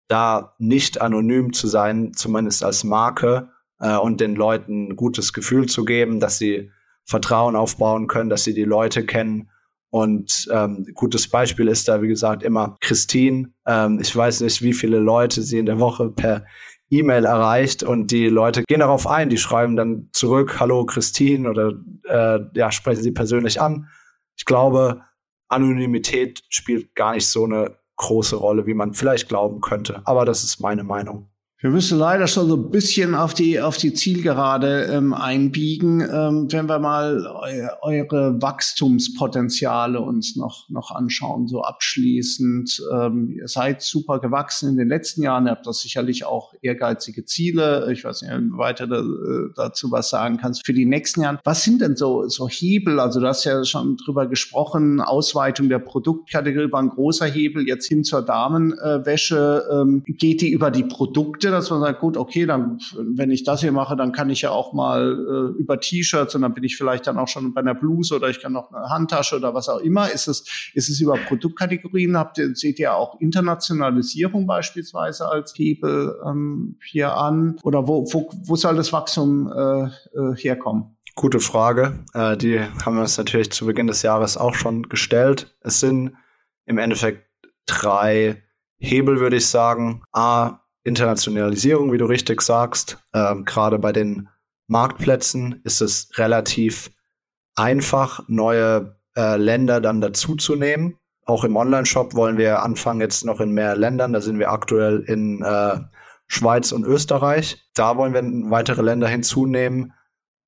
da 0.07 0.55
nicht 0.57 1.01
anonym 1.01 1.53
zu 1.53 1.67
sein, 1.67 2.13
zumindest 2.13 2.63
als 2.63 2.83
Marke, 2.83 3.49
äh, 3.79 3.95
und 3.95 4.21
den 4.21 4.35
Leuten 4.35 4.89
ein 4.89 4.95
gutes 4.95 5.33
Gefühl 5.33 5.67
zu 5.67 5.85
geben, 5.85 6.19
dass 6.19 6.37
sie 6.37 6.71
Vertrauen 7.05 7.55
aufbauen 7.55 8.07
können, 8.07 8.29
dass 8.29 8.43
sie 8.43 8.53
die 8.53 8.65
Leute 8.65 9.05
kennen 9.05 9.49
und 9.91 10.47
ähm, 10.51 10.85
gutes 10.93 11.27
Beispiel 11.27 11.67
ist 11.67 11.87
da, 11.87 12.01
wie 12.01 12.07
gesagt, 12.07 12.43
immer 12.43 12.77
Christine. 12.79 13.51
Ähm, 13.65 13.99
ich 13.99 14.15
weiß 14.15 14.41
nicht, 14.41 14.61
wie 14.61 14.73
viele 14.73 14.99
Leute 14.99 15.41
sie 15.41 15.57
in 15.57 15.65
der 15.65 15.79
Woche 15.79 16.09
per 16.11 16.45
E-Mail 16.89 17.25
erreicht 17.25 17.83
und 17.83 18.11
die 18.11 18.27
Leute 18.27 18.63
gehen 18.63 18.79
darauf 18.79 19.07
ein, 19.07 19.29
die 19.29 19.37
schreiben 19.37 19.75
dann 19.75 20.09
zurück, 20.11 20.59
hallo 20.59 20.85
Christine 20.85 21.49
oder 21.49 21.73
äh, 22.05 22.39
ja, 22.53 22.71
sprechen 22.71 23.03
sie 23.03 23.11
persönlich 23.11 23.61
an. 23.61 23.87
Ich 24.35 24.45
glaube, 24.45 25.01
Anonymität 25.49 26.43
spielt 26.49 26.95
gar 26.95 27.13
nicht 27.13 27.27
so 27.27 27.45
eine 27.45 27.77
große 27.97 28.35
Rolle, 28.35 28.65
wie 28.65 28.73
man 28.73 28.93
vielleicht 28.93 29.27
glauben 29.27 29.61
könnte. 29.61 30.01
Aber 30.05 30.25
das 30.25 30.43
ist 30.43 30.59
meine 30.59 30.83
Meinung. 30.83 31.29
Wir 31.61 31.71
müssen 31.71 31.99
leider 31.99 32.27
schon 32.27 32.47
so 32.47 32.55
ein 32.55 32.71
bisschen 32.71 33.15
auf 33.15 33.33
die, 33.33 33.59
auf 33.59 33.75
die 33.75 33.93
Zielgerade 33.93 34.85
ähm, 34.93 35.13
einbiegen, 35.13 35.99
ähm, 35.99 36.47
wenn 36.49 36.69
wir 36.69 36.79
mal 36.79 37.27
eu 37.27 37.67
eure 37.81 38.41
Wachstumspotenziale 38.41 39.99
uns 39.99 40.37
noch, 40.37 40.69
noch 40.69 40.91
anschauen, 40.91 41.49
so 41.49 41.61
abschließend. 41.61 42.81
Ähm, 42.93 43.29
ihr 43.31 43.49
seid 43.49 43.81
super 43.81 44.19
gewachsen 44.19 44.69
in 44.69 44.77
den 44.77 44.87
letzten 44.87 45.21
Jahren, 45.21 45.47
ihr 45.47 45.51
habt 45.51 45.67
das 45.67 45.81
sicherlich 45.81 46.23
auch 46.23 46.53
ehrgeizige 46.61 47.25
Ziele. 47.25 47.91
Ich 47.91 48.05
weiß 48.05 48.21
nicht, 48.21 48.31
weiter 48.51 48.87
da, 48.87 48.99
äh, 48.99 49.49
dazu 49.53 49.91
was 49.91 50.09
sagen 50.09 50.37
kannst 50.37 50.65
für 50.65 50.73
die 50.73 50.85
nächsten 50.85 51.23
Jahre. 51.23 51.39
Was 51.43 51.65
sind 51.65 51.81
denn 51.81 51.97
so, 51.97 52.29
so 52.29 52.47
Hebel? 52.47 53.01
Also 53.01 53.19
du 53.19 53.27
hast 53.27 53.43
ja 53.43 53.65
schon 53.65 53.97
drüber 53.97 54.27
gesprochen, 54.27 55.01
Ausweitung 55.01 55.67
der 55.67 55.79
Produktkategorie 55.79 56.71
war 56.71 56.81
ein 56.81 56.89
großer 56.89 57.25
Hebel, 57.25 57.67
jetzt 57.67 57.87
hin 57.87 58.05
zur 58.05 58.21
Damenwäsche. 58.21 59.67
Ähm, 59.73 60.03
geht 60.05 60.39
die 60.39 60.51
über 60.51 60.71
die 60.71 60.83
Produkte? 60.83 61.48
Dass 61.51 61.69
man 61.69 61.81
sagt, 61.81 61.99
gut, 61.99 62.17
okay, 62.17 62.45
dann, 62.45 62.79
wenn 62.97 63.31
ich 63.31 63.43
das 63.43 63.61
hier 63.61 63.71
mache, 63.71 63.95
dann 63.95 64.11
kann 64.11 64.29
ich 64.29 64.41
ja 64.41 64.51
auch 64.51 64.73
mal 64.73 65.53
äh, 65.55 65.59
über 65.59 65.79
T-Shirts 65.79 66.35
und 66.35 66.41
dann 66.41 66.53
bin 66.53 66.63
ich 66.63 66.77
vielleicht 66.77 67.07
dann 67.07 67.17
auch 67.17 67.27
schon 67.27 67.53
bei 67.53 67.61
einer 67.61 67.75
Bluse 67.75 68.15
oder 68.15 68.29
ich 68.29 68.41
kann 68.41 68.53
noch 68.53 68.71
eine 68.71 68.89
Handtasche 68.89 69.35
oder 69.35 69.53
was 69.53 69.69
auch 69.69 69.79
immer. 69.79 70.11
Ist 70.11 70.27
es, 70.27 70.71
ist 70.73 70.89
es 70.89 70.99
über 71.01 71.17
Produktkategorien? 71.17 72.17
Habt 72.17 72.37
ihr, 72.37 72.55
seht 72.55 72.79
ihr 72.79 72.95
auch 72.95 73.19
Internationalisierung 73.19 74.47
beispielsweise 74.47 75.29
als 75.29 75.53
Hebel 75.55 76.15
ähm, 76.25 76.77
hier 76.83 77.15
an? 77.15 77.57
Oder 77.63 77.87
wo, 77.87 78.05
wo, 78.11 78.29
wo 78.45 78.55
soll 78.55 78.75
das 78.75 78.93
Wachstum 78.93 79.51
äh, 79.51 79.83
äh, 79.83 80.35
herkommen? 80.35 80.97
Gute 81.15 81.39
Frage. 81.39 82.05
Äh, 82.13 82.37
die 82.37 82.59
haben 82.59 82.95
wir 82.95 83.01
uns 83.01 83.17
natürlich 83.17 83.51
zu 83.51 83.65
Beginn 83.65 83.87
des 83.87 84.03
Jahres 84.03 84.37
auch 84.37 84.53
schon 84.53 84.83
gestellt. 84.83 85.55
Es 85.61 85.79
sind 85.79 86.13
im 86.65 86.77
Endeffekt 86.77 87.27
drei 87.65 88.43
Hebel, 88.77 89.19
würde 89.19 89.35
ich 89.37 89.47
sagen. 89.47 90.01
A, 90.13 90.61
Internationalisierung, 90.89 91.93
wie 91.93 91.97
du 91.97 92.05
richtig 92.05 92.41
sagst. 92.41 92.97
Ähm, 93.13 93.45
Gerade 93.45 93.79
bei 93.79 93.93
den 93.93 94.27
Marktplätzen 94.67 95.61
ist 95.63 95.81
es 95.81 96.09
relativ 96.17 96.91
einfach, 97.55 98.21
neue 98.27 98.97
äh, 99.15 99.37
Länder 99.37 99.81
dann 99.81 100.01
dazuzunehmen. 100.01 100.97
Auch 101.25 101.43
im 101.43 101.55
Online-Shop 101.55 102.15
wollen 102.15 102.37
wir 102.37 102.63
anfangen 102.63 103.01
jetzt 103.01 103.25
noch 103.25 103.39
in 103.39 103.51
mehr 103.51 103.75
Ländern. 103.75 104.13
Da 104.13 104.21
sind 104.21 104.39
wir 104.39 104.51
aktuell 104.51 105.01
in 105.01 105.41
äh, 105.43 105.79
Schweiz 106.27 106.71
und 106.71 106.85
Österreich. 106.85 107.69
Da 107.73 107.97
wollen 107.97 108.13
wir 108.13 108.51
weitere 108.51 108.81
Länder 108.81 109.07
hinzunehmen. 109.07 109.93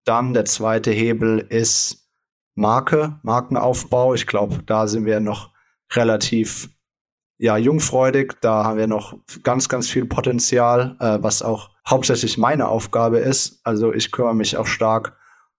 Dann 0.05 0.33
der 0.33 0.45
zweite 0.45 0.91
Hebel 0.91 1.39
ist 1.49 2.09
Marke, 2.55 3.19
Markenaufbau. 3.23 4.13
Ich 4.13 4.27
glaube, 4.27 4.59
da 4.65 4.87
sind 4.87 5.05
wir 5.05 5.19
noch 5.19 5.51
relativ 5.93 6.69
ja, 7.41 7.57
jungfreudig. 7.57 8.35
Da 8.41 8.63
haben 8.63 8.77
wir 8.77 8.85
noch 8.85 9.15
ganz, 9.41 9.67
ganz 9.67 9.89
viel 9.89 10.05
Potenzial, 10.05 10.95
äh, 10.99 11.17
was 11.21 11.41
auch 11.41 11.71
hauptsächlich 11.89 12.37
meine 12.37 12.67
Aufgabe 12.67 13.17
ist. 13.17 13.59
Also 13.63 13.91
ich 13.91 14.11
kümmere 14.11 14.35
mich 14.35 14.57
auch 14.57 14.67
stark 14.67 15.17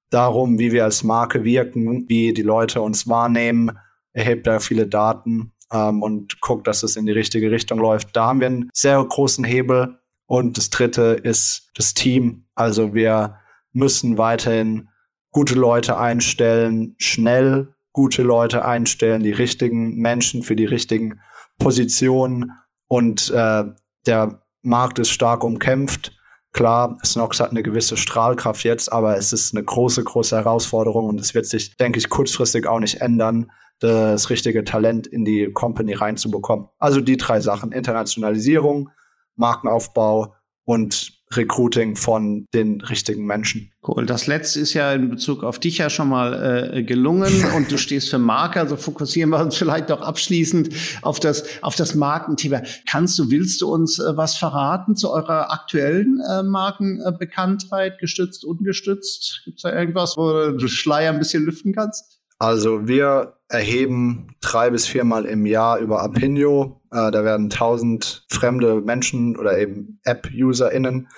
darum, 0.08 0.60
wie 0.60 0.70
wir 0.70 0.84
als 0.84 1.02
Marke 1.02 1.42
wirken, 1.42 2.08
wie 2.08 2.32
die 2.32 2.42
Leute 2.42 2.80
uns 2.80 3.08
wahrnehmen, 3.08 3.76
erhebt 4.12 4.46
da 4.46 4.60
viele 4.60 4.86
Daten 4.86 5.54
ähm, 5.72 6.02
und 6.02 6.40
guckt, 6.40 6.68
dass 6.68 6.84
es 6.84 6.94
in 6.94 7.04
die 7.04 7.12
richtige 7.12 7.50
Richtung 7.50 7.80
läuft. 7.80 8.14
Da 8.14 8.26
haben 8.26 8.38
wir 8.38 8.46
einen 8.46 8.70
sehr 8.72 9.02
großen 9.02 9.44
Hebel. 9.44 9.98
Und 10.26 10.58
das 10.58 10.70
dritte 10.70 11.18
ist 11.20 11.72
das 11.74 11.94
Team. 11.94 12.44
Also 12.54 12.94
wir 12.94 13.38
müssen 13.72 14.18
weiterhin 14.18 14.88
gute 15.32 15.56
Leute 15.56 15.98
einstellen, 15.98 16.94
schnell 16.98 17.74
gute 17.92 18.22
Leute 18.22 18.64
einstellen, 18.64 19.24
die 19.24 19.32
richtigen 19.32 19.96
Menschen 19.96 20.44
für 20.44 20.54
die 20.54 20.64
richtigen 20.64 21.20
Positionen. 21.62 22.52
Und 22.88 23.30
äh, 23.30 23.64
der 24.06 24.42
Markt 24.62 24.98
ist 24.98 25.10
stark 25.10 25.44
umkämpft. 25.44 26.12
Klar, 26.52 26.98
Snox 27.04 27.40
hat 27.40 27.50
eine 27.50 27.62
gewisse 27.62 27.96
Strahlkraft 27.96 28.64
jetzt, 28.64 28.92
aber 28.92 29.16
es 29.16 29.32
ist 29.32 29.54
eine 29.54 29.64
große, 29.64 30.04
große 30.04 30.36
Herausforderung 30.36 31.06
und 31.06 31.18
es 31.18 31.34
wird 31.34 31.46
sich, 31.46 31.76
denke 31.78 31.98
ich, 31.98 32.10
kurzfristig 32.10 32.66
auch 32.66 32.78
nicht 32.78 33.00
ändern, 33.00 33.50
das 33.78 34.28
richtige 34.28 34.62
Talent 34.62 35.06
in 35.06 35.24
die 35.24 35.50
Company 35.50 35.94
reinzubekommen. 35.94 36.68
Also 36.78 37.00
die 37.00 37.16
drei 37.16 37.40
Sachen, 37.40 37.72
Internationalisierung, 37.72 38.90
Markenaufbau 39.34 40.34
und 40.64 41.21
Recruiting 41.36 41.96
von 41.96 42.46
den 42.54 42.80
richtigen 42.80 43.24
Menschen. 43.24 43.72
Cool. 43.86 44.06
Das 44.06 44.26
letzte 44.26 44.60
ist 44.60 44.74
ja 44.74 44.92
in 44.92 45.10
Bezug 45.10 45.42
auf 45.42 45.58
dich 45.58 45.78
ja 45.78 45.90
schon 45.90 46.08
mal 46.08 46.70
äh, 46.72 46.82
gelungen 46.82 47.44
und 47.56 47.70
du 47.70 47.78
stehst 47.78 48.10
für 48.10 48.18
Marke. 48.18 48.60
Also 48.60 48.76
fokussieren 48.76 49.30
wir 49.30 49.40
uns 49.40 49.56
vielleicht 49.56 49.90
doch 49.90 50.00
abschließend 50.00 50.70
auf 51.02 51.20
das, 51.20 51.44
auf 51.62 51.74
das 51.74 51.94
Markenthema. 51.94 52.62
Kannst 52.88 53.18
du, 53.18 53.30
willst 53.30 53.60
du 53.62 53.72
uns 53.72 53.98
äh, 53.98 54.16
was 54.16 54.36
verraten 54.36 54.96
zu 54.96 55.10
eurer 55.10 55.52
aktuellen 55.52 56.20
äh, 56.20 56.42
Markenbekanntheit, 56.42 57.98
gestützt, 57.98 58.44
ungestützt? 58.44 59.42
Gibt 59.44 59.58
es 59.58 59.62
da 59.62 59.72
irgendwas, 59.72 60.16
wo 60.16 60.52
du 60.52 60.68
Schleier 60.68 61.12
ein 61.12 61.18
bisschen 61.18 61.44
lüften 61.44 61.74
kannst? 61.74 62.20
Also 62.38 62.88
wir 62.88 63.34
erheben 63.48 64.34
drei 64.40 64.70
bis 64.70 64.86
viermal 64.86 65.26
im 65.26 65.46
Jahr 65.46 65.78
über 65.78 66.02
Apinio. 66.02 66.81
Äh, 66.92 67.10
da 67.10 67.24
werden 67.24 67.50
tausend 67.50 68.24
fremde 68.28 68.80
Menschen 68.80 69.36
oder 69.36 69.58
eben 69.58 69.98
App-UserInnen 70.04 71.08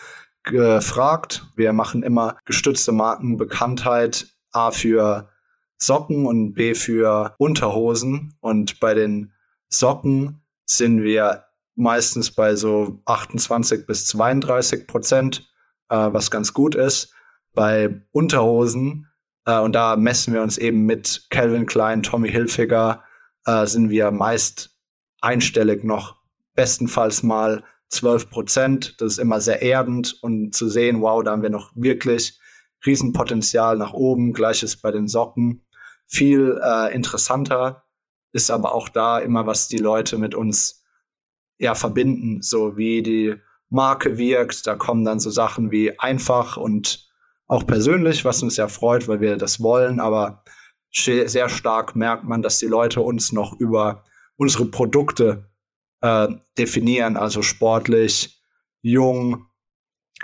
gefragt. 0.45 1.47
Wir 1.57 1.73
machen 1.73 2.03
immer 2.03 2.37
gestützte 2.45 2.93
Markenbekanntheit 2.93 4.29
A 4.53 4.71
für 4.71 5.29
Socken 5.79 6.27
und 6.27 6.55
B 6.55 6.75
für 6.75 7.35
Unterhosen. 7.39 8.35
Und 8.41 8.79
bei 8.79 8.95
den 8.95 9.33
Socken 9.69 10.43
sind 10.65 11.03
wir 11.03 11.45
meistens 11.75 12.31
bei 12.31 12.55
so 12.55 13.03
28 13.07 13.87
bis 13.87 14.07
32 14.07 14.87
Prozent, 14.87 15.53
äh, 15.89 15.97
was 15.97 16.31
ganz 16.31 16.55
gut 16.55 16.77
ist. 16.77 17.13
Bei 17.53 18.03
Unterhosen 18.13 19.09
äh, 19.45 19.59
und 19.59 19.73
da 19.75 19.97
messen 19.97 20.35
wir 20.35 20.43
uns 20.43 20.59
eben 20.59 20.87
mit 20.87 21.27
Calvin 21.31 21.67
Klein, 21.67 22.03
Tommy 22.03 22.31
Hilfiger, 22.31 23.03
äh, 23.47 23.67
sind 23.67 23.91
wir 23.91 24.11
meist 24.11 24.74
einstellig 25.25 25.85
noch, 25.85 26.17
bestenfalls 26.55 27.23
mal 27.23 27.65
12 27.89 28.31
Prozent. 28.31 29.01
Das 29.01 29.13
ist 29.13 29.19
immer 29.19 29.41
sehr 29.41 29.63
erdend 29.63 30.19
und 30.23 30.55
zu 30.55 30.69
sehen, 30.69 31.01
wow, 31.01 31.23
da 31.23 31.33
haben 31.33 31.43
wir 31.43 31.51
noch 31.51 31.73
wirklich 31.75 32.39
Riesenpotenzial 32.85 33.77
nach 33.77 33.93
oben. 33.93 34.33
Gleiches 34.33 34.77
bei 34.77 34.91
den 34.91 35.09
Socken. 35.09 35.65
Viel 36.07 36.61
äh, 36.63 36.95
interessanter 36.95 37.85
ist 38.33 38.51
aber 38.51 38.75
auch 38.75 38.89
da 38.89 39.19
immer, 39.19 39.47
was 39.47 39.69
die 39.69 39.79
Leute 39.79 40.19
mit 40.19 40.35
uns 40.35 40.85
ja 41.59 41.75
verbinden, 41.75 42.43
so 42.43 42.77
wie 42.77 43.03
die 43.03 43.37
Marke 43.71 44.19
wirkt. 44.19 44.67
Da 44.67 44.75
kommen 44.75 45.05
dann 45.05 45.21
so 45.21 45.31
Sachen 45.31 45.71
wie 45.71 45.99
einfach 45.99 46.57
und 46.57 47.09
auch 47.47 47.67
persönlich, 47.67 48.25
was 48.25 48.43
uns 48.43 48.57
ja 48.57 48.69
freut, 48.69 49.07
weil 49.07 49.21
wir 49.21 49.37
das 49.37 49.61
wollen, 49.61 50.01
aber 50.01 50.43
sehr 50.93 51.49
stark 51.49 51.97
merkt 51.97 52.25
man, 52.25 52.43
dass 52.43 52.59
die 52.59 52.67
Leute 52.67 53.01
uns 53.01 53.33
noch 53.33 53.59
über 53.59 54.05
unsere 54.37 54.67
Produkte 54.67 55.51
äh, 56.01 56.29
definieren, 56.59 57.17
also 57.17 57.43
sportlich, 57.43 58.41
jung, 58.83 59.47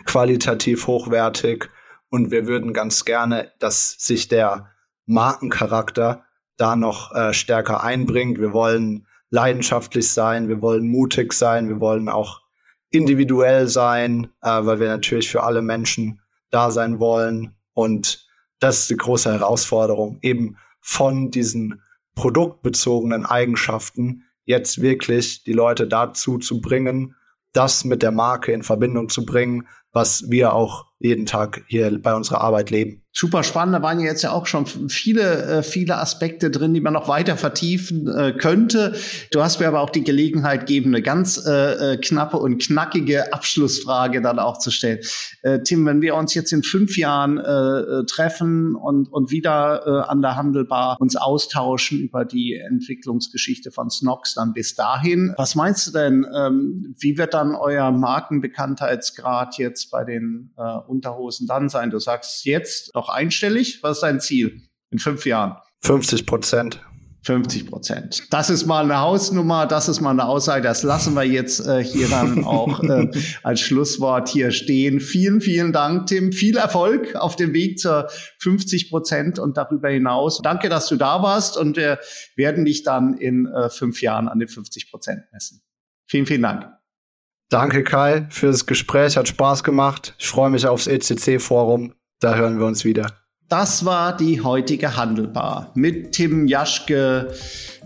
qualitativ 0.04 0.86
hochwertig 0.86 1.70
und 2.11 2.30
wir 2.30 2.46
würden 2.46 2.72
ganz 2.72 3.04
gerne, 3.04 3.52
dass 3.58 3.92
sich 3.98 4.28
der 4.28 4.70
Markencharakter 5.06 6.24
da 6.56 6.76
noch 6.76 7.14
äh, 7.14 7.32
stärker 7.32 7.82
einbringt. 7.82 8.38
Wir 8.38 8.52
wollen 8.52 9.06
leidenschaftlich 9.30 10.11
sein, 10.11 10.48
wir 10.48 10.61
wollen 10.61 10.88
mutig 10.88 11.32
sein, 11.32 11.68
wir 11.68 11.80
wollen 11.80 12.08
auch 12.08 12.42
individuell 12.90 13.68
sein, 13.68 14.28
äh, 14.42 14.48
weil 14.64 14.80
wir 14.80 14.88
natürlich 14.88 15.30
für 15.30 15.42
alle 15.42 15.62
Menschen 15.62 16.20
da 16.50 16.70
sein 16.70 16.98
wollen. 16.98 17.56
Und 17.72 18.28
das 18.58 18.80
ist 18.80 18.90
die 18.90 18.96
große 18.96 19.32
Herausforderung, 19.32 20.18
eben 20.22 20.56
von 20.80 21.30
diesen 21.30 21.82
produktbezogenen 22.20 23.24
Eigenschaften 23.24 24.24
jetzt 24.44 24.82
wirklich 24.82 25.42
die 25.42 25.54
Leute 25.54 25.86
dazu 25.86 26.36
zu 26.36 26.60
bringen, 26.60 27.14
das 27.54 27.86
mit 27.86 28.02
der 28.02 28.10
Marke 28.12 28.52
in 28.52 28.62
Verbindung 28.62 29.08
zu 29.08 29.24
bringen, 29.24 29.66
was 29.90 30.28
wir 30.28 30.52
auch 30.52 30.89
jeden 31.01 31.26
Tag 31.26 31.62
hier 31.66 31.98
bei 32.01 32.14
unserer 32.14 32.42
Arbeit 32.42 32.70
leben. 32.70 33.03
Super 33.12 33.42
spannend. 33.42 33.74
Da 33.74 33.82
waren 33.82 33.98
ja 33.98 34.07
jetzt 34.07 34.22
ja 34.22 34.30
auch 34.30 34.46
schon 34.46 34.66
viele, 34.66 35.42
äh, 35.42 35.62
viele 35.64 35.98
Aspekte 35.98 36.48
drin, 36.48 36.74
die 36.74 36.80
man 36.80 36.92
noch 36.92 37.09
weiter 37.09 37.36
vertiefen 37.36 38.07
äh, 38.07 38.32
könnte. 38.32 38.94
Du 39.32 39.42
hast 39.42 39.59
mir 39.59 39.66
aber 39.66 39.80
auch 39.80 39.90
die 39.90 40.05
Gelegenheit 40.05 40.61
gegeben, 40.61 40.94
eine 40.94 41.03
ganz 41.03 41.44
äh, 41.44 41.96
knappe 41.96 42.36
und 42.36 42.62
knackige 42.62 43.32
Abschlussfrage 43.32 44.22
dann 44.22 44.38
auch 44.38 44.59
zu 44.59 44.70
stellen. 44.70 45.01
Tim, 45.64 45.86
wenn 45.86 46.03
wir 46.03 46.16
uns 46.16 46.34
jetzt 46.34 46.53
in 46.53 46.62
fünf 46.62 46.98
Jahren 46.98 47.36
treffen 48.07 48.74
und, 48.74 49.09
und 49.11 49.30
wieder 49.30 50.11
an 50.11 50.20
der 50.20 50.36
Handelbar 50.36 50.98
uns 51.01 51.16
austauschen 51.16 51.98
über 52.01 52.26
die 52.26 52.57
Entwicklungsgeschichte 52.57 53.70
von 53.70 53.88
Snox, 53.88 54.34
dann 54.34 54.53
bis 54.53 54.74
dahin. 54.74 55.32
Was 55.38 55.55
meinst 55.55 55.86
du 55.86 55.92
denn, 55.92 56.26
ähm, 56.36 56.94
wie 56.98 57.16
wird 57.16 57.32
dann 57.32 57.55
euer 57.55 57.90
Markenbekanntheitsgrad 57.90 59.57
jetzt 59.57 59.90
bei 59.90 60.05
den 60.05 60.53
Unterhosen 60.91 61.47
dann 61.47 61.68
sein? 61.68 61.91
Du 61.91 61.99
sagst 61.99 62.45
jetzt 62.45 62.95
noch 62.95 63.09
einstellig. 63.09 63.78
Was 63.82 63.99
ist 63.99 64.03
dein 64.03 64.20
Ziel 64.20 64.62
in 64.91 64.99
fünf 64.99 65.24
Jahren? 65.26 65.57
50 65.82 66.26
Prozent. 66.26 66.80
50 67.22 67.66
Prozent. 67.66 68.22
Das 68.30 68.49
ist 68.49 68.66
mal 68.66 68.84
eine 68.84 69.01
Hausnummer, 69.01 69.66
das 69.66 69.88
ist 69.88 70.01
mal 70.01 70.11
eine 70.11 70.24
Aussage, 70.24 70.62
das 70.62 70.82
lassen 70.82 71.14
wir 71.14 71.24
jetzt 71.24 71.66
äh, 71.66 71.84
hier 71.84 72.09
dann 72.09 72.45
auch 72.47 72.82
äh, 72.82 73.11
als 73.43 73.61
Schlusswort 73.61 74.28
hier 74.28 74.51
stehen. 74.53 75.01
Vielen, 75.01 75.41
vielen 75.41 75.72
Dank, 75.72 76.07
Tim. 76.07 76.32
Viel 76.32 76.57
Erfolg 76.57 77.14
auf 77.16 77.36
dem 77.36 77.53
Weg 77.53 77.78
zur 77.78 78.09
50 78.38 78.91
Prozent 78.91 79.38
und 79.38 79.59
darüber 79.59 79.91
hinaus. 79.91 80.41
Danke, 80.43 80.70
dass 80.70 80.88
du 80.88 80.97
da 80.97 81.22
warst 81.22 81.59
und 81.59 81.76
wir 81.76 81.99
werden 82.36 82.64
dich 82.64 82.84
dann 82.84 83.14
in 83.14 83.47
äh, 83.47 83.68
fünf 83.68 84.01
Jahren 84.01 84.28
an 84.28 84.38
den 84.38 84.49
50 84.49 84.91
Prozent 84.91 85.20
messen. 85.32 85.62
Vielen, 86.07 86.26
vielen 86.26 86.43
Dank. 86.43 86.80
Danke, 87.51 87.82
Kai, 87.82 88.28
für 88.30 88.46
das 88.46 88.64
Gespräch. 88.64 89.16
Hat 89.16 89.26
Spaß 89.26 89.64
gemacht. 89.64 90.14
Ich 90.18 90.28
freue 90.28 90.51
mich 90.51 90.68
aufs 90.68 90.86
ECC-Forum. 90.86 91.94
Da 92.20 92.36
hören 92.36 92.61
wir 92.61 92.66
uns 92.66 92.84
wieder. 92.84 93.20
Das 93.51 93.84
war 93.84 94.16
die 94.16 94.42
heutige 94.42 94.96
Handelbar 94.96 95.72
mit 95.74 96.12
Tim 96.12 96.46
Jaschke, 96.46 97.34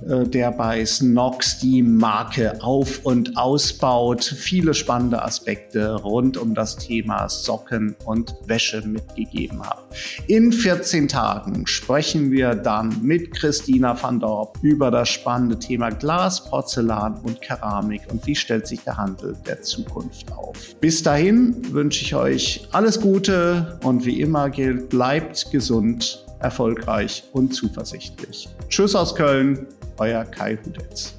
äh, 0.07 0.25
der 0.29 0.53
bei 0.53 0.85
Snox 0.85 1.59
die 1.59 1.83
Marke 1.83 2.63
auf- 2.63 3.01
und 3.05 3.39
ausbaut. 3.39 4.23
Viele 4.25 4.75
spannende 4.75 5.23
Aspekte 5.23 5.95
rund 5.95 6.37
um 6.37 6.55
das 6.55 6.77
Thema 6.77 7.31
Socken 7.31 7.97
und 8.05 8.35
Wäsche 8.45 8.87
mitgegeben 8.87 9.63
hat. 9.63 9.83
In 10.27 10.53
14 10.53 11.09
Tagen 11.09 11.67
sprechen 11.67 12.31
wir 12.31 12.55
dann 12.55 12.99
mit 13.01 13.35
Christina 13.35 13.97
van 14.01 14.21
Dorp 14.21 14.59
über 14.61 14.91
das 14.91 15.09
spannende 15.09 15.59
Thema 15.59 15.89
Glas, 15.89 16.45
Porzellan 16.45 17.15
und 17.23 17.41
Keramik 17.41 18.03
und 18.11 18.27
wie 18.27 18.37
stellt 18.37 18.67
sich 18.67 18.81
der 18.81 18.99
Handel 18.99 19.35
der 19.47 19.63
Zukunft 19.63 20.31
auf. 20.31 20.77
Bis 20.81 21.03
dahin 21.03 21.73
wünsche 21.73 22.05
ich 22.05 22.15
euch 22.15 22.69
alles 22.73 23.01
Gute 23.01 23.79
und 23.83 24.05
wie 24.05 24.21
immer 24.21 24.51
gilt, 24.51 24.91
bleibt 24.91 25.54
gesund, 25.55 26.27
erfolgreich 26.41 27.23
und 27.33 27.55
zuversichtlich. 27.55 28.49
Tschüss 28.69 28.97
aus 28.97 29.15
Köln, 29.15 29.69
euer 29.99 30.25
Kai 30.25 30.59
Hudetz. 30.67 31.15